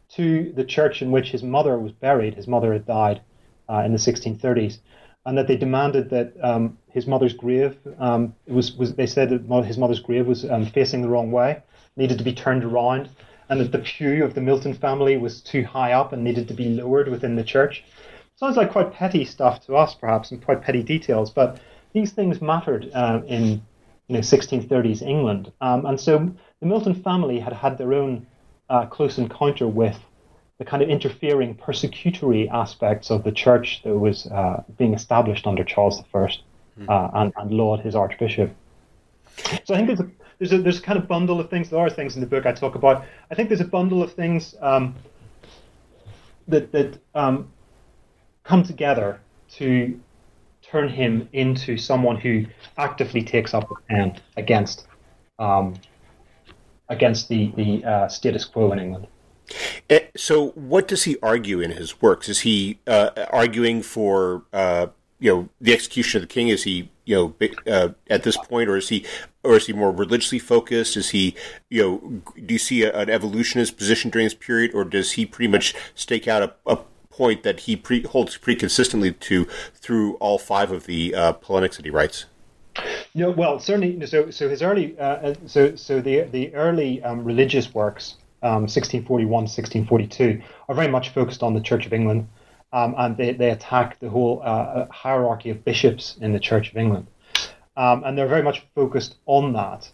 to 0.10 0.54
the 0.54 0.64
church 0.64 1.02
in 1.02 1.12
which 1.12 1.32
his 1.32 1.44
mother 1.44 1.78
was 1.78 1.92
buried. 1.92 2.36
His 2.36 2.48
mother 2.48 2.72
had 2.72 2.86
died 2.86 3.22
uh, 3.70 3.84
in 3.86 3.92
the 3.92 3.98
1630s, 3.98 4.80
and 5.26 5.38
that 5.38 5.48
they 5.48 5.58
demanded 5.58 6.10
that 6.12 6.34
um, 6.42 6.78
his 6.90 7.08
mother's 7.08 7.34
grave 7.34 7.78
um, 8.00 8.34
was 8.48 8.74
was 8.76 8.96
they 8.96 9.08
said 9.08 9.30
that 9.30 9.66
his 9.66 9.78
mother's 9.78 10.00
grave 10.00 10.28
was 10.28 10.46
um, 10.50 10.66
facing 10.66 11.02
the 11.02 11.10
wrong 11.10 11.32
way, 11.32 11.62
needed 11.96 12.18
to 12.18 12.24
be 12.24 12.34
turned 12.34 12.64
around, 12.64 13.10
and 13.50 13.60
that 13.60 13.72
the 13.72 13.80
pew 13.80 14.24
of 14.24 14.34
the 14.34 14.42
Milton 14.42 14.74
family 14.74 15.18
was 15.18 15.42
too 15.42 15.64
high 15.64 15.94
up 15.94 16.14
and 16.14 16.24
needed 16.24 16.48
to 16.48 16.54
be 16.54 16.70
lowered 16.70 17.08
within 17.08 17.36
the 17.36 17.44
church. 17.44 17.84
Sounds 18.36 18.58
like 18.58 18.72
quite 18.72 18.94
petty 18.94 19.26
stuff 19.26 19.66
to 19.66 19.76
us, 19.76 19.96
perhaps, 19.96 20.32
and 20.32 20.44
quite 20.44 20.62
petty 20.62 20.84
details, 20.84 21.32
but 21.32 21.60
these 21.94 22.12
things 22.12 22.42
mattered 22.42 22.92
uh, 22.94 23.22
in 23.28 23.62
you 24.08 24.16
know 24.16 24.20
1630s 24.20 25.02
England, 25.02 25.52
um, 25.62 25.86
and 25.86 26.00
so 26.00 26.30
the 26.60 26.68
Milton 26.68 26.94
family 26.94 27.40
had 27.40 27.54
had 27.54 27.78
their 27.78 27.94
own 27.94 28.28
uh, 28.70 28.86
close 28.86 29.18
encounter 29.18 29.68
with 29.68 29.98
the 30.58 30.66
kind 30.66 30.82
of 30.82 30.90
interfering 30.90 31.56
persecutory 31.56 32.50
aspects 32.50 33.12
of 33.12 33.24
the 33.24 33.32
church 33.32 33.82
that 33.84 33.98
was 33.98 34.26
uh, 34.28 34.64
being 34.78 34.94
established 34.94 35.48
under 35.48 35.64
Charles 35.64 36.02
I 36.14 36.18
mm. 36.18 36.38
uh, 36.90 37.10
and, 37.14 37.34
and 37.36 37.52
Laud, 37.52 37.82
his 37.82 37.96
archbishop. 37.96 38.56
So 39.66 39.74
I 39.74 39.78
think 39.78 39.88
there's 39.88 40.00
a, 40.00 40.10
there's 40.40 40.54
a 40.54 40.58
there's 40.60 40.80
a 40.80 40.82
kind 40.82 40.98
of 40.98 41.08
bundle 41.08 41.40
of 41.40 41.50
things. 41.50 41.70
There 41.70 41.80
are 41.80 41.90
things 41.90 42.16
in 42.16 42.22
the 42.22 42.28
book 42.28 42.46
I 42.46 42.54
talk 42.54 42.76
about. 42.76 43.06
I 43.30 43.36
think 43.36 43.50
there's 43.50 43.62
a 43.62 43.66
bundle 43.66 44.02
of 44.02 44.14
things 44.14 44.56
um, 44.62 44.96
that 46.48 46.72
that 46.72 47.00
um, 47.14 47.52
come 48.44 48.64
together 48.64 49.20
to 49.56 50.00
turn 50.62 50.90
him 50.90 51.28
into 51.34 51.78
someone 51.78 52.16
who 52.16 52.46
actively 52.78 53.24
takes 53.24 53.54
up 53.54 53.70
a 53.72 53.76
pen 53.90 54.20
against 54.38 54.88
um, 55.38 55.76
against 56.88 57.28
the 57.28 57.52
the 57.58 57.84
uh, 57.84 58.08
status 58.08 58.46
quo 58.46 58.72
in 58.72 58.80
England. 58.80 59.08
Eh, 59.90 60.00
so, 60.16 60.50
what 60.50 60.88
does 60.88 61.04
he 61.04 61.18
argue 61.22 61.60
in 61.60 61.72
his 61.72 62.02
works? 62.02 62.30
Is 62.30 62.42
he 62.42 62.80
uh, 62.88 63.10
arguing 63.32 63.82
for 63.82 64.44
uh, 64.54 64.88
you 65.20 65.32
know 65.32 65.50
the 65.62 65.74
execution 65.74 66.22
of 66.22 66.28
the 66.28 66.34
king? 66.34 66.48
Is 66.48 66.64
he 66.64 66.90
you 67.06 67.16
know 67.16 67.50
uh, 67.68 67.90
at 68.10 68.24
this 68.24 68.38
point, 68.38 68.70
or 68.70 68.78
is 68.78 68.90
he 68.90 69.06
or 69.44 69.56
is 69.56 69.68
he 69.68 69.74
more 69.74 69.92
religiously 69.92 70.40
focused? 70.40 70.98
Is 70.98 71.12
he 71.12 71.36
you 71.70 71.82
know 71.82 72.22
do 72.46 72.54
you 72.54 72.60
see 72.60 72.84
a, 72.84 72.96
an 72.98 73.10
evolutionist 73.10 73.78
position 73.78 74.10
during 74.10 74.26
this 74.26 74.34
period, 74.34 74.74
or 74.74 74.84
does 74.84 75.14
he 75.14 75.26
pretty 75.26 75.52
much 75.52 75.76
stake 75.94 76.28
out 76.28 76.42
a, 76.42 76.54
a 76.72 76.80
point 77.10 77.44
that 77.44 77.62
he 77.62 77.76
pre- 77.76 78.04
holds 78.04 78.38
pretty 78.38 78.60
consistently 78.60 79.14
to 79.14 79.46
through 79.74 80.16
all 80.16 80.38
five 80.38 80.72
of 80.72 80.86
the 80.86 81.16
uh, 81.16 81.32
polemics 81.34 81.78
that 81.78 81.86
he 81.86 81.92
writes? 81.92 82.26
No, 83.14 83.32
well, 83.32 83.60
certainly. 83.60 84.06
So, 84.06 84.30
so 84.32 84.50
his 84.50 84.62
early, 84.62 85.00
uh, 85.00 85.36
so 85.46 85.76
so 85.76 86.02
the 86.02 86.22
the 86.24 86.54
early 86.54 87.02
um, 87.04 87.24
religious 87.24 87.74
works 87.74 88.16
um, 88.46 88.68
1641, 88.70 89.28
1642, 89.28 90.42
are 90.70 90.76
very 90.76 90.88
much 90.88 91.10
focused 91.10 91.42
on 91.42 91.56
the 91.56 91.62
Church 91.62 91.88
of 91.88 91.94
England, 91.94 92.28
um, 92.72 92.94
and 92.98 93.18
they, 93.18 93.34
they 93.34 93.50
attack 93.50 94.00
the 94.00 94.10
whole 94.10 94.40
uh, 94.44 94.46
uh, 94.46 94.88
hierarchy 94.92 95.50
of 95.50 95.66
bishops 95.66 96.16
in 96.22 96.32
the 96.32 96.40
Church 96.40 96.70
of 96.70 96.78
England. 96.78 97.08
Um, 97.76 98.04
and 98.06 98.16
they're 98.16 98.28
very 98.28 98.44
much 98.44 98.64
focused 98.76 99.16
on 99.26 99.54
that. 99.54 99.90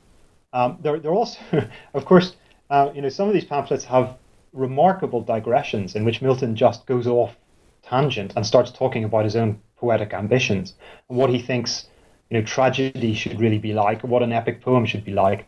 Um, 0.52 0.78
they're, 0.82 1.00
they're 1.00 1.14
also, 1.14 1.40
of 1.94 2.04
course, 2.04 2.36
uh, 2.70 2.92
you 2.94 3.02
know, 3.02 3.10
some 3.10 3.30
of 3.30 3.34
these 3.34 3.46
pamphlets 3.46 3.86
have 3.86 4.18
remarkable 4.52 5.22
digressions 5.22 5.96
in 5.96 6.04
which 6.04 6.22
Milton 6.22 6.56
just 6.56 6.86
goes 6.86 7.08
off 7.08 7.38
tangent 7.84 8.34
and 8.36 8.46
starts 8.46 8.70
talking 8.70 9.06
about 9.06 9.24
his 9.24 9.38
own 9.38 9.62
poetic 9.78 10.14
ambitions 10.14 10.74
and 11.08 11.18
what 11.18 11.30
he 11.30 11.40
thinks, 11.40 11.88
you 12.30 12.38
know, 12.38 12.46
tragedy 12.46 13.14
should 13.14 13.40
really 13.40 13.60
be 13.60 13.74
like, 13.74 14.04
what 14.04 14.22
an 14.22 14.34
epic 14.34 14.62
poem 14.62 14.86
should 14.86 15.06
be 15.06 15.14
like. 15.14 15.48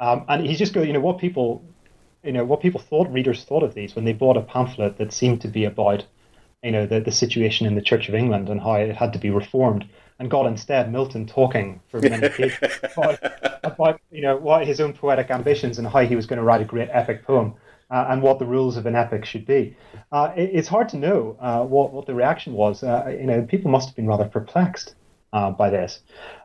Um, 0.00 0.24
and 0.28 0.44
he's 0.44 0.58
just 0.58 0.72
go, 0.72 0.82
you 0.82 0.92
know, 0.92 1.00
what 1.00 1.18
people 1.18 1.64
you 2.22 2.32
know 2.32 2.44
what 2.44 2.60
people 2.60 2.80
thought 2.80 3.10
readers 3.10 3.44
thought 3.44 3.62
of 3.62 3.74
these 3.74 3.94
when 3.94 4.04
they 4.04 4.12
bought 4.12 4.36
a 4.36 4.42
pamphlet 4.42 4.98
that 4.98 5.12
seemed 5.12 5.40
to 5.40 5.48
be 5.48 5.64
about 5.64 6.04
you 6.62 6.70
know 6.70 6.86
the, 6.86 7.00
the 7.00 7.12
situation 7.12 7.66
in 7.66 7.74
the 7.74 7.82
Church 7.82 8.08
of 8.08 8.14
England 8.14 8.48
and 8.48 8.60
how 8.60 8.74
it 8.74 8.94
had 8.94 9.12
to 9.12 9.18
be 9.18 9.30
reformed 9.30 9.88
and 10.18 10.30
got 10.30 10.46
instead 10.46 10.92
Milton 10.92 11.26
talking 11.26 11.80
for 11.90 12.00
many 12.00 12.28
pages 12.36 12.58
about, 12.82 13.18
about, 13.64 14.00
you 14.10 14.22
know 14.22 14.36
what 14.36 14.66
his 14.66 14.80
own 14.80 14.92
poetic 14.92 15.30
ambitions 15.30 15.78
and 15.78 15.88
how 15.88 16.00
he 16.00 16.16
was 16.16 16.26
going 16.26 16.38
to 16.38 16.42
write 16.42 16.60
a 16.60 16.64
great 16.64 16.88
epic 16.92 17.24
poem 17.24 17.54
uh, 17.90 18.06
and 18.10 18.22
what 18.22 18.38
the 18.38 18.46
rules 18.46 18.76
of 18.76 18.86
an 18.86 18.94
epic 18.94 19.24
should 19.24 19.46
be. 19.46 19.76
Uh, 20.12 20.32
it, 20.36 20.50
it's 20.52 20.68
hard 20.68 20.88
to 20.90 20.96
know 20.96 21.36
uh, 21.40 21.64
what 21.64 21.92
what 21.92 22.06
the 22.06 22.14
reaction 22.14 22.52
was. 22.52 22.82
Uh, 22.82 23.16
you 23.18 23.26
know, 23.26 23.42
people 23.42 23.70
must 23.70 23.88
have 23.88 23.96
been 23.96 24.06
rather 24.06 24.26
perplexed 24.26 24.94
uh, 25.32 25.50
by 25.50 25.70
this. 25.70 26.00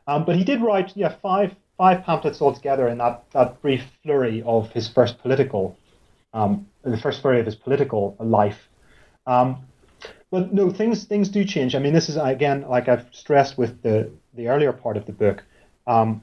Um, 0.07 0.23
but 0.25 0.35
he 0.35 0.43
did 0.43 0.61
write 0.61 0.93
yeah 0.95 1.13
five 1.21 1.53
five 1.77 2.03
pamphlets 2.03 2.41
altogether 2.41 2.87
in 2.87 2.97
that, 2.97 3.23
that 3.31 3.61
brief 3.61 3.83
flurry 4.03 4.41
of 4.45 4.71
his 4.71 4.87
first 4.87 5.19
political, 5.19 5.77
um, 6.33 6.67
the 6.83 6.97
first 6.97 7.21
flurry 7.21 7.39
of 7.39 7.45
his 7.45 7.55
political 7.55 8.15
life. 8.19 8.69
Um, 9.27 9.65
but 10.31 10.53
no, 10.53 10.69
things 10.69 11.05
things 11.05 11.29
do 11.29 11.45
change. 11.45 11.75
I 11.75 11.79
mean, 11.79 11.93
this 11.93 12.09
is 12.09 12.17
again, 12.17 12.65
like 12.67 12.87
I've 12.89 13.07
stressed 13.11 13.57
with 13.57 13.81
the 13.81 14.11
the 14.33 14.47
earlier 14.49 14.73
part 14.73 14.97
of 14.97 15.05
the 15.05 15.13
book, 15.13 15.43
um, 15.87 16.21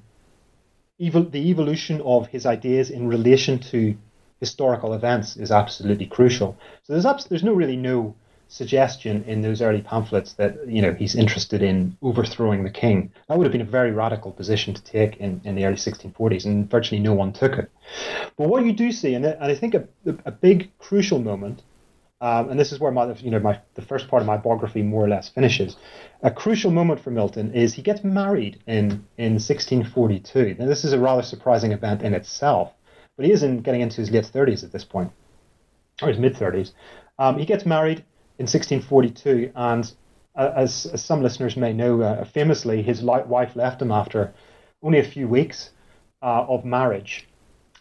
evol- 1.00 1.30
the 1.30 1.50
evolution 1.50 2.00
of 2.02 2.26
his 2.28 2.46
ideas 2.46 2.90
in 2.90 3.08
relation 3.08 3.58
to 3.58 3.96
historical 4.40 4.92
events 4.92 5.36
is 5.36 5.50
absolutely 5.50 6.06
crucial. 6.06 6.56
So 6.82 6.92
there's 6.92 7.06
abs- 7.06 7.26
there's 7.26 7.44
no 7.44 7.52
really 7.52 7.76
no 7.76 8.14
suggestion 8.52 9.24
in 9.24 9.40
those 9.40 9.62
early 9.62 9.80
pamphlets 9.80 10.34
that 10.34 10.68
you 10.68 10.82
know 10.82 10.92
he's 10.92 11.14
interested 11.14 11.62
in 11.62 11.96
overthrowing 12.02 12.64
the 12.64 12.70
king. 12.70 13.10
That 13.28 13.38
would 13.38 13.44
have 13.44 13.52
been 13.52 13.62
a 13.62 13.78
very 13.80 13.92
radical 13.92 14.30
position 14.30 14.74
to 14.74 14.82
take 14.82 15.16
in, 15.16 15.40
in 15.44 15.54
the 15.54 15.64
early 15.64 15.76
1640s, 15.76 16.44
and 16.44 16.70
virtually 16.70 17.00
no 17.00 17.14
one 17.14 17.32
took 17.32 17.54
it. 17.54 17.70
But 18.36 18.48
what 18.48 18.64
you 18.66 18.74
do 18.74 18.92
see, 18.92 19.14
and, 19.14 19.24
and 19.24 19.42
I 19.42 19.54
think 19.54 19.74
a, 19.74 19.88
a 20.26 20.30
big 20.30 20.70
crucial 20.78 21.18
moment, 21.18 21.62
um, 22.20 22.50
and 22.50 22.60
this 22.60 22.72
is 22.72 22.78
where 22.78 22.92
my 22.92 23.10
you 23.14 23.30
know 23.30 23.38
my 23.40 23.58
the 23.74 23.80
first 23.80 24.06
part 24.08 24.20
of 24.20 24.26
my 24.26 24.36
biography 24.36 24.82
more 24.82 25.02
or 25.02 25.08
less 25.08 25.30
finishes. 25.30 25.76
A 26.22 26.30
crucial 26.30 26.70
moment 26.70 27.00
for 27.00 27.10
Milton 27.10 27.54
is 27.54 27.72
he 27.72 27.82
gets 27.82 28.04
married 28.04 28.60
in 28.66 29.06
in 29.16 29.40
1642. 29.40 30.56
Now 30.58 30.66
this 30.66 30.84
is 30.84 30.92
a 30.92 30.98
rather 30.98 31.22
surprising 31.22 31.72
event 31.72 32.02
in 32.02 32.12
itself, 32.12 32.70
but 33.16 33.24
he 33.24 33.32
is 33.32 33.42
in 33.42 33.62
getting 33.62 33.80
into 33.80 33.96
his 33.96 34.10
late 34.10 34.30
30s 34.30 34.62
at 34.62 34.72
this 34.72 34.84
point, 34.84 35.10
or 36.02 36.08
his 36.08 36.18
mid 36.18 36.34
30s. 36.34 36.72
Um, 37.18 37.38
he 37.38 37.46
gets 37.46 37.64
married 37.64 38.04
in 38.38 38.44
1642, 38.44 39.52
and 39.54 39.92
uh, 40.34 40.52
as, 40.56 40.86
as, 40.86 41.04
some 41.04 41.22
listeners 41.22 41.56
may 41.56 41.72
know, 41.72 42.00
uh, 42.00 42.24
famously 42.24 42.82
his 42.82 43.02
wife 43.02 43.54
left 43.54 43.82
him 43.82 43.90
after 43.90 44.32
only 44.82 44.98
a 44.98 45.04
few 45.04 45.28
weeks 45.28 45.70
uh, 46.22 46.44
of 46.48 46.64
marriage. 46.64 47.28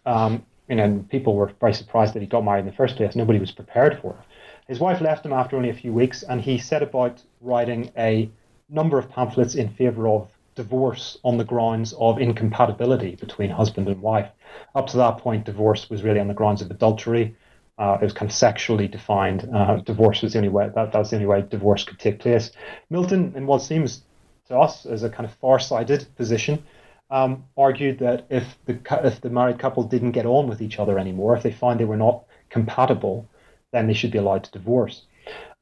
Um, 0.06 0.46
and 0.68 1.10
people 1.10 1.36
were 1.36 1.52
very 1.60 1.74
surprised 1.74 2.14
that 2.14 2.22
he 2.22 2.28
got 2.28 2.46
married 2.46 2.62
in 2.62 2.66
the 2.66 2.72
first 2.72 2.96
place. 2.96 3.16
Nobody 3.16 3.40
was 3.40 3.52
prepared 3.52 4.00
for 4.02 4.12
it. 4.12 4.26
His 4.68 4.80
wife 4.80 5.02
left 5.02 5.26
him 5.26 5.34
after 5.34 5.58
only 5.58 5.70
a 5.70 5.74
few 5.74 5.92
weeks, 5.92 6.24
and 6.24 6.40
he 6.40 6.58
set 6.58 6.82
about 6.82 7.22
writing 7.42 7.92
a 7.98 8.30
number 8.70 8.98
of 8.98 9.10
pamphlets 9.10 9.56
in 9.56 9.70
favor 9.70 10.08
of 10.08 10.30
divorce 10.56 11.18
on 11.24 11.38
the 11.38 11.44
grounds 11.44 11.94
of 11.94 12.20
incompatibility 12.20 13.16
between 13.16 13.50
husband 13.50 13.88
and 13.88 14.02
wife. 14.02 14.30
Up 14.76 14.88
to 14.88 14.98
that 14.98 15.18
point, 15.18 15.46
divorce 15.46 15.90
was 15.90 16.04
really 16.04 16.20
on 16.20 16.28
the 16.28 16.34
grounds 16.34 16.62
of 16.62 16.72
adultery 16.72 17.36
uh, 17.82 17.98
it 18.00 18.04
was 18.04 18.14
kind 18.14 18.30
of 18.30 18.36
sexually 18.36 18.88
defined. 18.88 19.50
Uh, 19.52 19.78
divorce 19.78 20.22
was 20.22 20.34
the 20.34 20.38
only 20.38 20.50
way 20.50 20.70
that, 20.76 20.92
that 20.92 21.00
was 21.00 21.10
the 21.10 21.16
only 21.16 21.26
way 21.26 21.42
divorce 21.42 21.84
could 21.84 21.98
take 21.98 22.20
place. 22.20 22.52
Milton, 22.92 23.34
in 23.36 23.48
what 23.48 23.64
seems 23.64 24.04
to 24.48 24.56
us 24.56 24.86
as 24.86 25.02
a 25.02 25.10
kind 25.10 25.28
of 25.28 25.34
far-sighted 25.38 26.06
position, 26.16 26.64
um, 27.10 27.44
argued 27.58 27.98
that 27.98 28.28
if 28.30 28.56
the 28.66 28.80
if 29.04 29.20
the 29.22 29.32
married 29.32 29.58
couple 29.58 29.84
didn't 29.84 30.12
get 30.12 30.28
on 30.28 30.48
with 30.48 30.62
each 30.62 30.78
other 30.78 31.00
anymore, 31.00 31.36
if 31.36 31.42
they 31.42 31.52
found 31.52 31.80
they 31.80 31.86
were 31.86 31.98
not 31.98 32.24
compatible, 32.52 33.28
then 33.72 33.88
they 33.88 33.94
should 33.94 34.12
be 34.12 34.20
allowed 34.20 34.44
to 34.44 34.52
divorce. 34.52 35.02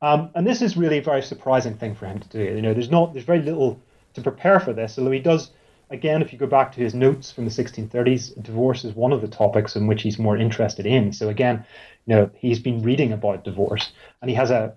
Um, 0.01 0.30
and 0.36 0.45
this 0.45 0.61
is 0.61 0.76
really 0.76 0.97
a 0.97 1.01
very 1.01 1.22
surprising 1.22 1.76
thing 1.76 1.95
for 1.95 2.05
him 2.05 2.20
to 2.20 2.28
do. 2.28 2.43
You 2.43 2.61
know, 2.61 2.74
there's 2.74 2.91
not 2.91 3.13
there's 3.13 3.26
very 3.26 3.41
little 3.41 3.82
to 4.15 4.22
prepare 4.22 4.59
for 4.59 4.74
this, 4.74 4.99
although 4.99 5.11
he 5.11 5.20
does 5.20 5.51
again, 5.89 6.22
if 6.22 6.32
you 6.32 6.39
go 6.39 6.47
back 6.47 6.72
to 6.74 6.82
his 6.82 6.93
notes 6.93 7.32
from 7.32 7.45
the 7.45 7.51
1630s, 7.51 8.41
divorce 8.41 8.86
is 8.86 8.93
one 8.93 9.11
of 9.11 9.22
the 9.22 9.28
topics 9.28 9.76
in 9.76 9.88
which 9.88 10.03
he's 10.03 10.20
more 10.20 10.38
interested 10.38 10.86
in. 10.86 11.11
So 11.13 11.30
again, 11.30 11.65
you 12.10 12.16
know, 12.16 12.32
he's 12.34 12.57
been 12.57 12.82
reading 12.82 13.14
about 13.14 13.43
divorce, 13.43 13.91
and 14.22 14.30
he 14.32 14.36
has 14.36 14.49
a 14.49 14.74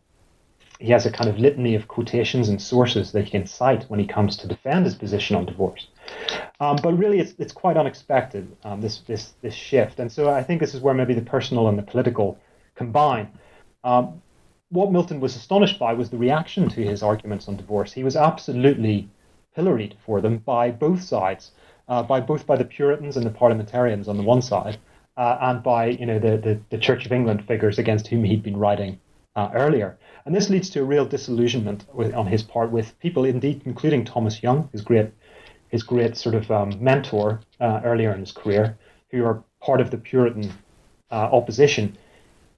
he 0.79 0.91
has 0.91 1.07
a 1.07 1.11
kind 1.11 1.31
of 1.31 1.39
litany 1.39 1.75
of 1.75 1.89
quotations 1.89 2.49
and 2.49 2.61
sources 2.61 3.13
that 3.13 3.25
he 3.25 3.31
can 3.31 3.47
cite 3.47 3.85
when 3.85 4.01
he 4.01 4.07
comes 4.07 4.37
to 4.37 4.49
defend 4.49 4.85
his 4.85 4.97
position 4.97 5.37
on 5.37 5.47
divorce. 5.47 5.87
Um, 6.61 6.77
but 6.83 6.99
really, 6.99 7.21
it's, 7.21 7.35
it's 7.39 7.53
quite 7.53 7.77
unexpected, 7.77 8.57
um, 8.65 8.81
this, 8.81 8.99
this, 9.07 9.35
this 9.43 9.55
shift. 9.55 10.01
And 10.01 10.11
so 10.11 10.29
I 10.29 10.43
think 10.43 10.61
this 10.61 10.75
is 10.75 10.81
where 10.81 10.93
maybe 10.93 11.15
the 11.15 11.23
personal 11.23 11.69
and 11.69 11.79
the 11.79 11.85
political 11.85 12.37
combine. 12.75 13.29
Um, 13.85 14.21
what 14.71 14.91
Milton 14.91 15.21
was 15.21 15.37
astonished 15.37 15.79
by 15.79 15.93
was 15.93 16.11
the 16.11 16.19
reaction 16.19 16.69
to 16.71 16.83
his 16.83 17.01
arguments 17.01 17.47
on 17.47 17.57
divorce. 17.57 17.93
He 17.93 18.03
was 18.03 18.17
absolutely 18.17 19.09
pilloried 19.55 19.95
for 20.05 20.21
them 20.21 20.39
by 20.39 20.73
both 20.73 21.01
sides, 21.01 21.53
uh, 21.87 22.03
by 22.03 22.19
both 22.19 22.45
by 22.45 22.57
the 22.57 22.65
Puritans 22.65 23.17
and 23.17 23.25
the 23.25 23.31
parliamentarians 23.31 24.09
on 24.09 24.17
the 24.17 24.25
one 24.25 24.43
side, 24.43 24.79
uh, 25.17 25.39
and 25.41 25.63
by 25.63 25.87
you 25.87 26.07
know 26.07 26.19
the, 26.19 26.37
the, 26.37 26.61
the, 26.71 26.79
Church 26.79 27.05
of 27.05 27.13
England 27.13 27.45
figures 27.47 27.79
against 27.79 28.07
whom 28.09 28.25
he'd 28.25 28.43
been 28.43 28.57
writing 28.57 28.99
uh, 29.37 29.51
earlier. 29.55 29.99
And 30.25 30.35
this 30.35 30.51
leads 30.51 30.71
to 30.71 30.81
a 30.81 30.85
real 30.85 31.05
disillusionment 31.05 31.85
with, 31.93 32.15
on 32.15 32.27
his 32.27 32.43
part 32.43 32.71
with 32.71 32.99
people, 33.01 33.25
indeed, 33.25 33.63
including 33.65 34.05
Thomas 34.05 34.43
Young, 34.43 34.69
his 34.73 34.83
great, 34.83 35.11
his 35.69 35.83
great 35.83 36.17
sort 36.17 36.35
of 36.35 36.51
um, 36.51 36.73
mentor 36.81 37.41
uh, 37.61 37.81
earlier 37.85 38.13
in 38.13 38.21
his 38.21 38.33
career, 38.33 38.79
who 39.11 39.25
are 39.25 39.43
part 39.61 39.81
of 39.81 39.91
the 39.91 39.99
Puritan 39.99 40.53
uh, 41.11 41.15
opposition. 41.15 41.97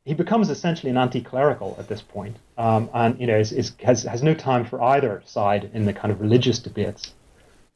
He 0.04 0.14
becomes 0.14 0.50
essentially 0.50 0.90
an 0.90 0.98
anti-clerical 0.98 1.76
at 1.78 1.88
this 1.88 2.02
point, 2.02 2.36
um, 2.58 2.90
and 2.92 3.18
you 3.18 3.26
know 3.26 3.38
is, 3.38 3.52
is, 3.52 3.72
has 3.82 4.02
has 4.02 4.22
no 4.22 4.34
time 4.34 4.66
for 4.66 4.82
either 4.82 5.22
side 5.24 5.70
in 5.72 5.86
the 5.86 5.94
kind 5.94 6.12
of 6.12 6.20
religious 6.20 6.58
debates 6.58 7.14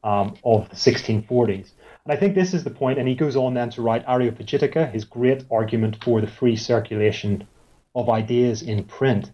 um, 0.04 0.36
of 0.44 0.68
the 0.68 0.76
1640s. 0.76 1.70
And 2.08 2.16
I 2.16 2.18
think 2.18 2.34
this 2.34 2.54
is 2.54 2.64
the 2.64 2.70
point, 2.70 2.98
and 2.98 3.06
he 3.06 3.14
goes 3.14 3.36
on 3.36 3.52
then 3.52 3.68
to 3.70 3.82
write 3.82 4.06
Areopagitica, 4.06 4.90
his 4.90 5.04
great 5.04 5.44
argument 5.50 6.02
for 6.02 6.22
the 6.22 6.26
free 6.26 6.56
circulation 6.56 7.46
of 7.94 8.08
ideas 8.08 8.62
in 8.62 8.84
print. 8.84 9.30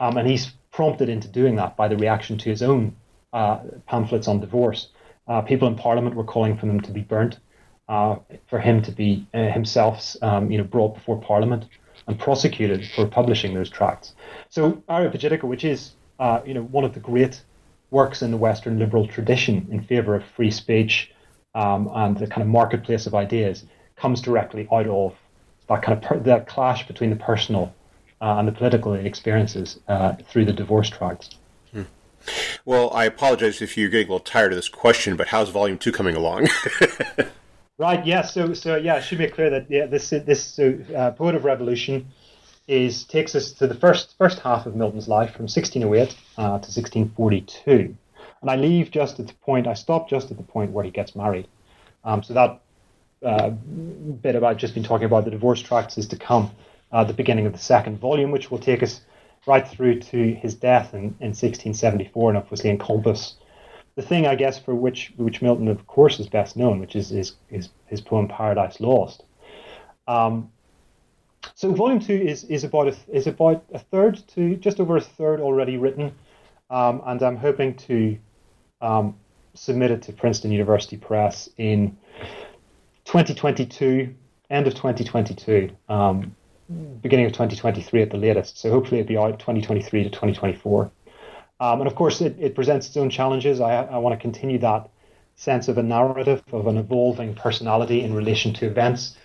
Um, 0.00 0.18
and 0.18 0.28
he's 0.28 0.52
prompted 0.70 1.08
into 1.08 1.28
doing 1.28 1.56
that 1.56 1.78
by 1.78 1.88
the 1.88 1.96
reaction 1.96 2.36
to 2.36 2.50
his 2.50 2.62
own 2.62 2.94
uh, 3.32 3.60
pamphlets 3.86 4.28
on 4.28 4.38
divorce. 4.38 4.88
Uh, 5.28 5.40
people 5.40 5.66
in 5.66 5.76
Parliament 5.76 6.14
were 6.14 6.24
calling 6.24 6.58
for 6.58 6.66
them 6.66 6.82
to 6.82 6.90
be 6.90 7.00
burnt, 7.00 7.38
uh, 7.88 8.16
for 8.50 8.58
him 8.58 8.82
to 8.82 8.92
be 8.92 9.26
uh, 9.32 9.50
himself, 9.50 10.14
um, 10.20 10.50
you 10.50 10.58
know, 10.58 10.64
brought 10.64 10.96
before 10.96 11.18
Parliament 11.22 11.64
and 12.06 12.18
prosecuted 12.18 12.86
for 12.94 13.06
publishing 13.06 13.54
those 13.54 13.70
tracts. 13.70 14.14
So 14.50 14.72
Areopagitica, 14.90 15.44
which 15.44 15.64
is, 15.64 15.92
uh, 16.18 16.42
you 16.44 16.52
know, 16.52 16.64
one 16.64 16.84
of 16.84 16.92
the 16.92 17.00
great 17.00 17.42
works 17.90 18.20
in 18.20 18.30
the 18.30 18.36
Western 18.36 18.78
liberal 18.78 19.06
tradition 19.08 19.66
in 19.70 19.82
favour 19.82 20.16
of 20.16 20.24
free 20.36 20.50
speech 20.50 21.10
um, 21.54 21.90
and 21.94 22.16
the 22.16 22.26
kind 22.26 22.42
of 22.42 22.48
marketplace 22.48 23.06
of 23.06 23.14
ideas, 23.14 23.64
comes 23.96 24.20
directly 24.20 24.66
out 24.72 24.86
of 24.86 25.14
that 25.68 25.82
kind 25.82 25.98
of 25.98 26.04
per- 26.04 26.18
that 26.20 26.46
clash 26.46 26.86
between 26.86 27.10
the 27.10 27.16
personal 27.16 27.72
uh, 28.20 28.36
and 28.38 28.48
the 28.48 28.52
political 28.52 28.94
experiences 28.94 29.78
uh, 29.88 30.14
through 30.28 30.44
the 30.44 30.52
divorce 30.52 30.90
tracts. 30.90 31.30
Hmm. 31.72 31.82
Well, 32.64 32.90
I 32.92 33.04
apologize 33.04 33.62
if 33.62 33.76
you're 33.76 33.88
getting 33.88 34.08
a 34.08 34.12
little 34.12 34.24
tired 34.24 34.52
of 34.52 34.56
this 34.56 34.68
question, 34.68 35.16
but 35.16 35.28
how's 35.28 35.48
Volume 35.48 35.78
Two 35.78 35.92
coming 35.92 36.16
along? 36.16 36.48
right. 37.78 38.04
Yeah. 38.04 38.22
So, 38.22 38.54
so 38.54 38.76
yeah, 38.76 38.96
it 38.96 39.02
should 39.02 39.18
be 39.18 39.28
clear 39.28 39.50
that 39.50 39.70
yeah, 39.70 39.86
this 39.86 40.10
this 40.10 40.58
uh, 40.58 41.12
Poet 41.12 41.34
of 41.34 41.44
Revolution 41.44 42.08
is 42.68 43.04
takes 43.04 43.34
us 43.34 43.52
to 43.52 43.66
the 43.66 43.74
first 43.74 44.16
first 44.16 44.38
half 44.40 44.66
of 44.66 44.76
Milton's 44.76 45.08
life 45.08 45.32
from 45.32 45.44
1608 45.44 46.16
uh, 46.36 46.42
to 46.42 46.52
1642, 46.52 47.96
and 48.40 48.50
I 48.50 48.56
leave 48.56 48.90
just 48.90 49.20
at 49.20 49.26
the 49.26 49.34
point 49.34 49.66
I 49.66 49.74
stop 49.74 50.08
just 50.08 50.30
at 50.30 50.36
the 50.36 50.42
point 50.42 50.72
where 50.72 50.84
he 50.84 50.90
gets 50.90 51.14
married. 51.14 51.48
Um, 52.04 52.22
so 52.22 52.34
that 52.34 52.60
uh, 53.24 53.50
bit 53.50 54.34
about 54.34 54.56
just 54.56 54.74
been 54.74 54.82
talking 54.82 55.04
about 55.04 55.24
the 55.24 55.30
divorce 55.30 55.60
tracts 55.60 55.98
is 55.98 56.08
to 56.08 56.16
come 56.16 56.50
uh, 56.92 57.04
the 57.04 57.12
beginning 57.12 57.46
of 57.46 57.52
the 57.52 57.58
second 57.58 57.98
volume, 57.98 58.30
which 58.30 58.50
will 58.50 58.58
take 58.58 58.82
us 58.82 59.02
right 59.46 59.66
through 59.66 60.00
to 60.00 60.34
his 60.34 60.54
death 60.54 60.94
in, 60.94 61.00
in 61.20 61.32
1674 61.32 62.30
and 62.30 62.38
obviously 62.38 62.70
encompass 62.70 63.34
the 63.96 64.02
thing, 64.02 64.26
I 64.26 64.34
guess, 64.34 64.58
for 64.58 64.74
which 64.74 65.12
which 65.16 65.42
Milton, 65.42 65.68
of 65.68 65.86
course, 65.86 66.20
is 66.20 66.28
best 66.28 66.56
known, 66.56 66.80
which 66.80 66.96
is 66.96 67.10
his, 67.10 67.34
his, 67.48 67.68
his 67.86 68.00
poem 68.00 68.28
Paradise 68.28 68.80
Lost. 68.80 69.24
Um, 70.06 70.50
so 71.54 71.72
volume 71.72 72.00
two 72.00 72.14
is, 72.14 72.44
is 72.44 72.64
about 72.64 72.88
a, 72.88 72.96
is 73.12 73.26
about 73.26 73.64
a 73.72 73.78
third 73.78 74.22
to 74.28 74.56
just 74.56 74.80
over 74.80 74.96
a 74.96 75.00
third 75.00 75.40
already 75.40 75.76
written, 75.76 76.12
um, 76.70 77.02
and 77.06 77.22
I'm 77.22 77.36
hoping 77.36 77.74
to 77.88 78.18
um, 78.80 79.16
submit 79.54 79.90
it 79.90 80.02
to 80.02 80.12
Princeton 80.12 80.52
University 80.52 80.96
Press 80.96 81.48
in 81.56 81.96
2022, 83.04 84.14
end 84.50 84.66
of 84.66 84.74
2022. 84.74 85.70
Um, 85.88 86.34
beginning 87.02 87.26
of 87.26 87.32
2023 87.32 88.02
at 88.02 88.10
the 88.10 88.16
latest. 88.16 88.58
So 88.58 88.70
hopefully 88.70 89.00
it'll 89.00 89.08
be 89.08 89.16
out 89.16 89.38
2023 89.38 90.04
to 90.04 90.10
2024. 90.10 90.90
Um, 91.58 91.80
and 91.80 91.86
of 91.88 91.94
course, 91.94 92.20
it, 92.20 92.36
it 92.38 92.54
presents 92.54 92.86
its 92.86 92.96
own 92.96 93.10
challenges. 93.10 93.60
I, 93.60 93.84
I 93.84 93.98
want 93.98 94.18
to 94.18 94.20
continue 94.20 94.58
that 94.58 94.88
sense 95.36 95.68
of 95.68 95.78
a 95.78 95.82
narrative, 95.82 96.42
of 96.52 96.66
an 96.66 96.76
evolving 96.76 97.34
personality 97.34 98.02
in 98.02 98.14
relation 98.14 98.52
to 98.54 98.66
events. 98.66 99.16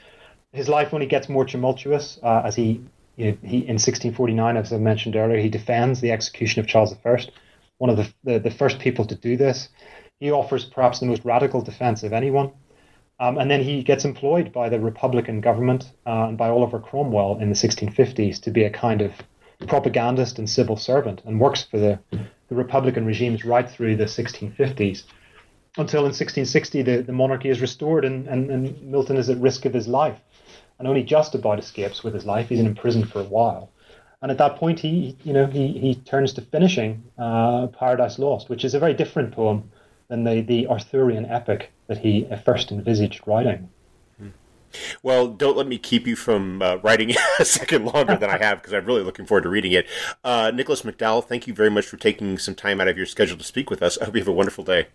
His 0.53 0.69
life 0.69 0.93
only 0.93 1.05
gets 1.05 1.29
more 1.29 1.45
tumultuous 1.45 2.17
uh, 2.23 2.41
as 2.45 2.55
he, 2.55 2.81
you 3.15 3.31
know, 3.31 3.37
he, 3.41 3.57
in 3.57 3.75
1649, 3.75 4.57
as 4.57 4.73
I 4.73 4.77
mentioned 4.77 5.15
earlier, 5.15 5.39
he 5.39 5.49
defends 5.49 6.01
the 6.01 6.11
execution 6.11 6.61
of 6.61 6.67
Charles 6.67 6.93
I, 6.93 7.29
one 7.77 7.89
of 7.89 7.97
the, 7.97 8.13
the, 8.23 8.39
the 8.39 8.51
first 8.51 8.79
people 8.79 9.05
to 9.05 9.15
do 9.15 9.37
this. 9.37 9.69
He 10.19 10.31
offers 10.31 10.65
perhaps 10.65 10.99
the 10.99 11.05
most 11.05 11.25
radical 11.25 11.61
defense 11.61 12.03
of 12.03 12.13
anyone. 12.13 12.51
Um, 13.19 13.37
and 13.37 13.49
then 13.49 13.63
he 13.63 13.81
gets 13.83 14.03
employed 14.03 14.51
by 14.51 14.69
the 14.69 14.79
Republican 14.79 15.39
government 15.39 15.91
uh, 16.05 16.27
and 16.27 16.37
by 16.37 16.49
Oliver 16.49 16.79
Cromwell 16.79 17.39
in 17.39 17.49
the 17.49 17.55
1650s 17.55 18.41
to 18.41 18.51
be 18.51 18.63
a 18.63 18.69
kind 18.69 19.01
of 19.01 19.13
propagandist 19.67 20.37
and 20.37 20.49
civil 20.49 20.75
servant 20.75 21.21
and 21.25 21.39
works 21.39 21.63
for 21.63 21.79
the, 21.79 21.99
the 22.11 22.55
Republican 22.55 23.05
regimes 23.05 23.45
right 23.45 23.69
through 23.69 23.95
the 23.95 24.03
1650s 24.03 25.03
until 25.77 26.01
in 26.01 26.11
1660 26.11 26.81
the, 26.81 27.01
the 27.03 27.13
monarchy 27.13 27.49
is 27.49 27.61
restored 27.61 28.03
and, 28.03 28.27
and, 28.27 28.51
and 28.51 28.81
Milton 28.81 29.15
is 29.15 29.29
at 29.29 29.37
risk 29.37 29.63
of 29.65 29.73
his 29.73 29.87
life 29.87 30.19
and 30.77 30.87
only 30.87 31.03
just 31.03 31.35
about 31.35 31.59
escapes 31.59 32.03
with 32.03 32.13
his 32.13 32.25
life. 32.25 32.49
He's 32.49 32.59
in 32.59 32.75
prison 32.75 33.05
for 33.05 33.21
a 33.21 33.25
while. 33.25 33.71
And 34.21 34.31
at 34.31 34.37
that 34.37 34.55
point, 34.55 34.79
he, 34.79 35.15
you 35.23 35.33
know, 35.33 35.45
he, 35.45 35.67
he 35.79 35.95
turns 35.95 36.33
to 36.33 36.41
finishing 36.41 37.03
uh, 37.17 37.67
Paradise 37.67 38.17
Lost, 38.17 38.49
which 38.49 38.65
is 38.65 38.73
a 38.73 38.79
very 38.79 38.93
different 38.93 39.33
poem 39.33 39.69
than 40.07 40.23
the, 40.23 40.41
the 40.41 40.67
Arthurian 40.67 41.25
epic 41.25 41.71
that 41.87 41.97
he 41.97 42.27
first 42.43 42.71
envisaged 42.71 43.21
writing. 43.27 43.69
Well, 45.01 45.27
don't 45.27 45.55
let 45.55 45.67
me 45.67 45.77
keep 45.77 46.05
you 46.05 46.15
from 46.15 46.61
uh, 46.61 46.77
writing 46.77 47.13
a 47.39 47.45
second 47.45 47.85
longer 47.85 48.17
than 48.17 48.29
I 48.29 48.37
have 48.37 48.61
because 48.61 48.73
I'm 48.73 48.85
really 48.85 49.03
looking 49.03 49.25
forward 49.25 49.43
to 49.43 49.49
reading 49.49 49.71
it. 49.71 49.87
Uh, 50.23 50.51
Nicholas 50.53 50.81
McDowell, 50.81 51.23
thank 51.23 51.47
you 51.47 51.53
very 51.53 51.69
much 51.69 51.85
for 51.85 51.97
taking 51.97 52.37
some 52.37 52.55
time 52.55 52.81
out 52.81 52.87
of 52.87 52.97
your 52.97 53.05
schedule 53.05 53.37
to 53.37 53.43
speak 53.43 53.69
with 53.69 53.81
us. 53.81 53.97
I 53.97 54.05
hope 54.05 54.15
you 54.15 54.21
have 54.21 54.27
a 54.27 54.33
wonderful 54.33 54.63
day. 54.63 54.87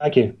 Thank 0.00 0.16
you. 0.16 0.38